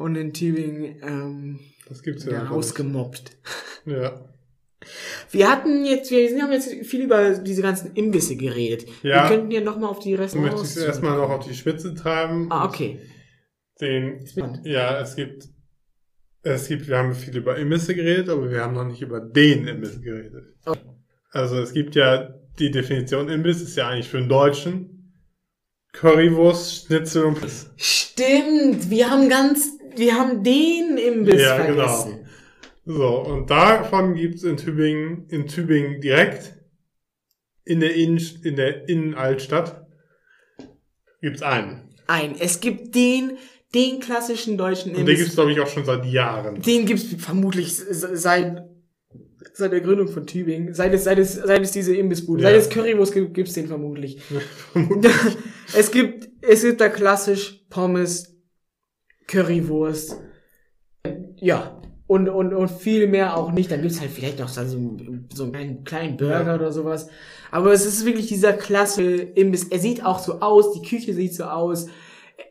Und 0.00 0.16
in 0.16 0.32
Tübingen 0.32 0.96
ähm, 1.02 1.60
Das 1.86 2.02
gibt's 2.02 2.24
ja. 2.24 2.32
ja, 2.32 2.38
einfach 2.40 2.56
nicht. 2.56 2.58
ausgemobbt. 2.58 3.36
Ja. 3.84 4.24
Wir 5.30 5.50
hatten 5.50 5.84
jetzt, 5.84 6.10
wir 6.10 6.42
haben 6.42 6.52
jetzt 6.52 6.70
viel 6.86 7.02
über 7.02 7.36
diese 7.38 7.60
ganzen 7.60 7.92
Imbisse 7.94 8.36
geredet. 8.36 8.86
Ja. 9.02 9.28
Wir 9.28 9.36
könnten 9.36 9.50
ja 9.50 9.60
nochmal 9.60 9.90
auf 9.90 9.98
die 9.98 10.12
Du 10.12 10.22
Restaurants. 10.22 10.52
möchtest 10.54 10.78
erstmal 10.78 11.18
noch 11.18 11.28
auf 11.28 11.46
die 11.46 11.54
Spitze 11.54 11.94
treiben. 11.94 12.46
Ah, 12.50 12.64
okay. 12.64 12.98
Den, 13.80 14.24
ja, 14.64 14.98
es 15.00 15.16
gibt, 15.16 15.48
es 16.42 16.68
gibt, 16.68 16.88
wir 16.88 16.96
haben 16.96 17.14
viel 17.14 17.36
über 17.36 17.56
Imbisse 17.58 17.94
geredet, 17.94 18.30
aber 18.30 18.50
wir 18.50 18.62
haben 18.62 18.74
noch 18.74 18.86
nicht 18.86 19.02
über 19.02 19.20
den 19.20 19.66
Imbiss 19.68 20.00
geredet. 20.00 20.54
Okay. 20.64 20.80
Also 21.30 21.58
es 21.58 21.74
gibt 21.74 21.94
ja, 21.94 22.34
die 22.58 22.70
Definition 22.70 23.28
Imbiss 23.28 23.60
ist 23.60 23.76
ja 23.76 23.88
eigentlich 23.88 24.08
für 24.08 24.18
den 24.18 24.30
Deutschen 24.30 25.14
Currywurst, 25.92 26.86
Schnitzel 26.86 27.24
und 27.24 27.40
Piss. 27.40 27.70
Stimmt, 27.76 28.88
wir 28.90 29.10
haben 29.10 29.28
ganz, 29.28 29.72
wir 29.96 30.14
haben 30.14 30.42
den 30.42 30.96
Imbiss 30.98 31.40
Ja, 31.42 31.64
genau. 31.66 31.86
vergessen. 31.88 32.26
So, 32.86 33.20
und 33.20 33.50
davon 33.50 34.14
gibt's 34.14 34.42
in 34.42 34.56
Tübingen, 34.56 35.26
in 35.28 35.46
Tübingen 35.46 36.00
direkt 36.00 36.54
in 37.64 37.80
der 37.80 37.94
Innen, 37.94 38.20
in 38.42 38.56
der 38.56 38.88
Innenaltstadt 38.88 39.86
gibt's 41.20 41.42
einen. 41.42 41.88
Ein, 42.06 42.34
es 42.40 42.60
gibt 42.60 42.94
den, 42.94 43.32
den 43.74 44.00
klassischen 44.00 44.56
deutschen 44.58 44.90
Und 44.90 44.96
den 44.96 45.00
Imbiss. 45.02 45.18
gibt's 45.20 45.34
glaube 45.34 45.52
ich 45.52 45.60
auch 45.60 45.68
schon 45.68 45.84
seit 45.84 46.04
Jahren. 46.06 46.60
Den 46.62 46.86
gibt's 46.86 47.04
vermutlich 47.18 47.68
s- 47.68 48.06
seit 48.14 48.64
seit 49.52 49.72
der 49.72 49.80
Gründung 49.80 50.08
von 50.08 50.26
Tübingen, 50.26 50.74
seit 50.74 50.94
es, 50.94 51.04
seit 51.04 51.18
es, 51.18 51.34
seit 51.34 51.60
es 51.62 51.72
diese 51.72 51.94
Imbissbude, 51.94 52.42
Ja. 52.42 52.50
seit 52.50 52.58
es 52.60 52.70
Currywurst 52.70 53.12
gibt, 53.12 53.34
gibt's 53.34 53.52
den 53.52 53.66
vermutlich. 53.68 54.18
es 55.76 55.90
gibt, 55.90 56.28
es 56.40 56.62
gibt 56.62 56.80
da 56.80 56.88
klassisch 56.88 57.60
Pommes, 57.68 58.29
Currywurst, 59.26 60.16
ja, 61.36 61.80
und, 62.06 62.28
und, 62.28 62.52
und 62.52 62.68
viel 62.70 63.06
mehr 63.06 63.36
auch 63.36 63.52
nicht. 63.52 63.70
Dann 63.70 63.82
gibt's 63.82 64.00
halt 64.00 64.10
vielleicht 64.10 64.40
noch 64.40 64.48
so, 64.48 64.60
einen- 64.62 65.28
so 65.32 65.44
einen 65.44 65.84
kleinen, 65.84 66.16
Burger 66.16 66.44
Ja. 66.46 66.54
oder 66.56 66.72
sowas. 66.72 67.08
Aber 67.52 67.72
es 67.72 67.86
ist 67.86 68.04
wirklich 68.04 68.26
dieser 68.26 68.52
klasse 68.52 69.04
Imbiss. 69.12 69.64
Er 69.68 69.78
sieht 69.78 70.04
auch 70.04 70.18
so 70.18 70.40
aus, 70.40 70.72
die 70.72 70.82
Küche 70.86 71.14
sieht 71.14 71.34
so 71.34 71.44
aus, 71.44 71.86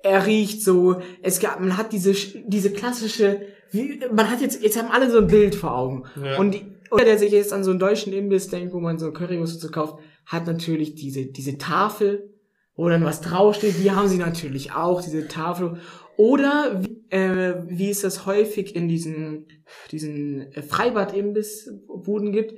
er 0.01 0.25
riecht 0.25 0.63
so, 0.63 1.01
es 1.21 1.39
gab, 1.41 1.59
man 1.59 1.75
hat 1.77 1.91
diese, 1.91 2.13
diese 2.47 2.71
klassische, 2.71 3.41
wie, 3.71 3.99
man 4.13 4.29
hat 4.31 4.39
jetzt, 4.39 4.63
jetzt 4.63 4.77
haben 4.81 4.91
alle 4.91 5.11
so 5.11 5.17
ein 5.17 5.27
Bild 5.27 5.55
vor 5.55 5.77
Augen. 5.77 6.03
Ja. 6.23 6.37
Und 6.39 6.51
die, 6.53 6.65
oder 6.91 7.03
der 7.03 7.17
sich 7.19 7.31
jetzt 7.33 7.51
an 7.51 7.63
so 7.65 7.71
einen 7.71 7.79
deutschen 7.79 8.13
Imbiss 8.13 8.47
denkt, 8.47 8.73
wo 8.73 8.79
man 8.79 8.97
so 8.97 9.11
Currywurst 9.11 9.59
so 9.59 9.69
kauft, 9.69 9.99
hat 10.25 10.47
natürlich 10.47 10.95
diese, 10.95 11.25
diese 11.25 11.57
Tafel, 11.57 12.29
wo 12.75 12.87
dann 12.87 13.03
was 13.03 13.19
draufsteht, 13.21 13.75
die 13.83 13.91
haben 13.91 14.07
sie 14.07 14.17
natürlich 14.17 14.71
auch, 14.71 15.01
diese 15.01 15.27
Tafel. 15.27 15.77
Oder, 16.19 16.83
wie, 16.83 17.05
äh, 17.11 17.63
wie 17.69 17.89
es 17.89 18.01
das 18.01 18.25
häufig 18.25 18.75
in 18.75 18.89
diesen, 18.89 19.45
diesen 19.89 20.51
äh, 20.51 20.61
Freibad-Imbissbuden 20.61 22.33
gibt, 22.33 22.55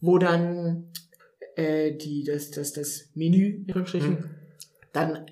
wo 0.00 0.18
dann, 0.18 0.92
äh, 1.56 1.90
die, 1.96 2.22
das, 2.22 2.52
das, 2.52 2.72
das 2.72 3.10
Menü, 3.14 3.64
Mhm. 3.66 4.24
dann 4.92 5.26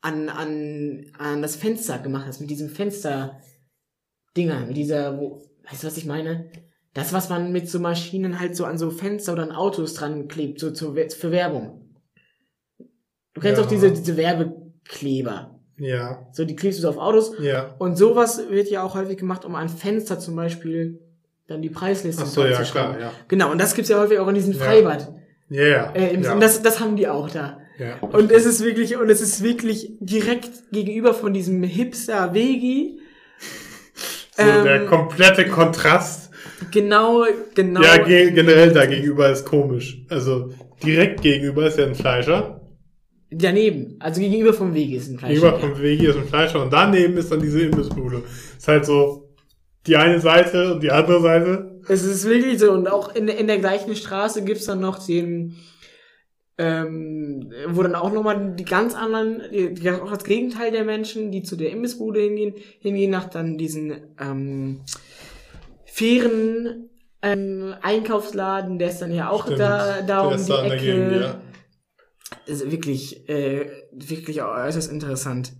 an, 0.00 0.28
an, 0.28 1.06
an 1.18 1.42
das 1.42 1.56
Fenster 1.56 1.98
gemacht 1.98 2.26
hast, 2.28 2.40
mit 2.40 2.50
diesem 2.50 2.68
Fenster-Dinger, 2.68 4.66
mit 4.66 4.76
dieser, 4.76 5.18
wo, 5.18 5.42
weißt 5.68 5.82
du, 5.82 5.86
was 5.88 5.96
ich 5.96 6.06
meine? 6.06 6.52
Das, 6.92 7.12
was 7.12 7.30
man 7.30 7.50
mit 7.50 7.68
so 7.68 7.80
Maschinen 7.80 8.38
halt 8.38 8.54
so 8.54 8.64
an 8.64 8.78
so 8.78 8.90
Fenster 8.90 9.32
oder 9.32 9.42
an 9.42 9.50
Autos 9.50 9.94
dran 9.94 10.28
klebt, 10.28 10.60
so 10.60 10.70
zur, 10.70 10.94
für 10.94 11.32
Werbung. 11.32 11.96
Du 13.32 13.40
kennst 13.40 13.58
Ja. 13.58 13.64
auch 13.64 13.68
diese, 13.68 13.90
diese 13.90 14.16
Werbekleber. 14.16 15.53
Ja, 15.76 16.26
So, 16.32 16.44
die 16.44 16.54
klebst 16.54 16.78
du 16.78 16.82
so 16.82 16.88
auf 16.90 16.98
Autos. 16.98 17.32
ja. 17.40 17.74
Und 17.78 17.96
sowas 17.96 18.40
wird 18.48 18.70
ja 18.70 18.82
auch 18.82 18.94
häufig 18.94 19.18
gemacht, 19.18 19.44
um 19.44 19.54
an 19.54 19.68
Fenster 19.68 20.18
zum 20.20 20.36
Beispiel 20.36 21.00
dann 21.48 21.62
die 21.62 21.68
Preisliste 21.70 22.22
Ach 22.24 22.28
so, 22.28 22.44
ja, 22.44 22.62
klar, 22.62 22.98
ja. 22.98 23.12
Genau, 23.28 23.50
und 23.50 23.60
das 23.60 23.74
gibt's 23.74 23.90
ja 23.90 23.98
häufig 23.98 24.18
auch 24.18 24.28
in 24.28 24.34
diesen 24.34 24.54
Ja. 24.54 24.60
Freibad. 24.64 25.12
Ja, 25.50 25.62
ja. 25.62 25.92
Äh, 25.94 26.20
ja. 26.20 26.32
Und 26.32 26.40
das, 26.40 26.62
das 26.62 26.80
haben 26.80 26.96
die 26.96 27.06
auch 27.08 27.28
da. 27.28 27.58
ja. 27.78 27.96
Und 28.00 28.30
es 28.30 28.46
ist 28.46 28.64
wirklich, 28.64 28.96
und 28.96 29.10
es 29.10 29.20
ist 29.20 29.42
wirklich 29.42 29.92
direkt 30.00 30.70
gegenüber 30.72 31.12
von 31.12 31.34
diesem 31.34 31.62
Hipster 31.62 32.32
Vegi. 32.32 33.00
so 34.36 34.42
der 34.42 34.82
ähm, 34.82 34.86
komplette 34.86 35.46
Kontrast. 35.48 36.30
Genau, 36.70 37.24
genau. 37.54 37.82
Ja, 37.82 37.98
ge 37.98 38.30
generell 38.30 38.72
da 38.72 38.86
gegenüber 38.86 39.28
ist 39.28 39.44
komisch. 39.44 40.02
Also 40.08 40.50
direkt 40.82 41.20
gegenüber 41.22 41.66
ist 41.66 41.78
ja 41.78 41.84
ein 41.86 41.94
Fleischer. 41.94 42.60
Daneben. 43.36 43.96
Also 44.00 44.20
gegenüber 44.20 44.52
vom 44.52 44.74
Vegi 44.74 44.96
ist 44.96 45.10
ein 45.10 45.18
Fleisch. 45.18 45.34
Gegenüber 45.34 45.58
vom 45.58 45.78
Wegi 45.80 46.06
ist 46.06 46.16
ein 46.16 46.26
Fleischer 46.26 46.62
und 46.62 46.72
daneben 46.72 47.16
ist 47.16 47.30
dann 47.30 47.40
diese 47.40 47.60
Imbissbude. 47.60 48.22
Ist 48.56 48.68
halt 48.68 48.86
so 48.86 49.28
die 49.86 49.96
eine 49.96 50.20
Seite 50.20 50.74
und 50.74 50.82
die 50.82 50.90
andere 50.90 51.20
Seite. 51.20 51.80
Es 51.88 52.04
ist 52.04 52.24
wirklich 52.26 52.58
so. 52.58 52.72
Und 52.72 52.88
auch 52.88 53.14
in, 53.14 53.28
in 53.28 53.46
der 53.46 53.58
gleichen 53.58 53.94
Straße 53.94 54.44
gibt's 54.44 54.66
dann 54.66 54.80
noch 54.80 55.04
den, 55.04 55.56
ähm, 56.56 57.52
wo 57.68 57.82
dann 57.82 57.94
auch 57.94 58.12
nochmal 58.12 58.54
die 58.56 58.64
ganz 58.64 58.94
anderen, 58.94 59.42
die, 59.52 59.90
auch 59.90 60.10
das 60.10 60.24
Gegenteil 60.24 60.70
der 60.70 60.84
Menschen, 60.84 61.30
die 61.30 61.42
zu 61.42 61.56
der 61.56 61.70
Imbissbude 61.70 62.20
hingehen, 62.20 62.54
hingehen 62.80 63.10
nach 63.10 63.28
dann 63.28 63.58
diesen 63.58 63.92
ähm, 64.20 64.80
fairen 65.84 66.88
ähm, 67.22 67.74
Einkaufsladen, 67.82 68.78
der 68.78 68.90
ist 68.90 69.00
dann 69.00 69.14
ja 69.14 69.30
auch 69.30 69.44
Stimmt. 69.44 69.60
da, 69.60 70.02
da 70.02 70.20
um 70.22 70.36
die 70.36 70.52
Ecke. 70.52 70.84
Gegend, 70.84 71.12
ja. 71.12 71.40
Ist 72.46 72.70
wirklich, 72.70 73.28
äh, 73.28 73.66
wirklich 73.92 74.42
äußerst 74.42 74.90
interessant. 74.90 75.52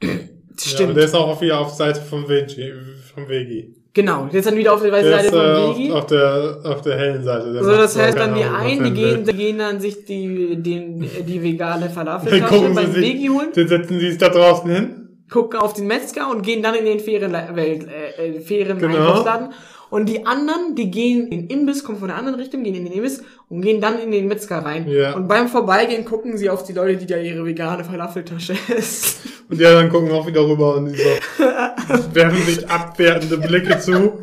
Ja, 0.54 0.68
Stimmt. 0.68 0.90
und 0.90 0.96
der 0.96 1.04
ist 1.06 1.14
auch 1.14 1.40
wieder 1.40 1.58
auf 1.60 1.70
Seite 1.72 2.02
vom 2.02 2.28
Wegi. 2.28 2.70
Vom 3.14 3.26
Wegi. 3.26 3.74
genau, 3.94 4.28
jetzt 4.30 4.44
dann 4.46 4.54
wieder 4.54 4.74
auf 4.74 4.82
der 4.82 4.92
weißen 4.92 5.10
Seite 5.10 5.26
ist 5.28 5.32
äh, 5.32 5.54
vom 5.54 5.70
auf, 5.70 5.78
Wegi. 5.78 5.90
auf, 5.92 6.06
der, 6.06 6.58
auf 6.64 6.80
der 6.82 6.98
hellen 6.98 7.24
Seite. 7.24 7.52
Der 7.54 7.64
So, 7.64 7.70
das 7.70 7.98
heißt 7.98 8.18
dann 8.18 8.34
die 8.34 8.44
einen, 8.44 8.84
die 8.84 8.90
gehen, 8.92 9.24
die 9.24 9.32
gehen 9.32 9.56
dann 9.58 9.80
sich 9.80 10.04
die, 10.04 10.62
den, 10.62 11.00
die 11.26 11.42
vegane 11.42 11.88
Falafeltasche 11.88 12.68
beim 12.74 12.94
Vegi 12.94 13.28
holen, 13.28 13.48
dann 13.54 13.66
setzen 13.66 13.98
sie 13.98 14.10
sich 14.10 14.18
da 14.18 14.28
draußen 14.28 14.70
hin. 14.70 15.24
gucken 15.30 15.58
auf 15.58 15.72
den 15.72 15.86
Metzger 15.86 16.30
und 16.30 16.42
gehen 16.42 16.62
dann 16.62 16.74
in 16.74 16.84
den 16.84 17.00
fairen, 17.00 17.32
Welt, 17.32 17.86
äh, 17.88 18.26
äh, 18.36 18.40
fairen 18.42 18.78
Genau. 18.78 18.94
Einkaufsladen. 18.98 19.54
Und 19.92 20.08
die 20.08 20.24
anderen, 20.24 20.74
die 20.74 20.90
gehen 20.90 21.28
in 21.28 21.48
den 21.48 21.58
Imbiss, 21.58 21.84
kommen 21.84 21.98
von 21.98 22.08
der 22.08 22.16
anderen 22.16 22.40
Richtung, 22.40 22.64
gehen 22.64 22.74
in 22.74 22.86
den 22.86 22.94
Imbiss 22.94 23.22
und 23.50 23.60
gehen 23.60 23.78
dann 23.78 23.98
in 23.98 24.10
den 24.10 24.26
Metzger 24.26 24.64
rein. 24.64 24.88
Ja. 24.88 25.14
Und 25.14 25.28
beim 25.28 25.48
Vorbeigehen 25.48 26.06
gucken 26.06 26.38
sie 26.38 26.48
auf 26.48 26.64
die 26.64 26.72
Leute, 26.72 26.96
die 26.96 27.04
da 27.04 27.18
ihre 27.18 27.44
vegane 27.44 27.84
Falafeltasche 27.84 28.54
essen. 28.74 29.30
Und 29.50 29.60
die 29.60 29.66
anderen 29.66 29.90
gucken 29.90 30.10
auch 30.12 30.26
wieder 30.26 30.48
rüber 30.48 30.76
und 30.76 30.96
so 30.96 31.44
werfen 32.14 32.42
sich 32.42 32.66
abwertende 32.70 33.36
Blicke 33.36 33.78
zu. 33.80 34.18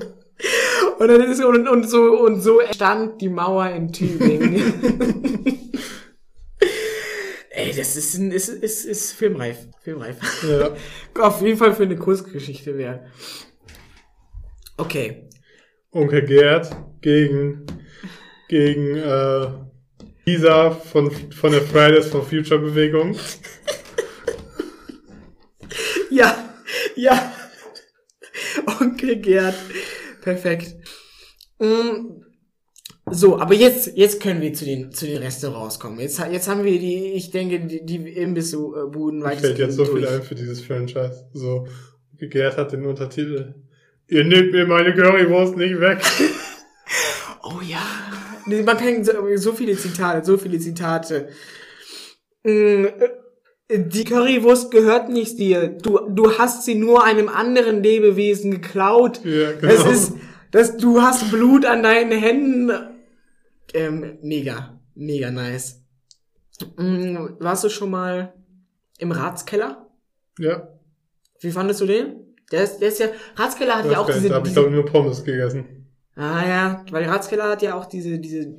Und 0.98 1.08
dann 1.08 1.22
ist 1.22 1.44
und, 1.44 1.68
und 1.68 1.88
so 1.88 2.20
und 2.20 2.42
so 2.42 2.62
entstand 2.62 3.22
die 3.22 3.30
Mauer 3.30 3.70
in 3.70 3.92
Tübingen. 3.92 4.56
Ey, 7.52 7.74
das 7.78 7.96
ist 7.96 8.18
ein, 8.18 8.32
ist, 8.32 8.50
ist, 8.50 8.86
ist 8.86 9.12
filmreif, 9.12 9.68
filmreif. 9.84 10.18
Ja. 10.50 10.72
Auf 11.22 11.44
jeden 11.44 11.60
Fall 11.60 11.76
für 11.76 11.84
eine 11.84 11.96
Kurzgeschichte 11.96 12.76
wert. 12.76 13.02
Okay. 14.76 15.29
Onkel 15.92 16.22
Gerd 16.26 16.70
gegen, 17.02 17.66
gegen 18.48 18.96
äh, 18.96 19.48
Lisa 20.26 20.72
von, 20.72 21.12
von 21.12 21.52
der 21.52 21.62
Fridays 21.62 22.08
for 22.08 22.24
Future 22.24 22.60
Bewegung. 22.60 23.16
Ja, 26.12 26.56
ja. 26.96 27.32
Onkel 28.82 29.18
Gerd. 29.18 29.56
Perfekt. 30.22 30.76
Mm, 31.60 32.24
So, 33.12 33.40
aber 33.40 33.54
jetzt, 33.54 33.96
jetzt 33.96 34.22
können 34.22 34.42
wir 34.42 34.54
zu 34.54 34.66
den, 34.66 34.92
zu 34.92 35.06
den 35.06 35.18
Restaurants 35.18 35.80
kommen. 35.80 36.00
Jetzt, 36.00 36.20
jetzt 36.20 36.48
haben 36.48 36.64
wir 36.64 36.80
die, 36.80 37.14
ich 37.14 37.32
denke, 37.32 37.60
die, 37.60 37.86
die 37.86 37.96
Imbissbuden 37.96 39.20
Mir 39.20 39.38
fällt 39.38 39.60
jetzt 39.60 39.76
so 39.76 39.86
viel 39.86 40.08
ein 40.08 40.22
für 40.22 40.36
dieses 40.36 40.62
Franchise. 40.62 41.28
So, 41.34 41.68
Onkel 42.12 42.30
Gerd 42.30 42.58
hat 42.58 42.72
den 42.72 42.86
Untertitel. 42.86 43.56
Ihr 44.10 44.24
nehmt 44.24 44.52
mir 44.52 44.66
meine 44.66 44.94
Currywurst 44.94 45.56
nicht 45.58 45.80
weg. 45.80 46.00
Oh 47.42 47.62
ja. 47.62 47.82
Nee, 48.48 48.64
Man 48.64 48.78
kann 48.78 49.04
so, 49.04 49.12
so 49.38 49.54
viele 49.54 49.76
Zitate, 49.78 50.26
so 50.26 50.38
viele 50.38 50.60
Zitate. 50.60 51.30
Mm, 52.44 52.86
äh, 53.70 53.80
Die 53.80 54.04
Currywurst 54.04 54.72
gehört 54.72 55.10
nicht 55.10 55.40
dir. 55.40 55.70
Du, 55.70 56.00
du 56.10 56.38
hast 56.38 56.66
sie 56.66 56.76
nur 56.76 57.04
einem 57.06 57.30
anderen 57.30 57.82
Lebewesen 57.82 58.52
geklaut. 58.52 59.22
Ja, 59.24 59.54
genau. 59.54 59.74
Es 59.74 59.86
ist, 59.86 60.14
dass 60.52 60.78
du 60.78 61.02
hast 61.02 61.32
Blut 61.32 61.66
an 61.66 61.82
deinen 61.82 62.12
Händen. 62.12 62.72
Ähm, 63.74 64.18
mega, 64.22 64.80
mega 64.96 65.32
nice. 65.32 65.82
Mm, 66.76 67.30
Warst 67.40 67.64
du 67.64 67.70
schon 67.70 67.92
mal 67.92 68.34
im 68.98 69.12
Ratskeller? 69.12 69.90
Ja, 70.40 70.68
Wie 71.40 71.52
fandest 71.52 71.82
du 71.82 71.86
den? 71.86 72.29
Der 72.52 72.64
ist, 72.64 72.80
der 72.80 72.88
ist 72.88 73.00
ja, 73.00 73.08
Ratskeller 73.36 73.76
hat 73.78 73.86
ja 73.92 74.00
auch 74.00 74.08
da 74.08 74.14
diese, 74.14 74.34
habe 74.34 74.48
ich 74.48 74.54
diese 74.54 74.70
nur 74.70 74.86
Pommes 74.86 75.24
gegessen. 75.24 75.66
Ah 76.16 76.46
ja, 76.48 76.86
weil 76.92 77.06
Ratskeller 77.06 77.50
hat 77.50 77.62
ja 77.62 77.76
auch 77.76 77.86
diese, 77.86 78.20
diese, 78.20 78.54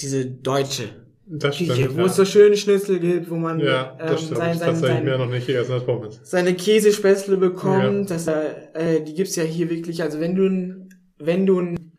diese 0.00 0.26
deutsche 0.26 0.88
Das 1.26 1.56
Küche, 1.56 1.74
stimmt. 1.74 1.96
wo 1.96 2.00
ja. 2.00 2.06
es 2.06 2.16
so 2.16 2.24
schöne 2.24 2.56
Schnitzel 2.56 2.98
gibt, 2.98 3.30
wo 3.30 3.36
man 3.36 3.60
ja, 3.60 3.94
das 3.98 4.30
ähm, 4.30 4.36
sein, 4.36 4.52
ich 4.54 4.58
sein, 4.58 4.68
tatsächlich 4.70 5.04
mehr 5.04 5.18
sein, 5.18 5.26
noch 5.28 5.32
nicht 5.34 5.46
gegessen 5.46 5.72
als 5.72 5.84
Pommes. 5.84 6.20
seine 6.24 6.54
Käsespätzle 6.54 7.36
bekommt. 7.36 8.10
Dass 8.10 8.26
er, 8.26 8.74
äh, 8.74 9.02
die 9.02 9.14
gibt's 9.14 9.36
ja 9.36 9.44
hier 9.44 9.68
wirklich, 9.70 10.02
also 10.02 10.18
wenn 10.20 10.34
du 10.34 10.46
ein, 10.48 10.88
wenn 11.18 11.46
du 11.46 11.60
ein 11.60 11.92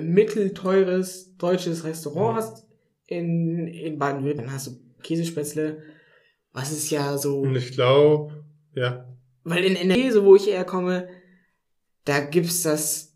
mittelteures 0.00 1.36
deutsches 1.36 1.84
Restaurant 1.84 2.34
Mhm. 2.34 2.36
hast 2.36 2.66
in, 3.06 3.66
in 3.68 3.98
Baden-Württemberg, 3.98 4.46
dann 4.46 4.54
hast 4.54 4.66
du 4.68 4.72
Käsespätzle, 5.02 5.82
was 6.52 6.72
ist 6.72 6.90
ja 6.90 7.16
so, 7.18 7.40
Und 7.40 7.56
ich 7.56 7.72
glaube, 7.72 8.44
ja, 8.74 9.06
weil 9.44 9.64
in 9.64 9.76
NRW, 9.76 10.10
so 10.10 10.24
wo 10.24 10.36
ich 10.36 10.46
herkomme, 10.46 11.08
da 12.04 12.20
gibt's 12.20 12.62
das, 12.62 13.14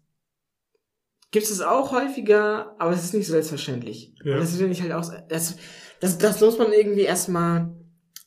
gibt's 1.30 1.50
das 1.50 1.60
auch 1.60 1.92
häufiger, 1.92 2.76
aber 2.78 2.92
es 2.92 3.04
ist 3.04 3.14
nicht 3.14 3.26
so 3.26 3.32
selbstverständlich. 3.32 4.14
Ja. 4.24 4.34
Und 4.34 4.40
das 4.40 4.56
finde 4.56 4.72
ich 4.72 4.82
halt 4.82 4.92
auch, 4.92 5.10
das, 5.28 5.56
das, 6.00 6.18
das 6.18 6.40
muss 6.40 6.58
man 6.58 6.72
irgendwie 6.72 7.02
erstmal 7.02 7.74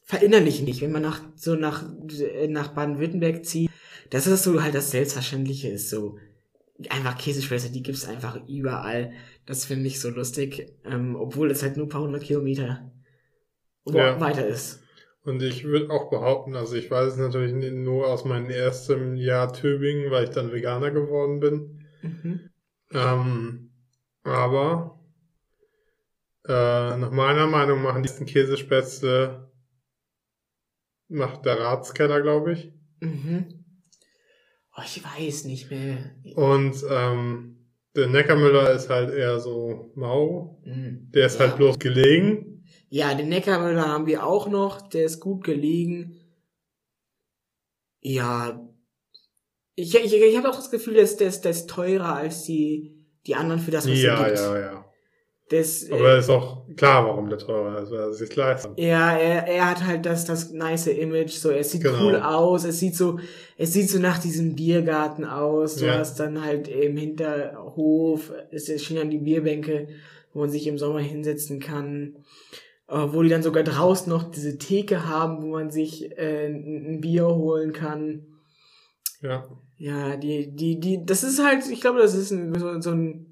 verinnerlichen 0.04 0.66
nicht, 0.66 0.82
wenn 0.82 0.92
man 0.92 1.02
nach, 1.04 1.22
so 1.36 1.56
nach, 1.56 1.86
äh, 2.20 2.48
nach 2.48 2.70
Baden-Württemberg 2.74 3.46
zieht, 3.46 3.72
dass 4.10 4.26
das 4.26 4.44
so 4.44 4.62
halt 4.62 4.76
das 4.76 4.92
Selbstverständliche 4.92 5.70
ist, 5.70 5.90
so, 5.90 6.18
einfach 6.90 7.18
Käsespätzle, 7.18 7.70
die 7.70 7.84
gibt's 7.84 8.08
einfach 8.08 8.40
überall. 8.48 9.14
Das 9.46 9.66
finde 9.66 9.88
ich 9.88 10.00
so 10.00 10.10
lustig, 10.10 10.74
ähm, 10.86 11.16
obwohl 11.16 11.52
es 11.52 11.64
halt 11.64 11.78
nur 11.78 11.86
ein 11.86 11.90
paar 11.90 12.02
hundert 12.02 12.24
Kilometer 12.24 12.92
Ja. 13.86 14.20
weiter 14.20 14.46
ist. 14.46 14.81
Und 15.24 15.44
ich 15.44 15.64
würde 15.64 15.92
auch 15.92 16.10
behaupten, 16.10 16.56
also 16.56 16.76
ich 16.76 16.90
weiß 16.90 17.14
es 17.14 17.20
natürlich 17.20 17.54
nur 17.54 18.08
aus 18.08 18.26
meinem 18.26 18.50
ersten 18.50 19.16
Jahr 19.18 19.54
Tübingen, 19.54 20.10
weil 20.10 20.24
ich 20.24 20.32
dann 20.32 20.52
Veganer 20.52 20.90
geworden 20.92 21.40
bin. 21.40 21.86
Mhm. 22.02 22.50
Ähm, 22.92 23.72
aber 24.24 25.00
äh, 26.48 26.98
nach 26.98 27.12
meiner 27.12 27.46
Meinung 27.46 27.84
machen 27.84 28.02
die 28.02 28.10
ersten 28.10 28.26
Käsespätzle 28.26 29.52
macht 31.08 31.46
der 31.46 31.60
Ratskeller, 31.60 32.22
glaube 32.22 32.54
ich. 32.54 32.74
Mhm. 33.02 33.66
Oh, 34.76 34.82
ich 34.84 35.04
weiß 35.04 35.46
nicht 35.46 35.70
mehr. 35.70 35.98
Und 36.36 36.84
ähm, 36.90 37.68
der 37.96 38.08
Neckarmüller 38.08 38.72
ist 38.72 38.90
halt 38.90 39.14
eher 39.14 39.40
so 39.40 39.92
mau. 39.96 40.62
Mhm. 40.66 41.12
Der 41.14 41.28
ist 41.28 41.40
Ja. 41.40 41.48
halt 41.48 41.58
bloß 41.58 41.78
gelegen. 41.78 42.51
Ja, 42.94 43.14
den 43.14 43.30
Neckarmüller 43.30 43.88
haben 43.88 44.06
wir 44.06 44.26
auch 44.26 44.50
noch. 44.50 44.82
Der 44.90 45.06
ist 45.06 45.22
gut 45.22 45.46
gelegen. 45.46 46.20
Ja. 48.02 48.68
Ich, 49.76 49.96
ich, 49.96 50.14
ich 50.14 50.38
habe 50.38 50.50
auch 50.50 50.56
das 50.56 50.72
Gefühl, 50.72 50.96
dass 50.96 51.16
der 51.16 51.30
ist, 51.30 51.42
der 51.44 51.52
ist 51.52 51.70
teurer 51.70 52.16
als 52.18 52.44
die, 52.44 52.94
die 53.26 53.36
anderen 53.36 53.62
für 53.62 53.72
das, 53.72 53.90
was 53.90 53.98
Ja, 54.02 54.18
er 54.22 54.26
gibt. 54.26 54.40
ja, 54.40 54.60
ja. 54.60 54.86
Das, 55.50 55.90
Aber 55.90 56.16
äh, 56.16 56.20
ist 56.20 56.30
auch 56.30 56.66
klar, 56.76 57.06
warum 57.06 57.30
der 57.30 57.38
teurer 57.38 57.82
ist, 57.82 57.92
weil 57.92 58.00
er 58.00 58.14
sich 58.14 58.34
leisten. 58.36 58.74
ja, 58.78 59.18
er, 59.18 59.48
er 59.48 59.70
hat 59.70 59.86
halt 59.86 60.06
das, 60.06 60.26
das 60.26 60.52
nice 60.52 60.88
Image, 60.88 61.32
so, 61.32 61.50
er 61.50 61.64
sieht 61.64 61.84
Genau. 61.84 62.06
cool 62.06 62.16
aus, 62.18 62.64
es 62.66 62.80
sieht 62.80 62.96
so, 62.96 63.20
es 63.58 63.74
sieht 63.74 63.90
so 63.90 64.00
nach 64.00 64.18
diesem 64.20 64.56
Biergarten 64.56 65.26
aus, 65.26 65.76
du 65.76 65.86
Ja. 65.88 65.98
hast 65.98 66.20
dann 66.22 66.42
halt 66.44 66.70
im 66.70 66.96
Hinterhof, 66.98 68.32
es 68.52 68.66
stehen 68.82 68.98
dann 68.98 69.10
die 69.10 69.18
Bierbänke, 69.18 69.90
wo 70.34 70.40
man 70.40 70.50
sich 70.50 70.68
im 70.68 70.78
Sommer 70.78 71.00
hinsetzen 71.00 71.60
kann, 71.60 72.24
wo 72.92 73.24
die 73.24 73.30
dann 73.30 73.44
sogar 73.44 73.64
draußen 73.64 74.10
noch 74.10 74.32
diese 74.32 74.58
Theke 74.58 75.08
haben, 75.08 75.42
wo 75.42 75.48
man 75.48 75.72
sich 75.72 76.12
äh, 76.18 76.48
ein 76.48 77.00
Bier 77.02 77.28
holen 77.28 77.72
kann. 77.74 78.26
Ja. 79.22 79.48
Ja, 79.78 80.16
die, 80.18 80.56
die, 80.56 80.80
die, 80.80 81.06
das 81.06 81.24
ist 81.24 81.44
halt, 81.44 81.68
ich 81.70 81.82
glaube, 81.82 82.00
das 82.00 82.14
ist 82.14 82.32
ein, 82.32 82.54
so, 82.60 82.80
so 82.82 82.92
ein 82.92 83.26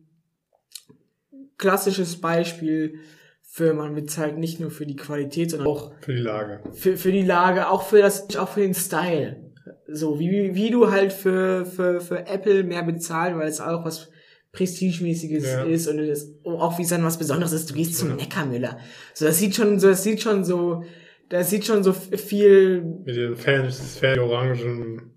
klassisches 1.57 2.19
Beispiel 2.21 2.99
für, 3.43 3.73
man 3.73 3.93
bezahlt 3.93 4.37
nicht 4.37 4.59
nur 4.59 4.71
für 4.71 4.85
die 4.85 4.95
Qualität, 4.95 5.51
sondern 5.51 5.67
auch 5.67 5.91
Für 6.01 6.13
die 6.13 6.21
Lage. 6.21 6.61
für, 6.73 6.97
für 6.97 7.11
die 7.11 7.23
Lage, 7.23 7.69
auch 7.69 7.83
für 7.83 7.99
das, 7.99 8.35
auch 8.37 8.49
für 8.49 8.61
den 8.61 8.73
Style. 8.73 9.51
So, 9.87 10.19
wie, 10.19 10.55
wie 10.55 10.69
du 10.71 10.89
halt 10.91 11.11
für, 11.13 11.65
für, 11.65 11.99
für 11.99 12.27
Apple 12.27 12.63
mehr 12.63 12.83
bezahlt, 12.83 13.35
weil 13.35 13.47
es 13.47 13.59
auch 13.59 13.83
was 13.85 14.09
Prestigemäßiges 14.51 15.45
Ja. 15.45 15.63
ist 15.63 15.87
und 15.87 15.99
es 15.99 16.33
auch 16.43 16.77
wie 16.79 16.83
es 16.83 16.89
dann 16.89 17.03
was 17.03 17.17
Besonderes 17.17 17.51
ist, 17.53 17.69
du 17.69 17.75
gehst 17.75 17.97
zum 17.97 18.09
Ja. 18.09 18.15
Neckarmüller. 18.15 18.79
So, 19.13 19.25
das 19.25 19.37
sieht 19.37 19.55
schon, 19.55 19.79
so, 19.79 19.87
das 19.89 20.03
sieht 20.03 20.21
schon 20.21 20.43
so, 20.43 20.83
das 21.29 21.49
sieht 21.51 21.65
schon 21.65 21.83
so 21.83 21.93
viel 21.93 22.81
Mit 23.05 23.15
den 23.15 23.35
Fans, 23.35 23.97
fan 23.99 24.17
orangen 24.19 25.11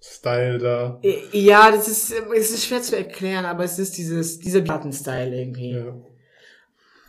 Style 0.00 0.58
da. 0.58 1.00
Ja, 1.32 1.72
das 1.72 1.88
ist, 1.88 2.14
es 2.36 2.50
ist 2.52 2.66
schwer 2.66 2.80
zu 2.82 2.96
erklären, 2.96 3.44
aber 3.44 3.64
es 3.64 3.80
ist 3.80 3.98
dieses, 3.98 4.38
dieser 4.38 4.60
Plattenstyle 4.60 5.36
irgendwie. 5.36 5.72
Ja. 5.72 5.96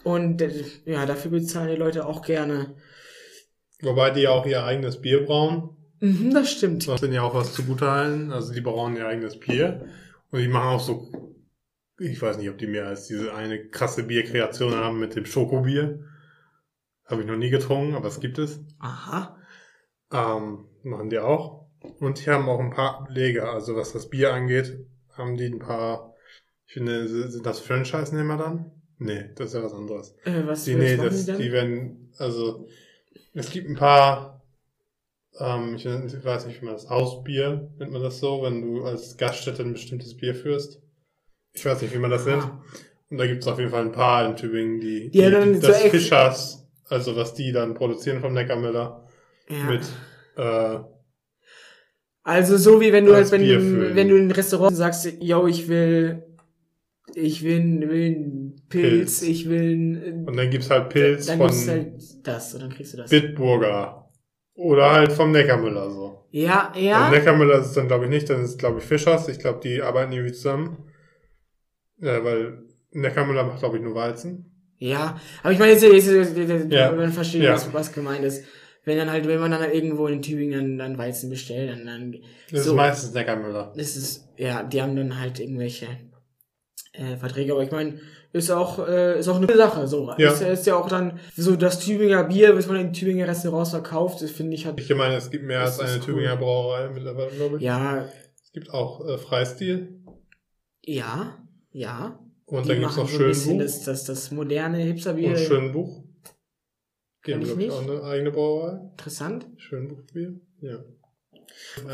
Und 0.03 0.41
äh, 0.41 0.63
ja, 0.85 1.05
dafür 1.05 1.29
bezahlen 1.31 1.69
die 1.69 1.75
Leute 1.75 2.07
auch 2.07 2.23
gerne. 2.23 2.75
Wobei 3.81 4.09
die 4.09 4.27
auch 4.27 4.45
ihr 4.47 4.63
eigenes 4.63 4.99
Bier 4.99 5.23
brauen. 5.23 5.69
Mhm, 5.99 6.33
das 6.33 6.51
stimmt. 6.51 6.87
Das 6.87 7.01
sind 7.01 7.13
ja 7.13 7.21
auch 7.21 7.35
was 7.35 7.53
zugutehalten. 7.53 8.31
Also 8.31 8.53
die 8.53 8.61
brauen 8.61 8.95
ihr 8.95 9.05
eigenes 9.05 9.39
Bier. 9.39 9.85
Und 10.31 10.39
die 10.39 10.47
machen 10.47 10.67
auch 10.69 10.79
so, 10.79 11.11
ich 11.99 12.21
weiß 12.21 12.37
nicht, 12.37 12.49
ob 12.49 12.57
die 12.57 12.67
mehr 12.67 12.87
als 12.87 13.07
diese 13.07 13.33
eine 13.33 13.67
krasse 13.67 14.03
Bierkreation 14.03 14.73
haben 14.75 14.99
mit 14.99 15.15
dem 15.15 15.25
Schokobier. 15.25 16.05
Habe 17.05 17.21
ich 17.21 17.27
noch 17.27 17.35
nie 17.35 17.49
getrunken, 17.49 17.95
aber 17.95 18.07
es 18.07 18.19
gibt 18.19 18.37
es. 18.37 18.59
Aha. 18.79 19.37
Ähm, 20.11 20.65
machen 20.83 21.09
die 21.09 21.19
auch. 21.19 21.67
Und 21.99 22.23
die 22.23 22.29
haben 22.29 22.49
auch 22.49 22.59
ein 22.59 22.71
paar 22.71 23.01
Ableger. 23.01 23.51
Also 23.51 23.75
was 23.75 23.93
das 23.93 24.09
Bier 24.09 24.33
angeht, 24.33 24.85
haben 25.13 25.37
die 25.37 25.47
ein 25.47 25.59
paar, 25.59 26.13
ich 26.67 26.73
finde, 26.73 27.07
sind 27.07 27.45
das 27.45 27.59
Franchise-Nehmer 27.59 28.37
dann? 28.37 28.71
Nee, 28.97 29.29
das 29.35 29.47
ist 29.49 29.53
ja 29.55 29.63
was 29.63 29.73
anderes. 29.73 30.15
Äh, 30.25 30.45
was, 30.45 30.65
Die, 30.65 30.75
nee, 30.75 30.97
das, 30.97 31.25
die 31.25 31.33
die 31.33 31.51
werden, 31.51 32.13
also, 32.17 32.67
es 33.33 33.49
gibt 33.49 33.69
ein 33.69 33.75
paar, 33.75 34.43
ähm, 35.39 35.75
ich 35.75 35.85
weiß 35.85 36.45
nicht, 36.47 36.61
wie 36.61 36.65
man 36.65 36.73
das, 36.75 36.89
Hausbier, 36.89 37.71
nennt 37.77 37.93
man 37.93 38.03
das 38.03 38.19
so, 38.19 38.43
wenn 38.43 38.61
du 38.61 38.83
als 38.83 39.15
Gaststätte 39.15 39.63
ein 39.63 39.71
bestimmtes 39.71 40.17
Bier 40.17 40.35
führst. 40.35 40.81
Ich 41.59 41.65
weiß 41.65 41.81
nicht, 41.81 41.93
wie 41.93 41.97
man 41.99 42.09
das 42.09 42.25
nennt. 42.25 42.49
Und 43.09 43.17
da 43.17 43.27
gibt 43.27 43.41
es 43.41 43.47
auf 43.47 43.59
jeden 43.59 43.69
Fall 43.71 43.81
ein 43.81 43.91
paar 43.91 44.25
in 44.25 44.37
Tübingen, 44.37 44.79
die, 44.79 45.09
Die 45.09 45.21
die, 45.21 45.29
dann 45.29 45.59
so 45.59 45.67
das 45.67 45.81
Fischers, 45.83 46.65
also 46.87 47.17
was 47.17 47.33
die 47.33 47.51
dann 47.51 47.73
produzieren 47.73 48.21
vom 48.21 48.33
Neckarmüller, 48.33 49.05
ja. 49.49 49.63
mit, 49.65 49.81
äh, 50.37 50.79
Also 52.23 52.55
so 52.57 52.79
wie 52.79 52.93
wenn 52.93 53.05
du 53.05 53.13
halt, 53.13 53.29
wenn 53.31 53.41
Bier 53.41 53.59
du, 53.59 53.93
wenn 53.95 54.07
du 54.07 54.15
in 54.15 54.27
ein 54.27 54.31
Restaurant 54.31 54.73
sagst, 54.73 55.11
yo, 55.19 55.47
ich 55.47 55.67
will, 55.67 56.23
ich 57.13 57.43
will, 57.43 57.89
will 57.89 58.05
einen 58.05 58.61
Pilz, 58.69 59.19
Pilz. 59.19 59.21
ich 59.23 59.49
will 59.49 59.73
einen, 59.73 60.25
und 60.27 60.37
dann 60.37 60.49
gibt's 60.49 60.69
halt 60.69 60.87
Pilz 60.89 61.25
dann 61.25 61.39
von 61.39 61.49
halt 61.49 61.93
das 62.23 62.53
und 62.53 62.61
dann 62.61 62.69
kriegst 62.69 62.93
du 62.93 62.97
das. 62.97 63.09
Bitburger. 63.09 64.09
Oder 64.53 64.91
halt 64.91 65.11
vom 65.11 65.31
Neckarmüller 65.31 65.89
so. 65.89 66.25
Ja, 66.31 66.71
Ja. 66.75 66.79
ja. 66.79 67.09
Neckarmüller 67.09 67.59
ist 67.59 67.67
es 67.67 67.73
dann 67.73 67.87
glaube 67.87 68.05
ich 68.05 68.11
nicht, 68.11 68.29
dann 68.29 68.43
ist 68.43 68.51
es 68.51 68.57
glaube 68.57 68.79
ich 68.79 68.85
Fischers. 68.85 69.27
Ich 69.27 69.39
glaube, 69.39 69.59
die 69.61 69.81
arbeiten 69.81 70.13
irgendwie 70.13 70.33
zusammen. 70.33 70.85
Ja, 72.01 72.23
weil 72.23 72.63
Neckarmüller 72.91 73.43
macht 73.43 73.59
glaube 73.59 73.77
ich 73.77 73.83
nur 73.83 73.95
Weizen. 73.95 74.45
Ja, 74.77 75.19
aber 75.43 75.51
ich 75.51 75.59
meine, 75.59 75.73
jetzt, 75.73 75.83
jetzt, 75.83 76.07
jetzt, 76.07 76.35
jetzt 76.37 76.71
Ja. 76.71 76.91
man 76.93 77.11
versteht, 77.11 77.43
Ja. 77.43 77.53
was, 77.53 77.73
was 77.73 77.91
gemeint 77.91 78.23
ist. 78.23 78.45
Wenn 78.85 78.97
dann 78.97 79.11
halt, 79.11 79.27
wenn 79.27 79.39
man 79.39 79.51
dann 79.51 79.59
halt 79.59 79.73
irgendwo 79.73 80.07
in 80.07 80.21
Tübingen 80.21 80.77
dann, 80.77 80.91
dann 80.93 80.97
Weizen 80.97 81.29
bestellt, 81.29 81.69
dann, 81.69 81.85
dann 81.85 82.15
Das 82.49 82.63
so, 82.63 82.71
ist 82.71 82.75
meistens 82.77 83.13
Neckarmüller. 83.13 83.73
das 83.75 83.97
ist, 83.97 84.29
ja, 84.37 84.63
die 84.63 84.81
haben 84.81 84.95
dann 84.95 85.19
halt 85.19 85.39
irgendwelche 85.41 85.85
äh, 86.93 87.17
Verträge, 87.17 87.51
aber 87.51 87.61
ich 87.63 87.71
meine, 87.71 87.99
ist 88.31 88.49
auch, 88.51 88.87
äh, 88.87 89.19
ist 89.19 89.27
auch 89.27 89.35
eine 89.41 89.53
Sache, 89.55 89.85
so. 89.87 90.13
Ja. 90.17 90.31
Ist, 90.31 90.41
ist 90.41 90.65
ja 90.65 90.75
auch 90.75 90.87
dann 90.87 91.19
so 91.35 91.55
das 91.57 91.79
Tübinger 91.79 92.23
Bier, 92.23 92.55
was 92.55 92.67
man 92.67 92.77
in 92.77 92.93
Tübinger 92.93 93.27
Restaurants 93.27 93.71
verkauft, 93.71 94.21
das 94.21 94.31
finde 94.31 94.55
ich 94.55 94.65
halt, 94.65 94.79
Ich 94.79 94.95
meine, 94.95 95.15
es 95.15 95.29
gibt 95.29 95.43
mehr 95.43 95.61
als 95.61 95.79
eine 95.79 95.95
cool. 95.97 95.99
Tübinger 96.05 96.37
Brauerei 96.37 96.89
mittlerweile, 96.89 97.31
glaube 97.31 97.57
ich. 97.57 97.63
ja, 97.63 98.05
Es 98.41 98.51
gibt 98.53 98.73
auch 98.73 99.05
äh, 99.05 99.17
Freistil. 99.17 99.99
ja, 100.85 101.37
ja. 101.71 102.19
Und 102.45 102.67
dann 102.67 102.79
gibt's 102.79 102.95
machen 102.95 103.03
noch 103.03 103.09
so 103.09 103.33
Schönbuch. 103.33 103.59
das, 103.59 103.83
das, 103.83 104.03
das 104.05 104.31
moderne 104.31 104.79
Hipsterbier. 104.79 105.29
Und 105.29 105.37
Schönbuch. 105.37 106.03
Ich 107.21 107.23
glaube 107.23 107.63
ich, 107.63 107.71
auch 107.71 107.83
eine 107.83 108.03
eigene 108.03 108.31
Brauerei. 108.31 108.79
Interessant. 108.91 109.47
Schönbuchbier. 109.57 110.39
Ja. 110.61 110.83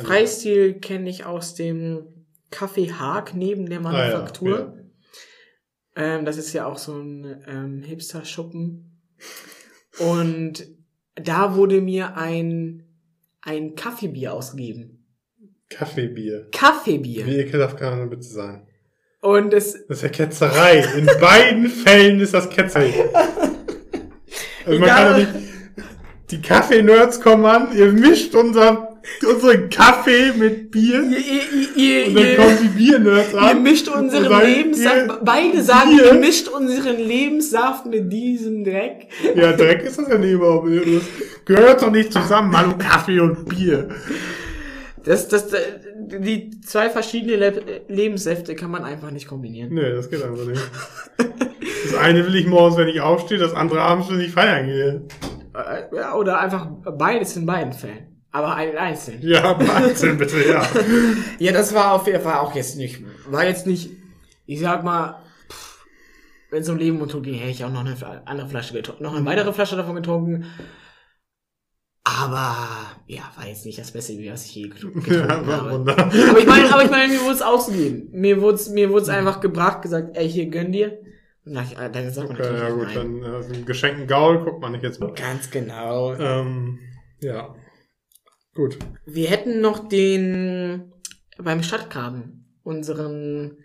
Freistil 0.03 0.76
kenne 0.80 1.09
ich 1.09 1.26
aus 1.26 1.55
dem 1.55 2.03
Café 2.51 2.93
Haag 2.93 3.34
neben 3.34 3.67
der 3.69 3.80
Manufaktur. 3.82 4.59
Ah, 4.59 4.82
Ähm, 5.97 6.26
das 6.26 6.38
ist 6.38 6.53
ja 6.53 6.65
auch 6.65 6.78
so 6.78 6.93
ein 6.93 7.43
ähm, 7.47 7.82
Hipster-Schuppen. 7.82 9.01
Und 9.99 10.67
da 11.15 11.55
wurde 11.55 11.82
mir 11.82 12.17
ein, 12.17 12.84
ein 13.41 13.76
Kaffeebier 13.76 14.34
ausgegeben. 14.34 15.05
Kaffeebier. 15.69 16.49
Kaffeebier. 16.51 17.26
Wie 17.26 17.38
ekelhaft 17.38 17.78
kann 17.78 17.97
man 17.97 18.09
bitte 18.09 18.23
sein? 18.23 18.64
Und 19.26 19.53
es, 19.53 19.73
Das 19.88 19.97
ist 19.97 20.03
ja 20.03 20.09
Ketzerei. 20.09 20.86
In 20.97 21.07
beiden 21.19 21.67
Fällen 21.86 22.19
ist 22.19 22.34
das 22.34 22.49
Ketzerei. 22.49 22.93
Also 24.67 24.80
man 24.80 24.89
kann 24.89 25.15
nicht, 25.19 25.30
die 26.32 26.41
Kaffee-Nerds 26.41 27.21
kommen 27.21 27.45
an, 27.45 27.67
ihr 27.78 27.91
mischt 27.91 28.34
unser, 28.34 28.97
unseren 29.32 29.69
Kaffee 29.69 30.32
mit 30.36 30.71
Bier 30.71 31.03
ihr, 31.03 31.19
ihr, 31.19 31.76
ihr, 31.76 32.07
und 32.07 32.15
dann 32.15 32.26
ihr, 32.26 32.36
kommen 32.36 32.57
die 32.63 32.67
Bier-Nerds 32.69 33.34
ihr 33.34 33.41
an. 33.43 33.61
mischt 33.61 33.88
und 33.89 34.05
unseren 34.05 34.23
sagen, 34.28 34.47
Lebenssaft, 34.47 34.95
ihr- 35.07 35.19
beide 35.23 35.61
sagen, 35.61 35.89
Bier. 35.97 36.05
ihr 36.05 36.13
mischt 36.15 36.47
unseren 36.47 36.97
Lebenssaft 36.97 37.86
mit 37.86 38.11
diesem 38.11 38.63
Dreck. 38.63 39.07
Ja, 39.36 39.51
Dreck 39.53 39.84
ist 39.84 39.99
das 39.99 40.07
ja 40.09 40.17
nicht 40.17 40.32
überhaupt. 40.32 40.67
Das 40.67 41.03
gehört 41.45 41.82
doch 41.84 41.91
nicht 41.91 42.11
zusammen, 42.11 42.57
hallo 42.57 42.73
Kaffee 42.80 43.19
und 43.19 43.47
Bier. 43.47 43.89
Das, 45.06 45.28
das, 45.28 45.47
die 46.08 46.60
zwei 46.62 46.89
verschiedenen 46.89 47.39
Le 47.39 47.82
Lebenssäfte 47.88 48.56
kann 48.56 48.72
man 48.72 48.84
einfach 48.84 49.12
nicht 49.12 49.28
kombinieren. 49.28 49.74
Nee, 49.74 49.91
das 49.91 50.10
geht 50.10 50.24
einfach 50.24 50.45
nicht. 50.45 50.62
Das 51.18 51.95
eine 51.99 52.26
will 52.26 52.36
ich 52.36 52.47
morgens, 52.47 52.78
wenn 52.78 52.88
ich 52.88 52.99
aufstehe, 53.01 53.38
das 53.38 53.53
andere 53.53 53.82
abends, 53.82 54.10
wenn 54.10 54.20
ich 54.20 54.32
feiern 54.32 54.66
gehe. 54.66 55.01
Äh, 55.53 55.95
Ja, 55.95 56.16
oder 56.16 56.39
einfach 56.39 56.68
beides 56.97 57.36
in 57.38 57.45
beiden 57.45 57.74
Fällen. 57.74 58.08
Aber 58.32 58.56
ein 58.56 58.76
einzeln. 58.78 59.20
Ja, 59.22 59.58
Wahnsinn, 59.58 60.18
bitte, 60.18 60.45
ja. 60.45 60.68
Ja, 61.39 61.53
das 61.53 61.74
war 61.74 61.93
auf 61.93 62.06
jeden 62.08 62.22
Fall 62.22 62.39
auch 62.39 62.53
jetzt 62.53 62.76
nicht, 62.76 63.01
war 63.30 63.45
jetzt 63.45 63.66
nicht, 63.66 63.91
ich 64.45 64.60
sag 64.60 64.84
mal, 64.84 65.22
wenn 66.49 66.62
es 66.62 66.68
um 66.70 66.78
Leben 66.78 66.99
und 66.99 67.12
Tod 67.12 67.24
ging, 67.24 67.36
hätte 67.36 67.51
ich 67.51 67.64
auch 67.64 67.72
noch 67.72 67.86
eine 67.86 67.95
andere 68.26 68.49
Flasche 68.49 68.74
getrunken, 68.74 69.03
noch 69.03 69.16
eine 69.16 69.26
weitere 69.26 69.53
Flasche 69.53 69.76
davon 69.78 69.95
getrunken. 69.95 70.45
Aber, 72.08 72.56
ja, 73.08 73.24
war 73.36 73.47
jetzt 73.47 73.66
nicht 73.66 73.80
das 73.80 73.91
beste 73.91 74.14
Bier, 74.14 74.34
was 74.34 74.45
ich 74.45 74.56
je 74.56 74.66
getru- 74.68 74.93
getrunken 75.01 75.14
Ja, 75.49 75.58
habe. 75.58 75.72
wunder. 75.72 75.97
Aber 75.97 76.38
ich 76.39 76.45
meine, 76.45 76.72
aber 76.72 76.84
ich 76.84 76.91
meine, 76.91 77.12
mir 77.12 77.22
wurde 77.24 77.34
es 77.34 77.41
ausgegeben. 77.41 78.10
Mir 78.12 78.41
wurde 78.41 78.56
es, 78.56 78.70
mir 78.70 78.89
wurde 78.91 79.01
es 79.03 79.10
einfach 79.10 79.41
gebracht, 79.41 79.82
gesagt, 79.82 80.16
ey, 80.16 80.30
hier, 80.30 80.45
gönn 80.47 80.72
dir. 80.72 80.99
Und 81.45 81.56
dann, 81.56 81.66
äh, 81.72 81.91
dann 81.91 82.12
sagt 82.12 82.30
man 82.30 82.38
Okay, 82.39 82.51
natürlich 82.51 82.70
ja 82.70 82.76
gut, 82.76 82.88
nein. 82.95 83.22
dann 83.22 83.53
äh, 83.53 83.62
geschenkten 83.64 84.08
Gaul 84.08 84.43
guckt 84.43 84.62
man 84.62 84.72
nicht 84.74 84.84
jetzt 84.84 84.99
mal. 84.99 85.14
Ganz 85.14 85.49
genau. 85.49 86.14
Ähm, 86.16 86.80
ja. 87.22 87.56
Gut. 88.53 88.78
Wir 89.06 89.30
hätten 89.30 89.60
noch 89.62 89.88
den 89.89 90.91
beim 91.38 91.62
Stadtgraben 91.64 92.56
unseren 92.64 93.58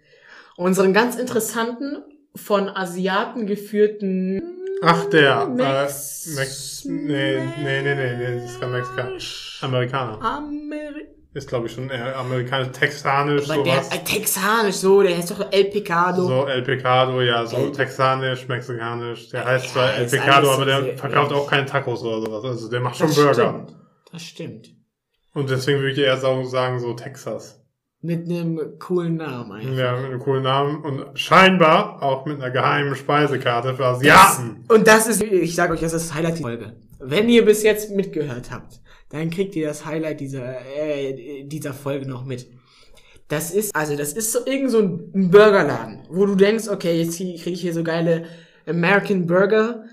unseren 0.57 0.93
ganz 0.93 1.17
interessanten, 1.17 1.99
von 2.35 2.69
Asiaten 2.69 3.47
geführten 3.47 4.43
Ach, 4.83 5.05
der. 5.07 5.47
Mex- 5.47 6.27
äh, 6.27 6.41
Mex 6.41 6.85
nee, 6.87 7.39
nee, 7.63 7.83
nee, 7.83 7.95
nee, 7.95 8.17
nee, 8.17 8.41
das 8.41 8.53
ist 8.53 8.61
kein 8.61 8.71
Mexikaner. 8.73 9.19
Amerikaner. 9.63 10.23
Ameri 10.23 11.07
Ist, 11.35 11.49
glaube 11.49 11.67
ich, 11.67 11.73
schon 11.75 11.91
eher 11.91 12.17
amerikanisch, 12.17 12.71
texanisch, 12.73 13.49
Aber 13.51 13.63
der 13.63 13.83
sowas. 13.83 13.95
äh, 13.95 13.99
texanisch 14.05 14.77
so, 14.77 15.03
der 15.03 15.17
heißt 15.17 15.31
doch 15.31 15.53
El 15.53 15.65
Picado. 15.67 16.23
So 16.27 16.47
El 16.47 16.63
Pecado, 16.63 17.21
ja, 17.23 17.45
so 17.47 17.57
El- 17.57 17.73
texanisch, 17.73 18.49
mexikanisch. 18.49 19.29
Der 19.29 19.45
heißt 19.45 19.67
Ja, 19.67 19.73
zwar 19.73 19.95
El 19.95 20.21
alles 20.31 20.49
aber 20.49 20.65
der 20.65 20.97
verkauft 20.99 21.33
auch 21.33 21.47
keine 21.49 21.67
Tacos 21.67 22.03
oder 22.03 22.21
sowas. 22.27 22.45
Also 22.45 22.69
der 22.71 22.81
macht 22.81 22.97
schon 22.97 23.07
das 23.09 23.17
Burger. 23.17 23.35
Stimmt. 23.35 23.77
Das 24.13 24.23
stimmt. 24.23 24.69
Und 25.35 25.51
deswegen 25.51 25.79
würde 25.79 25.93
ich 25.93 25.99
eher 25.99 26.17
sagen 26.17 26.81
so 26.81 26.95
Texas. 26.95 27.60
Mit 28.03 28.27
einem 28.27 28.79
coolen 28.79 29.17
Namen 29.17 29.53
einfach. 29.53 29.77
Ja, 29.77 29.97
mit 29.97 30.07
einem 30.07 30.21
coolen 30.21 30.43
Namen 30.43 30.83
und 30.83 31.19
scheinbar 31.19 32.03
auch 32.03 32.25
mit 32.25 32.37
einer 32.37 32.51
geheimen 32.51 32.95
Speisekarte 32.95 33.75
für 33.75 33.85
Asiaten. 33.85 34.65
Und 34.69 34.87
das 34.87 35.07
ist, 35.07 35.23
ich 35.23 35.55
sage 35.55 35.75
euch, 35.75 35.81
das 35.81 35.93
ist 35.93 36.09
das 36.09 36.15
Highlight 36.15 36.37
der 36.37 36.43
Folge. 36.43 36.77
Wenn 36.99 37.29
ihr 37.29 37.45
bis 37.45 37.63
jetzt 37.63 37.91
mitgehört 37.91 38.51
habt, 38.51 38.81
dann 39.11 39.29
kriegt 39.29 39.55
ihr 39.55 39.67
das 39.69 39.85
Highlight 39.85 40.21
dieser, 40.21 40.61
äh, 40.77 41.45
dieser 41.45 41.75
Folge 41.75 42.09
noch 42.09 42.25
mit. 42.25 42.49
Das 43.29 43.51
ist, 43.51 43.77
also 43.77 43.95
das 43.97 44.15
ist 44.15 44.33
so 44.33 44.47
irgend 44.47 44.71
so 44.71 44.81
ein 44.81 45.31
Burgerladen, 45.31 46.01
wo 46.09 46.25
du 46.27 46.35
denkst, 46.35 46.69
okay, 46.69 47.01
jetzt 47.01 47.17
kriege 47.19 47.51
ich 47.51 47.61
hier 47.61 47.75
so 47.75 47.85
geile 47.85 48.25
American 48.67 49.27
Burger 49.27 49.85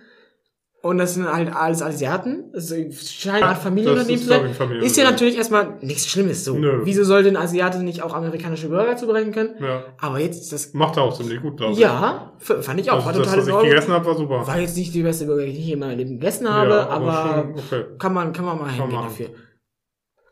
und 0.84 1.00
das 1.00 1.16
sind 1.16 1.28
halt 1.32 1.54
alles 1.54 1.82
Asiaten. 1.82 2.52
Das 2.54 2.70
scheint 2.70 3.38
eine 3.38 3.48
Art 3.48 3.58
Familienunternehmen 3.58 4.22
zu 4.22 4.28
sein. 4.28 4.40
Familienunternehmen. 4.40 4.86
Ist 4.86 4.96
ja 4.98 5.04
natürlich 5.04 5.36
erstmal 5.36 5.78
nichts 5.82 6.08
Schlimmes 6.08 6.46
so. 6.46 6.56
Nö. 6.58 6.82
Wieso 6.84 7.04
sollte 7.04 7.30
ein 7.30 7.36
Asiate 7.36 7.80
nicht 7.80 8.04
auch 8.04 8.14
amerikanische 8.14 8.70
Burger 8.70 8.96
zubereiten 8.96 9.32
können? 9.32 9.56
Ja. 9.60 9.86
Aber 9.98 10.20
jetzt 10.20 10.44
ist 10.44 10.54
das, 10.54 10.74
Macht 10.74 10.98
er 10.98 11.04
auch 11.04 11.18
ziemlich 11.18 11.42
gut, 11.42 11.58
glaube 11.58 11.74
ich. 11.74 11.80
ja, 11.80 12.34
fand 12.38 12.80
ich 12.80 12.92
auch. 12.92 13.06
Also 13.06 13.20
war 13.20 13.26
das, 13.26 13.38
was 13.38 13.48
ich 13.48 13.70
gegessen 13.70 13.92
habe, 13.92 14.06
war 14.06 14.16
super. 14.16 14.46
War 14.48 14.60
jetzt 14.60 14.78
nicht 14.78 14.94
die 14.94 15.04
beste 15.04 15.26
Burger, 15.26 15.46
die 15.46 15.52
ich 15.52 15.66
je 15.66 15.74
in 15.74 15.80
meinem 15.80 15.98
Leben 15.98 16.12
gegessen 16.20 16.48
habe, 16.48 16.70
Ja, 16.70 16.88
aber, 16.90 17.44
schon, 17.44 17.80
okay. 17.80 17.86
kann 17.98 18.14
man, 18.14 18.32
kann 18.32 18.46
man 18.46 18.60
mal 18.60 18.70
hingehen 18.70 19.02
dafür. 19.02 19.30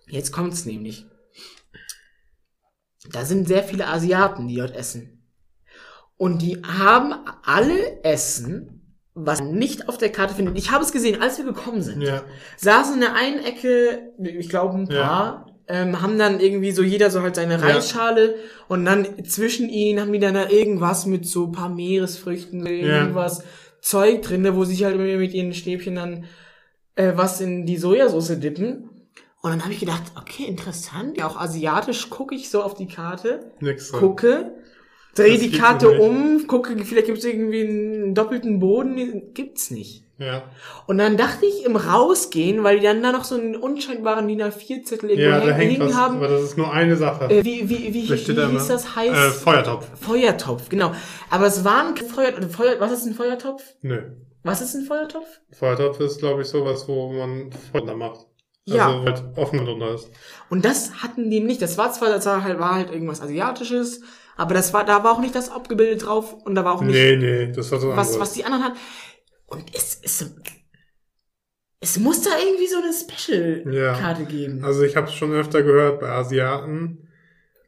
Jetzt 0.08 0.32
kommt's 0.32 0.66
nämlich. 0.66 1.06
Da 3.12 3.26
sind 3.26 3.48
sehr 3.48 3.64
viele 3.64 3.88
Asiaten, 3.88 4.48
die 4.48 4.56
dort 4.56 4.76
essen. 4.76 5.28
Und 6.18 6.42
die 6.42 6.62
haben 6.64 7.14
alle 7.44 8.04
Essen, 8.04 8.75
was 9.16 9.42
nicht 9.42 9.88
auf 9.88 9.98
der 9.98 10.12
Karte 10.12 10.36
findet. 10.36 10.58
Ich 10.58 10.72
habe 10.72 10.84
es 10.84 10.92
gesehen, 10.92 11.22
als 11.22 11.38
wir 11.38 11.46
gekommen 11.46 11.82
sind. 11.82 12.02
Ja. 12.02 12.22
Saßen 12.58 12.96
in 12.96 13.00
der 13.00 13.16
einen 13.16 13.40
Ecke, 13.44 14.12
ich 14.22 14.50
glaube 14.50 14.78
ein 14.78 14.88
Ja. 14.92 15.02
paar, 15.02 15.46
ähm, 15.68 16.02
haben 16.02 16.20
dann 16.20 16.40
irgendwie 16.42 16.72
so 16.72 16.84
jeder 16.84 17.10
so 17.10 17.22
halt 17.22 17.36
seine 17.36 17.60
Reisschale 17.62 18.36
und 18.68 18.86
dann 18.86 19.24
zwischen 19.26 19.70
ihnen 19.70 20.00
haben 20.00 20.12
die 20.14 20.20
dann 20.20 20.36
da 20.36 20.50
irgendwas 20.50 21.06
mit 21.08 21.26
so 21.26 21.46
ein 21.46 21.54
paar 21.54 21.70
Meeresfrüchten, 21.70 22.66
irgendwas 22.68 23.44
Zeug 23.82 24.22
drin, 24.22 24.48
wo 24.54 24.64
sie 24.66 24.76
sich 24.76 24.84
halt 24.84 24.98
mit 24.98 25.34
ihren 25.34 25.54
Stäbchen 25.54 25.96
dann 25.96 26.26
äh, 26.96 27.14
was 27.16 27.42
in 27.42 27.66
die 27.66 27.78
Sojasauce 27.78 28.40
dippen. 28.40 28.90
Und 29.42 29.52
dann 29.52 29.62
habe 29.64 29.74
ich 29.74 29.80
gedacht, 29.80 30.04
okay, 30.20 30.44
interessant. 30.46 31.18
Ja, 31.18 31.28
auch 31.28 31.38
asiatisch 31.40 32.10
gucke 32.10 32.34
ich 32.36 32.50
so 32.50 32.64
auf 32.64 32.74
die 32.74 32.88
Karte, 32.88 33.52
Nix 33.60 33.92
gucke, 33.92 34.52
drehe 35.16 35.32
Das 35.34 35.42
die 35.42 35.50
gibt's 35.50 35.60
Karte 35.66 36.00
um, 36.00 36.46
gucke, 36.48 36.76
vielleicht 36.84 37.08
gibt 37.08 37.18
es 37.18 37.26
irgendwie 37.26 37.62
einen 37.62 38.14
doppelten 38.16 38.60
Boden. 38.60 39.34
Gibt's 39.34 39.72
nicht. 39.72 40.04
Ja. 40.18 40.44
Und 40.88 40.98
dann 40.98 41.18
dachte 41.18 41.46
ich 41.46 41.66
im 41.66 41.76
Rausgehen, 41.76 42.64
weil 42.64 42.80
die 42.80 42.86
dann 42.86 43.04
da 43.04 43.12
noch 43.12 43.26
so 43.26 43.36
einen 43.36 43.56
unscheinbaren 43.56 44.28
DIN 44.28 44.42
A4-Zettel 44.42 45.10
irgendwo 45.10 45.48
Ja, 45.48 45.54
hängen, 45.54 45.80
was, 45.82 45.94
haben. 45.94 46.18
aber 46.18 46.30
das 46.30 46.44
ist 46.44 46.58
nur 46.58 46.72
eine 46.72 46.96
Sache. 46.96 47.26
Äh, 47.30 47.44
wie, 47.44 47.70
wie, 47.70 47.94
wie, 47.94 48.08
Da 48.08 48.16
wie, 48.16 48.38
wie 48.38 48.52
hieß 48.58 48.68
das? 48.68 48.96
Heiß? 48.96 49.12
Äh, 49.12 49.32
Feuertopf. 49.32 49.88
Feuertopf, 50.00 50.70
genau. 50.70 50.94
Aber 51.30 51.48
es 51.48 51.66
war 51.66 51.88
ein 51.88 51.98
Feuer, 51.98 52.32
Feuer, 52.50 52.76
was 52.80 52.94
ist 52.94 53.06
ein 53.06 53.14
Feuertopf? 53.14 53.62
Nö. 53.82 54.04
Was 54.44 54.62
ist 54.62 54.76
ein 54.76 54.86
Feuertopf? 54.86 55.28
Feuertopf 55.52 56.00
ist, 56.00 56.20
glaube 56.20 56.44
ich, 56.44 56.48
sowas, 56.48 56.88
wo 56.88 57.12
man 57.12 57.50
Feuer 57.74 57.96
macht. 57.96 58.26
Ja. 58.66 58.88
Also 58.88 59.04
halt 59.06 59.24
offen 59.36 59.66
drunter 59.66 59.96
ist. 59.96 60.10
Und 60.50 60.64
das 60.66 61.04
hatten 61.04 61.30
die 61.30 61.40
nicht. 61.42 61.62
Das 61.62 61.78
war 61.78 61.92
zwar, 61.92 62.10
das 62.10 62.26
war 62.26 62.44
halt, 62.44 62.58
war 62.60 62.76
halt 62.76 62.92
irgendwas 62.92 63.22
Asiatisches, 63.22 64.02
aber 64.36 64.54
das 64.54 64.74
war, 64.74 64.86
da 64.86 65.04
war 65.04 65.14
auch 65.14 65.20
nicht 65.20 65.36
das 65.36 65.50
abgebildet 65.50 66.06
drauf 66.06 66.34
und 66.34 66.56
da 66.56 66.66
war 66.66 66.76
auch 66.76 66.82
nicht, 66.82 66.94
Nee, 66.96 67.16
nee, 67.18 67.52
das 67.52 67.72
war 67.72 67.80
so 67.80 67.90
was, 67.90 67.98
anderes. 68.08 68.20
was 68.20 68.34
die 68.34 68.46
anderen 68.46 68.64
hatten. 68.64 68.78
Und 69.48 69.76
es, 69.76 70.00
es, 70.04 70.36
es 71.80 72.00
muss 72.00 72.22
da 72.22 72.32
irgendwie 72.38 72.68
so 72.68 72.78
eine 72.78 72.92
Special-Karte 72.94 74.26
geben. 74.26 74.64
Also 74.64 74.84
ich 74.84 74.96
habe 74.96 75.08
es 75.08 75.14
schon 75.14 75.32
öfter 75.34 75.64
gehört 75.64 76.00
bei 76.00 76.10
Asiaten, 76.10 77.08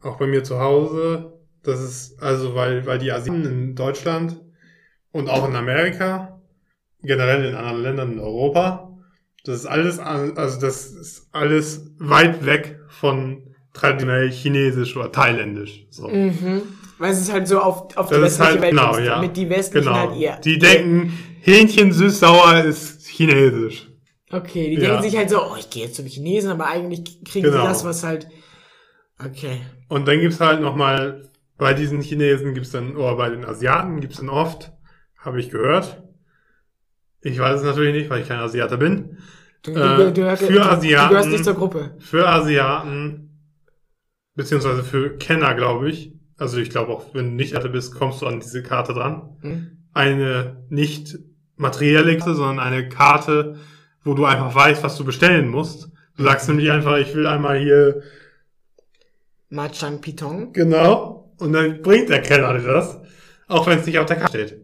auch 0.01 0.17
bei 0.17 0.27
mir 0.27 0.43
zu 0.43 0.59
Hause. 0.59 1.33
Das 1.63 1.81
ist 1.81 2.21
also, 2.21 2.55
weil, 2.55 2.85
weil 2.85 2.97
die 2.99 3.11
Asiaten 3.11 3.45
in 3.45 3.75
Deutschland 3.75 4.41
und 5.11 5.29
auch 5.29 5.47
in 5.47 5.55
Amerika, 5.55 6.41
generell 7.01 7.45
in 7.45 7.55
anderen 7.55 7.83
Ländern 7.83 8.11
in 8.13 8.19
Europa, 8.19 8.97
das 9.43 9.57
ist 9.57 9.65
alles, 9.65 9.99
also 9.99 10.59
das 10.59 10.87
ist 10.87 11.29
alles 11.31 11.91
weit 11.99 12.45
weg 12.45 12.79
von 12.89 13.46
traditionell 13.73 14.29
Chinesisch 14.31 14.95
oder 14.97 15.11
Thailändisch. 15.11 15.85
So. 15.89 16.07
Mhm. 16.07 16.61
Weil 16.97 17.11
es 17.11 17.19
ist 17.21 17.31
halt 17.31 17.47
so 17.47 17.59
auf, 17.59 17.95
auf 17.95 18.07
die 18.09 18.15
Das 18.15 18.33
ist 18.33 18.39
westliche 18.39 18.43
halt, 18.51 18.61
Welt 18.61 18.71
genau, 18.71 18.91
ist, 18.97 19.05
ja. 19.05 19.15
damit 19.15 19.37
die 19.37 19.49
westlichen 19.49 19.85
Genau. 19.85 19.97
halt 19.99 20.15
ihr. 20.17 20.37
Die 20.43 20.57
denken, 20.57 21.13
Hähnchen 21.41 21.91
süß-sauer 21.91 22.63
ist 22.63 23.05
Chinesisch. 23.07 23.87
Okay, 24.31 24.75
die 24.75 24.81
Ja. 24.81 24.89
denken 24.89 25.03
sich 25.03 25.15
halt 25.17 25.29
so, 25.29 25.41
oh, 25.41 25.55
ich 25.57 25.69
gehe 25.69 25.83
jetzt 25.85 25.95
zum 25.95 26.05
Chinesen, 26.05 26.51
aber 26.51 26.67
eigentlich 26.67 27.23
kriegen 27.23 27.45
Genau. 27.45 27.61
sie 27.61 27.67
das, 27.67 27.85
was 27.85 28.03
halt. 28.03 28.27
Okay. 29.23 29.61
Und 29.89 30.07
dann 30.07 30.19
gibt's 30.19 30.39
halt 30.39 30.61
nochmal, 30.61 31.29
bei 31.57 31.73
diesen 31.73 32.01
Chinesen 32.01 32.53
gibt's 32.53 32.71
dann, 32.71 32.95
oder 32.95 33.15
bei 33.15 33.29
den 33.29 33.45
Asiaten 33.45 33.99
gibt's 34.01 34.17
dann 34.17 34.29
oft, 34.29 34.71
habe 35.17 35.39
ich 35.39 35.49
gehört. 35.49 36.03
Ich 37.21 37.39
weiß 37.39 37.59
es 37.59 37.65
natürlich 37.65 37.93
nicht, 37.95 38.09
weil 38.09 38.21
ich 38.21 38.27
kein 38.27 38.39
Asiater 38.39 38.77
bin. 38.77 39.17
Du, 39.63 39.71
Äh, 39.71 39.75
für 39.75 40.11
du 40.11 40.11
gehörst 40.13 40.43
Asiaten- 40.43 41.29
nicht 41.31 41.43
zur 41.43 41.55
Gruppe. 41.55 41.95
Für 41.99 42.27
Asiaten, 42.27 43.26
beziehungsweise 44.37 44.83
für 44.83 45.17
Kenner, 45.17 45.53
glaube 45.55 45.89
ich. 45.89 46.13
Also 46.37 46.57
ich 46.57 46.69
glaube 46.69 46.93
auch, 46.93 47.13
wenn 47.13 47.31
du 47.31 47.31
nicht 47.35 47.53
Asiate 47.55 47.69
bist, 47.69 47.95
kommst 47.95 48.21
du 48.21 48.27
an 48.27 48.39
diese 48.39 48.63
Karte 48.63 48.93
dran. 48.93 49.37
Hm? 49.41 49.77
Eine 49.93 50.63
nicht 50.69 51.17
materielle 51.57 52.15
Karte, 52.17 52.35
sondern 52.35 52.59
eine 52.59 52.87
Karte, 52.87 53.57
wo 54.03 54.13
du 54.13 54.23
einfach 54.25 54.53
weißt, 54.53 54.83
was 54.83 54.95
du 54.95 55.03
bestellen 55.03 55.49
musst. 55.49 55.89
Du 56.15 56.23
sagst 56.23 56.47
nämlich 56.47 56.71
einfach, 56.71 56.97
ich 56.97 57.13
will 57.15 57.27
einmal 57.27 57.59
hier 57.59 58.03
Machang 59.49 59.99
Pitong. 60.01 60.53
Genau. 60.53 61.33
Und 61.37 61.53
dann 61.53 61.81
bringt 61.81 62.09
der 62.09 62.21
Kellner 62.21 62.57
dir 62.57 62.65
das. 62.67 62.99
Auch 63.47 63.65
wenn 63.67 63.79
es 63.79 63.85
nicht 63.85 63.97
auf 63.99 64.05
der 64.05 64.17
Karte 64.17 64.37
steht. 64.47 64.61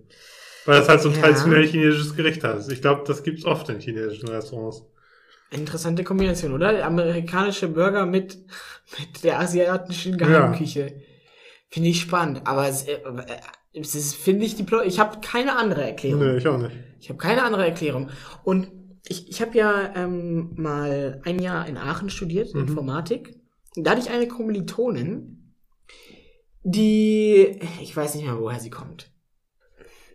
Weil 0.66 0.80
das 0.80 0.90
halt 0.90 1.02
so 1.02 1.10
ein 1.10 1.16
Ja. 1.16 1.22
traditionell 1.22 1.66
chinesisches 1.68 2.16
Gericht 2.16 2.44
ist. 2.44 2.72
Ich 2.72 2.82
glaube, 2.82 3.04
das 3.06 3.24
gibt's 3.24 3.46
oft 3.46 3.68
in 3.70 3.80
chinesischen 3.80 4.30
Restaurants. 4.30 4.86
Interessante 5.54 6.04
Kombination, 6.04 6.54
oder? 6.54 6.84
Amerikanische 6.86 7.68
Burger 7.68 8.06
mit, 8.06 8.38
mit 9.00 9.24
der 9.24 9.40
asiatischen 9.40 10.18
Geheimküche. 10.18 11.02
Finde 11.70 11.90
ich 11.90 12.02
spannend. 12.02 12.42
Aber 12.46 12.68
es, 12.68 12.84
äh, 12.84 13.00
es 13.74 13.96
ist, 13.96 14.16
finde 14.16 14.46
ich, 14.46 14.56
die 14.56 14.64
Plo 14.64 14.82
ich 14.82 15.00
habe 15.00 15.20
keine 15.22 15.56
andere 15.58 15.84
Erklärung. 15.84 16.24
Nee, 16.24 16.38
ich 16.38 16.48
auch 16.48 16.58
nicht. 16.58 16.76
Ich 17.00 17.10
habe 17.10 17.18
keine 17.18 17.44
andere 17.44 17.66
Erklärung. 17.66 18.10
Und 18.44 18.72
ich, 19.08 19.30
ich 19.30 19.42
habe 19.42 19.58
ja 19.58 19.94
ähm, 19.96 20.52
mal 20.56 21.22
ein 21.26 21.40
Jahr 21.40 21.68
in 21.68 21.78
Aachen 21.78 22.10
studiert, 22.10 22.54
Mhm. 22.54 22.62
Informatik. 22.62 23.36
Und 23.76 23.86
da 23.86 23.92
hatte 23.92 24.02
ich 24.02 24.10
eine 24.10 24.28
Kommilitonin, 24.28 25.54
die, 26.64 27.60
ich 27.82 27.96
weiß 27.96 28.16
nicht 28.16 28.26
mehr, 28.26 28.40
woher 28.40 28.60
sie 28.60 28.70
kommt. 28.70 29.12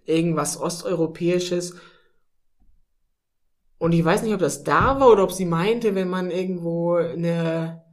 Irgendwas 0.05 0.59
Osteuropäisches. 0.59 1.75
Und 3.79 3.93
ich 3.93 4.05
weiß 4.05 4.23
nicht, 4.23 4.35
ob 4.35 4.41
das 4.41 4.65
da 4.65 4.99
war 5.01 5.09
oder 5.11 5.23
ob 5.23 5.33
sie 5.33 5.45
meinte, 5.45 5.95
wenn 5.95 6.09
man 6.09 6.31
irgendwo 6.31 6.95
eine... 6.97 7.85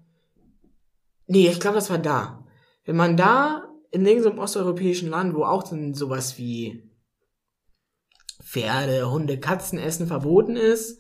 Nee, 1.28 1.48
ich 1.50 1.60
glaube, 1.60 1.76
das 1.76 1.90
war 1.90 1.98
da. 2.00 2.46
Wenn 2.86 2.96
man 2.96 3.18
da 3.18 3.68
in 3.92 4.06
irgendeinem 4.06 4.40
osteuropäischen 4.40 5.10
Land, 5.10 5.36
wo 5.36 5.44
auch 5.44 5.64
dann 5.64 5.94
sowas 5.94 6.38
wie 6.38 6.90
Pferde, 8.44 9.10
Hunde, 9.12 9.40
Katzen 9.40 9.80
essen 9.80 10.08
verboten 10.08 10.56
ist, 10.56 11.00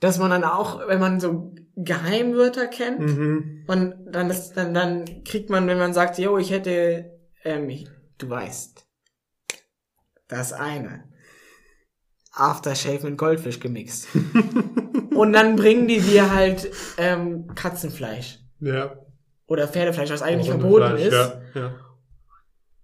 dass 0.00 0.18
man 0.18 0.30
dann 0.30 0.44
auch, 0.44 0.86
wenn 0.88 1.00
man 1.00 1.20
so 1.20 1.54
Geheimwörter 1.74 2.66
kennt, 2.66 3.00
Mhm. 3.00 3.64
und 3.66 3.94
dann, 4.10 4.28
ist, 4.30 4.52
dann, 4.54 4.74
dann 4.74 5.24
kriegt 5.24 5.48
man, 5.48 5.66
wenn 5.66 5.78
man 5.78 5.94
sagt, 5.94 6.18
yo, 6.18 6.36
ich 6.38 6.50
hätte, 6.50 7.18
ähm, 7.44 7.68
ich- 7.70 7.88
du 8.18 8.28
weißt, 8.28 8.86
das 10.28 10.52
eine. 10.52 11.04
Aftershave 12.36 13.04
mit 13.08 13.18
Goldfisch 13.18 13.58
gemixt. 13.60 14.08
und 15.14 15.32
dann 15.32 15.56
bringen 15.56 15.88
die 15.88 16.00
dir 16.00 16.32
halt 16.34 16.70
ähm, 16.98 17.48
Katzenfleisch 17.54 18.38
Ja. 18.60 18.94
oder 19.46 19.66
Pferdefleisch, 19.68 20.10
was 20.10 20.22
eigentlich 20.22 20.48
verboten 20.50 20.90
Fleisch, 20.96 21.06
ist. 21.06 21.12
Ja, 21.12 21.40
ja. 21.54 21.74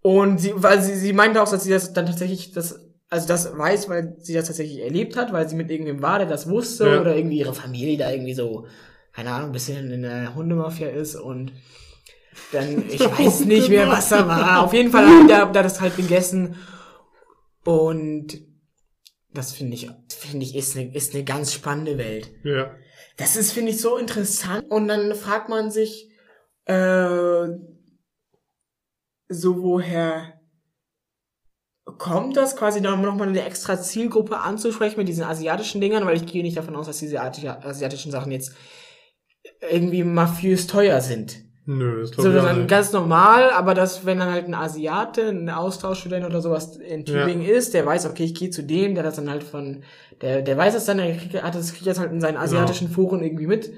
Und 0.01 0.39
sie, 0.41 0.53
weil 0.57 0.83
sie, 0.83 0.95
sie 0.97 1.13
meinte 1.13 1.41
auch, 1.43 1.49
dass 1.51 1.63
sie 1.65 1.71
das 1.71 1.93
dann 1.93 2.07
tatsächlich, 2.07 2.53
das, 2.53 2.81
also 3.09 3.29
das 3.29 3.57
weiß, 3.57 3.89
weil 3.89 4.17
sie 4.19 4.35
das 4.35 4.47
tatsächlich 4.47 4.81
erlebt 4.81 5.17
hat, 5.17 5.33
weil 5.33 5.49
sie 5.49 5.55
mit 5.55 5.71
irgendwem 5.71 6.03
war, 6.03 6.19
der 6.19 6.27
das 6.29 6.49
wusste, 6.49 6.89
Ja. 6.89 7.01
oder 7.01 7.15
irgendwie 7.15 7.39
ihre 7.39 7.55
Familie 7.55 7.99
da 7.99 8.11
irgendwie 8.11 8.35
so, 8.35 8.67
keine 9.13 9.31
Ahnung, 9.33 9.51
ein 9.51 9.53
bisschen 9.53 9.91
in 9.93 10.03
der 10.03 10.35
Hundemafia 10.35 10.89
ist 10.89 11.15
und 11.15 11.53
Dann, 12.53 12.85
ich 12.89 13.01
weiß 13.01 13.45
nicht 13.45 13.69
mehr, 13.69 13.87
was 13.89 14.09
da 14.09 14.27
war. 14.27 14.63
Auf 14.65 14.73
jeden 14.73 14.91
Fall 14.91 15.07
habe 15.07 15.21
ich 15.23 15.29
da, 15.29 15.45
da 15.45 15.63
das 15.63 15.81
halt 15.83 15.97
gegessen. 15.97 16.57
Und 17.65 18.41
das 19.35 19.53
finde 19.53 19.74
ich, 19.74 19.91
finde 20.09 20.45
ich, 20.45 20.55
ist 20.55 20.76
eine, 20.76 20.95
ist 20.95 21.14
eine 21.14 21.24
ganz 21.24 21.53
spannende 21.53 21.99
Welt. 21.99 22.30
Ja. 22.45 22.74
Das 23.16 23.37
ist, 23.37 23.53
finde 23.53 23.70
ich, 23.70 23.80
so 23.80 23.97
interessant. 23.97 24.70
Und 24.70 24.89
dann 24.89 25.14
fragt 25.14 25.49
man 25.49 25.70
sich, 25.70 26.11
äh, 26.66 27.47
so 29.28 29.62
woher 29.62 30.41
kommt 31.99 32.37
das 32.37 32.57
quasi 32.57 32.80
noch, 32.80 32.97
noch 32.99 33.16
mal 33.16 33.28
eine 33.28 33.45
extra 33.45 33.80
Zielgruppe 33.80 34.39
anzusprechen 34.39 34.99
mit 34.99 35.09
diesen 35.09 35.24
asiatischen 35.24 35.80
Dingern, 35.80 36.07
weil 36.07 36.16
ich 36.16 36.26
gehe 36.26 36.43
nicht 36.43 36.57
davon 36.57 36.76
aus, 36.76 36.87
dass 36.87 36.99
diese 36.99 37.20
asiatischen 37.20 38.12
Sachen 38.12 38.33
jetzt 38.33 38.55
irgendwie 39.61 40.05
mafiös 40.05 40.66
teuer 40.66 41.01
sind. 41.01 41.45
Nö, 41.65 42.01
das 42.01 42.11
So, 42.11 42.23
glaube 42.23 42.31
ich 42.31 42.41
auch 42.41 42.47
dann 42.47 42.59
nicht. 42.59 42.71
ganz 42.71 42.93
normal, 42.93 43.51
aber 43.51 43.75
dass, 43.75 44.05
wenn 44.05 44.19
dann 44.19 44.33
halt 44.33 44.47
ein 44.47 44.55
Asiate, 44.55 45.29
ein 45.29 45.49
Austauschstudent 45.49 46.27
oder 46.27 46.41
sowas 46.41 46.77
in 46.77 47.05
Tübingen 47.05 47.47
ist, 47.47 47.73
der 47.75 47.87
weiß, 47.87 48.07
okay, 48.07 48.25
ich 48.25 48.35
gehe 48.35 48.51
zu 48.51 48.63
dem, 48.63 48.95
der 48.95 49.05
das 49.05 49.15
dann 49.15 49.31
halt 49.31 49.45
von, 49.45 49.85
der, 50.21 50.43
der 50.43 50.57
weiß 50.57 50.75
es 50.75 50.87
dann, 50.87 50.99
der 50.99 51.17
kriegt, 51.17 51.41
hat 51.41 51.55
das 51.55 51.73
kriegt 51.73 51.87
das 51.87 52.01
halt 52.01 52.11
in 52.11 52.21
seinen 52.21 52.37
asiatischen 52.37 52.89
Foren 52.89 53.23
irgendwie 53.23 53.47
mit. 53.47 53.73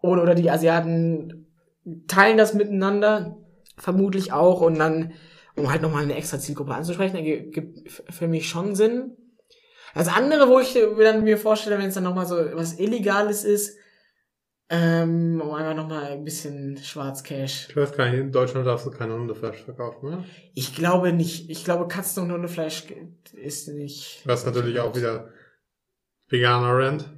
Und, 0.00 0.18
oder 0.18 0.34
die 0.34 0.50
Asiaten 0.50 1.46
teilen 2.08 2.36
das 2.36 2.54
miteinander, 2.54 3.36
vermutlich 3.76 4.32
auch, 4.32 4.60
und 4.60 4.78
dann, 4.78 5.12
um 5.54 5.70
halt 5.70 5.82
nochmal 5.82 6.02
eine 6.02 6.16
extra 6.16 6.38
Zielgruppe 6.38 6.74
anzusprechen, 6.74 7.16
ergibt 7.16 7.52
gibt 7.52 7.90
für 8.10 8.26
mich 8.26 8.48
schon 8.48 8.74
Sinn. 8.74 9.16
Das 9.94 10.08
andere, 10.08 10.48
wo 10.48 10.58
ich 10.58 10.74
mir 10.74 11.04
dann 11.04 11.24
mir 11.24 11.38
vorstelle, 11.38 11.78
wenn 11.78 11.88
es 11.88 11.94
dann 11.94 12.04
nochmal 12.04 12.26
so 12.26 12.36
was 12.54 12.78
Illegales 12.78 13.44
ist, 13.44 13.76
ähm, 14.70 15.40
um 15.42 15.54
einfach 15.54 15.74
nochmal 15.74 16.12
ein 16.12 16.24
bisschen 16.24 16.76
Schwarzcash. 16.76 17.68
Ich 17.70 17.76
weiß 17.76 17.92
gar 17.92 18.10
nicht, 18.10 18.20
in 18.20 18.32
Deutschland 18.32 18.66
darfst 18.66 18.86
du 18.86 18.90
keine 18.90 19.14
Hundefleisch 19.14 19.62
verkaufen, 19.62 20.06
oder? 20.06 20.24
Ich 20.54 20.74
glaube 20.74 21.12
nicht. 21.12 21.50
Ich 21.50 21.64
glaube, 21.64 21.88
Katzen- 21.88 22.22
und 22.22 22.32
Hundefleisch 22.32 22.84
ist 23.32 23.68
nicht. 23.68 24.22
Was 24.24 24.44
natürlich 24.44 24.78
auch 24.80 24.94
wieder 24.94 25.30
veganer 26.28 26.76
Rent. 26.76 27.10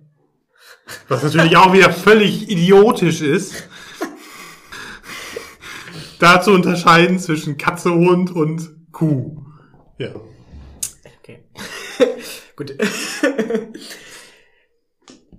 Was 1.09 1.23
natürlich 1.23 1.57
auch 1.57 1.73
wieder 1.73 1.93
völlig 1.93 2.49
idiotisch 2.49 3.21
ist. 3.21 3.55
da 6.21 6.41
zu 6.41 6.53
unterscheiden 6.53 7.19
zwischen 7.19 7.57
Katze, 7.57 7.91
Hund 7.91 8.31
und 8.31 8.93
Kuh. 8.93 9.45
Ja. 9.99 10.15
Okay. 11.21 11.45
Gut. 12.57 12.77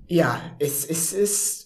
ja, 0.08 0.56
es, 0.60 0.86
es 0.86 1.14
ist, 1.14 1.61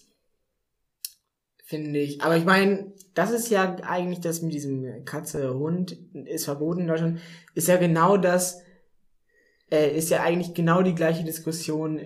finde 1.66 1.98
ich. 1.98 2.22
Aber 2.22 2.36
ich 2.36 2.44
meine, 2.44 2.92
das 3.14 3.32
ist 3.32 3.50
ja 3.50 3.76
eigentlich 3.82 4.20
das 4.20 4.40
mit 4.40 4.54
diesem 4.54 5.04
Katze, 5.04 5.52
Hund 5.54 5.98
ist 6.14 6.44
verboten 6.44 6.82
in 6.82 6.86
Deutschland, 6.86 7.20
ist 7.54 7.68
ja 7.68 7.76
genau 7.76 8.16
das, 8.16 8.62
äh, 9.70 9.90
ist 9.90 10.10
ja 10.10 10.22
eigentlich 10.22 10.54
genau 10.54 10.82
die 10.82 10.94
gleiche 10.94 11.24
Diskussion, 11.24 12.00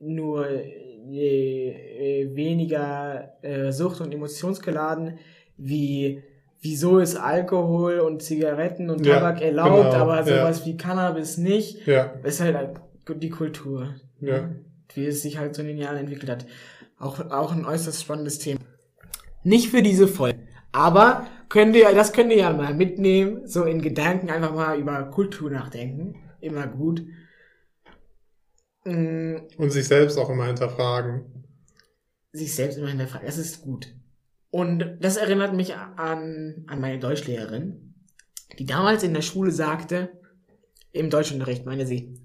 nur 0.00 0.48
je, 0.50 1.70
äh, 1.70 2.34
weniger 2.34 3.34
äh, 3.42 3.72
Sucht 3.72 4.00
und 4.00 4.12
emotionsgeladen, 4.12 5.18
wie 5.56 6.22
wieso 6.60 6.98
ist 6.98 7.16
Alkohol 7.16 8.00
und 8.00 8.22
Zigaretten 8.22 8.90
und 8.90 9.06
Ja, 9.06 9.16
Tabak 9.16 9.42
erlaubt, 9.42 9.92
genau, 9.92 10.02
aber 10.02 10.16
ja. 10.16 10.24
sowas 10.24 10.66
wie 10.66 10.76
Cannabis 10.76 11.36
nicht. 11.36 11.86
Ja. 11.86 12.14
ist 12.24 12.40
halt 12.40 12.80
die 13.08 13.30
Kultur. 13.30 13.94
Ja. 14.20 14.50
Wie 14.94 15.06
es 15.06 15.22
sich 15.22 15.38
halt 15.38 15.54
so 15.54 15.62
in 15.62 15.68
den 15.68 15.78
Jahren 15.78 15.98
entwickelt 15.98 16.30
hat. 16.30 16.46
Auch, 16.98 17.30
auch 17.30 17.52
ein 17.52 17.64
äußerst 17.64 18.02
spannendes 18.02 18.38
Thema. 18.38 18.60
Nicht 19.44 19.70
für 19.70 19.82
diese 19.82 20.08
Folge. 20.08 20.40
Aber 20.72 21.26
könnt 21.48 21.74
ihr, 21.76 21.92
das 21.94 22.12
könnt 22.12 22.30
ihr 22.30 22.38
ja 22.38 22.52
mal 22.52 22.74
mitnehmen, 22.74 23.46
so 23.46 23.64
in 23.64 23.80
Gedanken 23.82 24.30
einfach 24.30 24.54
mal 24.54 24.78
über 24.78 25.04
Kultur 25.04 25.50
nachdenken. 25.50 26.16
Immer 26.40 26.66
gut. 26.66 27.04
Mm, 28.84 29.36
Und 29.56 29.70
sich 29.70 29.86
selbst 29.86 30.18
auch 30.18 30.30
immer 30.30 30.46
hinterfragen. 30.46 31.44
sich 32.32 32.54
selbst 32.54 32.78
immer 32.78 32.88
hinterfragen. 32.88 33.26
Das 33.26 33.38
ist 33.38 33.62
gut. 33.62 33.94
Und 34.50 34.96
das 35.00 35.16
erinnert 35.16 35.54
mich 35.54 35.74
an, 35.74 36.64
an 36.68 36.80
meine 36.80 36.98
Deutschlehrerin, 36.98 37.94
die 38.58 38.64
damals 38.66 39.02
in 39.02 39.14
der 39.14 39.22
Schule 39.22 39.50
sagte, 39.50 40.10
im 40.92 41.10
Deutschunterricht, 41.10 41.66
meine 41.66 41.86
sie, 41.86 42.20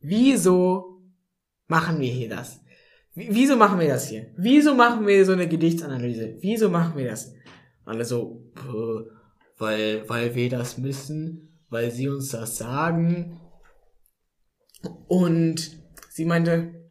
wieso 0.00 1.02
machen 1.66 1.98
wir 2.00 2.12
hier 2.12 2.28
das? 2.28 2.60
Wie- 3.16 3.28
Wieso 3.30 3.56
machen 3.56 3.80
wir 3.80 3.88
das 3.88 4.08
hier? 4.08 4.26
Wieso 4.36 4.74
machen 4.74 5.06
wir 5.06 5.24
so 5.24 5.32
eine 5.32 5.48
Gedichtsanalyse? 5.48 6.36
Wieso 6.40 6.68
machen 6.70 6.96
wir 6.96 7.08
das? 7.10 7.32
Alle 7.84 8.04
so, 8.04 8.42
"Puh, 8.54 9.04
weil, 9.58 10.08
weil 10.08 10.34
wir 10.34 10.50
das 10.50 10.76
müssen, 10.78 11.58
weil 11.70 11.90
sie 11.90 12.08
uns 12.08 12.30
das 12.30 12.58
sagen. 12.58 13.40
Und 15.08 15.76
sie 16.10 16.24
meinte, 16.24 16.88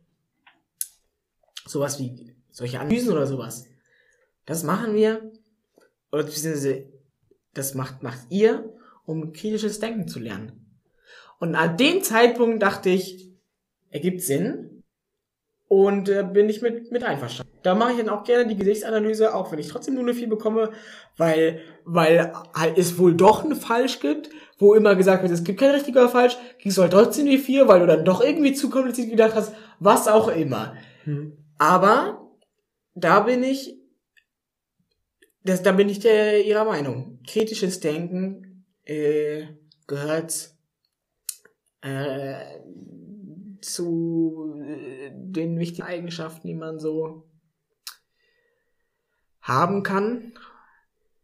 sowas 1.65 1.99
wie 1.99 2.35
solche 2.51 2.79
Analysen 2.79 3.11
oder 3.11 3.27
sowas. 3.27 3.65
Das 4.45 4.63
machen 4.63 4.95
wir, 4.95 5.31
oder 6.11 6.23
beziehungsweise 6.23 6.85
das 7.53 7.73
macht, 7.75 8.03
macht 8.03 8.19
ihr, 8.29 8.73
um 9.05 9.31
kritisches 9.33 9.79
Denken 9.79 10.07
zu 10.07 10.19
lernen. 10.19 10.77
Und 11.39 11.55
an 11.55 11.77
dem 11.77 12.01
Zeitpunkt 12.01 12.61
dachte 12.63 12.89
ich, 12.89 13.31
ergibt 13.89 14.21
Sinn 14.21 14.74
und 15.67 16.09
äh, 16.09 16.23
bin 16.23 16.49
ich 16.49 16.61
mit, 16.61 16.91
mit 16.91 17.03
einverstanden. 17.03 17.51
Da 17.63 17.73
mache 17.73 17.93
ich 17.93 17.97
dann 17.97 18.09
auch 18.09 18.23
gerne 18.23 18.47
die 18.47 18.55
Gesichtsanalyse, 18.55 19.33
auch 19.33 19.51
wenn 19.51 19.59
ich 19.59 19.67
trotzdem 19.67 19.95
nur 19.95 20.03
eine 20.03 20.13
4 20.13 20.29
bekomme, 20.29 20.71
weil, 21.17 21.61
weil 21.83 22.33
halt 22.53 22.77
es 22.77 22.97
wohl 22.99 23.15
doch 23.15 23.43
ein 23.43 23.55
Falsch 23.55 23.99
gibt, 23.99 24.29
wo 24.59 24.75
immer 24.75 24.95
gesagt 24.95 25.23
wird, 25.23 25.33
es 25.33 25.43
gibt 25.43 25.59
kein 25.59 25.71
richtig 25.71 25.95
oder 25.95 26.09
falsch, 26.09 26.37
kriegst 26.61 26.77
du 26.77 26.83
halt 26.83 26.93
trotzdem 26.93 27.25
die 27.25 27.39
4, 27.39 27.67
weil 27.67 27.79
du 27.79 27.87
dann 27.87 28.05
doch 28.05 28.23
irgendwie 28.23 28.53
zu 28.53 28.69
kompliziert 28.69 29.09
gedacht 29.09 29.33
hast, 29.35 29.53
was 29.79 30.07
auch 30.07 30.27
immer. 30.27 30.75
Aber 31.57 32.31
da 32.93 33.21
bin 33.21 33.43
ich, 33.43 33.77
das, 35.43 35.63
da 35.63 35.71
bin 35.71 35.89
ich 35.89 35.99
der 35.99 36.45
ihrer 36.45 36.65
Meinung. 36.65 37.19
Kritisches 37.27 37.79
Denken 37.79 38.65
äh, 38.83 39.47
gehört 39.87 40.51
äh, 41.81 42.35
zu 43.73 44.63
äh, 44.65 45.11
den 45.13 45.59
wichtigen 45.59 45.87
Eigenschaften, 45.87 46.47
die 46.47 46.53
man 46.53 46.79
so 46.79 47.23
haben 49.41 49.83
kann. 49.83 50.33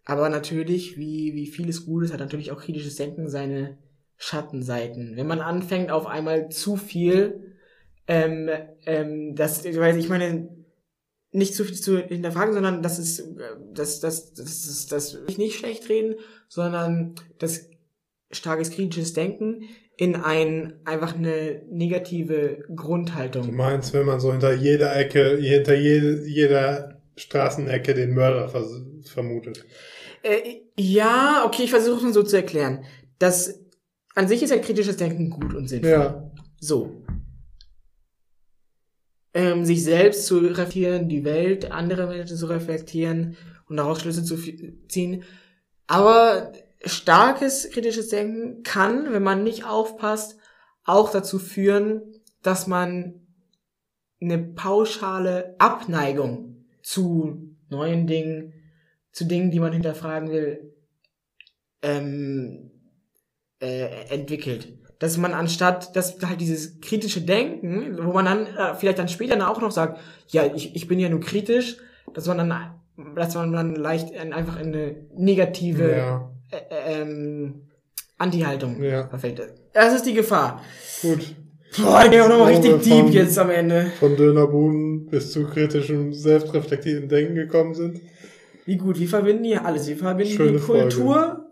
Aber 0.06 0.30
natürlich, 0.30 0.98
wie, 0.98 1.34
wie 1.34 1.48
vieles 1.48 1.86
Gutes, 1.86 2.12
hat 2.12 2.20
natürlich 2.20 2.52
auch 2.52 2.62
kritisches 2.62 2.96
Denken 2.96 3.30
seine 3.30 3.78
Schattenseiten. 4.18 5.16
Wenn 5.16 5.28
man 5.28 5.42
anfängt, 5.42 5.92
auf 5.92 6.06
einmal 6.06 6.50
zu 6.50 6.76
viel, 6.76 7.56
ähm, 8.08 8.50
ähm, 8.86 9.36
das, 9.36 9.66
ich 9.66 9.78
weiß, 9.78 9.96
ich 9.96 10.10
meine, 10.10 10.50
nicht 11.32 11.56
zu 11.56 11.64
viel 11.64 11.76
zu 11.76 11.98
hinterfragen, 12.00 12.54
sondern 12.54 12.84
das 12.84 13.00
ist, 13.00 13.20
äh, 13.20 13.56
das, 13.74 14.00
das, 14.00 14.34
das 14.34 14.88
das 14.88 15.14
will 15.14 15.26
ich 15.28 15.38
nicht 15.38 15.58
schlecht 15.58 15.88
reden, 15.90 16.16
sondern 16.48 17.16
das 17.40 17.70
starkes 18.32 18.72
kritisches 18.72 19.14
Denken 19.14 19.64
in 19.98 20.16
ein, 20.16 20.80
einfach 20.86 21.16
eine 21.16 21.62
negative 21.70 22.64
Du 22.68 22.76
Grundhaltung. 22.76 23.56
meinst, 23.56 23.94
wenn 23.94 24.06
man 24.06 24.20
so 24.20 24.32
hinter 24.32 24.54
jeder 24.54 24.96
Ecke, 24.96 25.38
hinter 25.38 25.76
jede, 25.76 26.26
jeder 26.26 27.02
Straßenecke 27.16 27.94
den 27.94 28.14
Mörder 28.14 28.50
vers 28.50 28.82
vermutet. 29.06 29.64
Äh, 30.24 30.62
ja, 30.78 31.44
okay, 31.46 31.64
ich 31.64 31.70
versuche 31.70 32.08
es 32.08 32.14
so 32.14 32.24
zu 32.24 32.36
erklären. 32.36 32.84
Das, 33.20 33.60
an 34.16 34.28
sich 34.28 34.42
ist 34.42 34.50
ja 34.52 34.58
kritisches 34.58 34.98
Denken 34.98 35.30
gut 35.30 35.54
und 35.54 35.68
sinnvoll. 35.68 35.92
Ja. 35.92 36.32
So. 36.60 37.04
Ähm, 39.34 39.66
sich 39.66 39.84
selbst 39.84 40.26
zu 40.26 40.40
reflektieren, 40.40 41.10
die 41.10 41.24
Welt, 41.24 41.72
andere 41.72 42.08
Menschen 42.08 42.38
zu 42.38 42.48
reflektieren 42.48 43.38
und 43.68 43.78
daraus 43.78 44.02
Schlüsse 44.02 44.24
zu 44.24 44.38
ziehen. 44.88 45.24
Aber 45.88 46.52
starkes 46.86 47.70
kritisches 47.72 48.10
Denken 48.10 48.64
kann, 48.64 49.12
wenn 49.14 49.24
man 49.24 49.44
nicht 49.44 49.66
aufpasst, 49.66 50.38
auch 50.84 51.12
dazu 51.12 51.40
führen, 51.40 52.02
dass 52.42 52.68
man 52.68 53.22
eine 54.20 54.38
pauschale 54.38 55.56
Abneigung 55.60 56.66
zu 56.82 57.56
neuen 57.70 58.08
Dingen, 58.08 58.54
zu 59.12 59.26
Dingen, 59.26 59.52
die 59.52 59.60
man 59.60 59.74
hinterfragen 59.74 60.32
will, 60.32 60.74
ähm, 61.82 62.72
äh, 63.60 64.08
entwickelt. 64.10 64.78
Dass 65.00 65.18
man 65.18 65.34
anstatt, 65.34 65.96
dass 65.96 66.22
halt 66.22 66.42
dieses 66.42 66.80
kritische 66.80 67.22
Denken, 67.22 67.98
wo 68.04 68.12
man 68.14 68.26
dann 68.26 68.46
äh, 68.46 68.76
vielleicht 68.76 69.00
dann 69.00 69.08
später 69.08 69.50
auch 69.50 69.62
noch 69.62 69.72
sagt, 69.72 70.00
ja, 70.28 70.46
ich, 70.54 70.76
ich 70.76 70.88
bin 70.88 71.00
ja 71.00 71.10
nur 71.10 71.22
kritisch, 71.22 71.78
dass 72.14 72.28
man 72.28 72.38
dann, 72.38 73.16
dass 73.16 73.34
man 73.34 73.52
dann 73.52 73.76
leicht 73.76 74.12
in, 74.12 74.34
einfach 74.34 74.60
in 74.60 74.68
eine 74.68 75.08
negative 75.16 75.92
Ja. 75.92 76.32
Äh, 76.52 77.02
ähm, 77.02 77.68
Anti-Haltung 78.18 78.82
Ja. 78.82 79.08
verfällt. 79.08 79.42
Das 79.74 79.96
ist 79.96 80.06
die 80.06 80.14
Gefahr. 80.14 80.62
Gut. 81.02 81.36
Boah, 81.78 82.04
ich 82.04 82.12
bin 82.12 82.20
auch 82.20 82.30
nochmal 82.30 82.54
richtig 82.54 82.82
deep 82.82 83.08
jetzt 83.10 83.38
am 83.40 83.50
Ende. 83.50 83.92
Von 84.00 84.16
Dönerbuben 84.18 85.08
bis 85.08 85.32
zu 85.32 85.46
kritischem, 85.46 86.14
selbstreflektierten 86.14 87.08
Denken 87.08 87.36
gekommen 87.36 87.74
sind. 87.74 88.02
Wie 88.66 88.78
gut, 88.78 89.00
wir 89.00 89.08
verbinden 89.08 89.46
hier 89.46 89.66
alles. 89.66 89.88
Wir 89.88 89.98
verbinden 89.98 90.34
Schöne 90.34 90.60
die 90.60 90.64
Kultur 90.64 91.50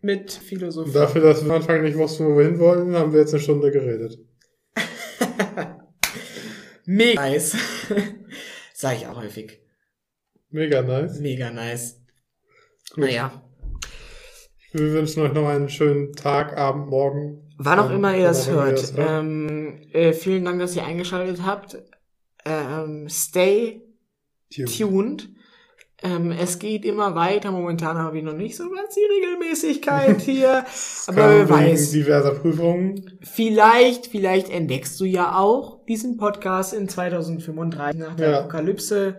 mit 0.00 0.32
Philosophie. 0.32 0.92
Dafür, 0.92 1.22
dass 1.22 1.44
wir 1.44 1.50
am 1.50 1.56
Anfang 1.56 1.82
nicht 1.82 1.96
wussten, 1.96 2.26
wo 2.26 2.38
wir 2.38 2.46
hinwollen, 2.46 2.94
haben 2.94 3.12
wir 3.12 3.20
jetzt 3.20 3.34
eine 3.34 3.42
Stunde 3.42 3.70
geredet. 3.70 4.18
Mega 6.86 7.20
nice. 7.22 7.56
Sag 8.74 8.96
ich 8.96 9.06
auch 9.06 9.20
häufig. 9.20 9.60
Mega 10.50 10.82
nice. 10.82 11.20
Mega 11.20 11.50
nice. 11.50 12.00
Naja. 12.96 13.42
Wir 14.72 14.92
wünschen 14.92 15.22
euch 15.22 15.32
noch 15.32 15.46
einen 15.48 15.68
schönen 15.68 16.12
Tag, 16.14 16.56
Abend, 16.56 16.88
Morgen. 16.88 17.40
Wann 17.58 17.78
auch 17.78 17.90
Ähm, 17.90 17.96
immer 17.96 18.16
ihr 18.16 18.24
das 18.24 18.48
immer 18.48 18.56
ihr 18.56 18.62
hört. 18.64 18.78
das 18.82 18.96
hört. 18.96 19.10
Ähm, 19.10 19.80
äh, 19.92 20.12
vielen 20.12 20.44
Dank, 20.44 20.58
dass 20.60 20.74
ihr 20.74 20.84
eingeschaltet 20.84 21.42
habt. 21.46 21.78
Ähm, 22.44 23.08
stay 23.08 23.82
Tune. 24.52 24.66
tuned. 24.68 25.28
Ähm, 26.02 26.32
es 26.32 26.58
geht 26.58 26.84
immer 26.84 27.14
weiter. 27.14 27.52
Momentan 27.52 27.96
haben 27.96 28.14
wir 28.14 28.22
noch 28.22 28.34
nicht 28.34 28.56
so 28.56 28.64
was 28.64 28.94
die 28.94 29.00
Regelmäßigkeit 29.00 30.20
hier. 30.22 30.64
Aber 31.06 31.16
wer 31.16 31.48
weiß. 31.48 31.92
diverser 31.92 32.32
Prüfungen. 32.34 33.18
Vielleicht, 33.22 34.08
vielleicht 34.08 34.50
entdeckst 34.50 34.98
du 35.00 35.04
ja 35.04 35.36
auch 35.38 35.84
diesen 35.86 36.16
Podcast 36.16 36.74
in 36.74 36.88
2035 36.88 37.98
nach 38.00 38.16
der 38.16 38.30
Ja. 38.30 38.38
Apokalypse 38.40 39.18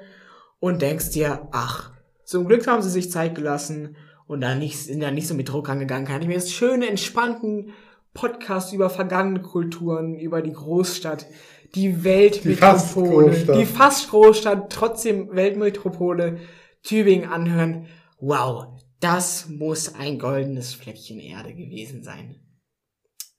und 0.60 0.82
denkst 0.82 1.12
dir, 1.12 1.48
ach, 1.52 1.92
zum 2.26 2.48
Glück 2.48 2.68
haben 2.68 2.82
sie 2.82 2.90
sich 2.90 3.12
Zeit 3.12 3.36
gelassen 3.36 3.96
und 4.28 4.42
dann 4.42 4.60
nicht, 4.60 4.78
sind 4.78 5.02
da 5.02 5.12
nicht 5.12 5.28
so 5.28 5.36
mit 5.36 5.50
Druck 5.50 5.70
angegangen. 5.70 6.08
Kann 6.08 6.22
ich 6.22 6.28
mir 6.28 6.34
jetzt 6.34 6.52
schönen, 6.52 6.84
entspannten 6.84 7.72
Podcast 8.14 8.74
über 8.74 8.90
vergangene 8.90 9.42
Kulturen, 9.42 10.16
über 10.16 10.42
die 10.42 10.54
Großstadt, 10.54 11.28
die 11.76 12.04
Weltmetropole, 12.04 13.34
Fast-Großstadt. 13.34 13.58
die 13.60 13.66
fast 13.66 14.10
Großstadt, 14.10 14.72
trotzdem 14.72 15.36
Weltmetropole 15.36 16.40
Tübingen 16.82 17.30
anhören. 17.30 17.88
Wow, 18.20 18.80
das 19.00 19.50
muss 19.50 19.94
ein 19.94 20.18
goldenes 20.18 20.74
Fleckchen 20.74 21.20
Erde 21.20 21.54
gewesen 21.54 22.04
sein. 22.04 22.40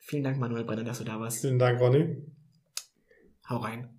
Vielen 0.01 0.23
Dank, 0.23 0.39
Manuel 0.39 0.65
Brenner, 0.65 0.85
dass 0.85 0.99
du 0.99 1.05
da 1.05 1.19
warst. 1.19 1.41
Vielen 1.41 1.59
Dank, 1.59 1.81
Ronny. 1.81 2.23
Hau 3.49 3.57
rein. 3.57 3.99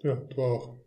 Ja, 0.00 0.16
du 0.16 0.42
auch. 0.42 0.77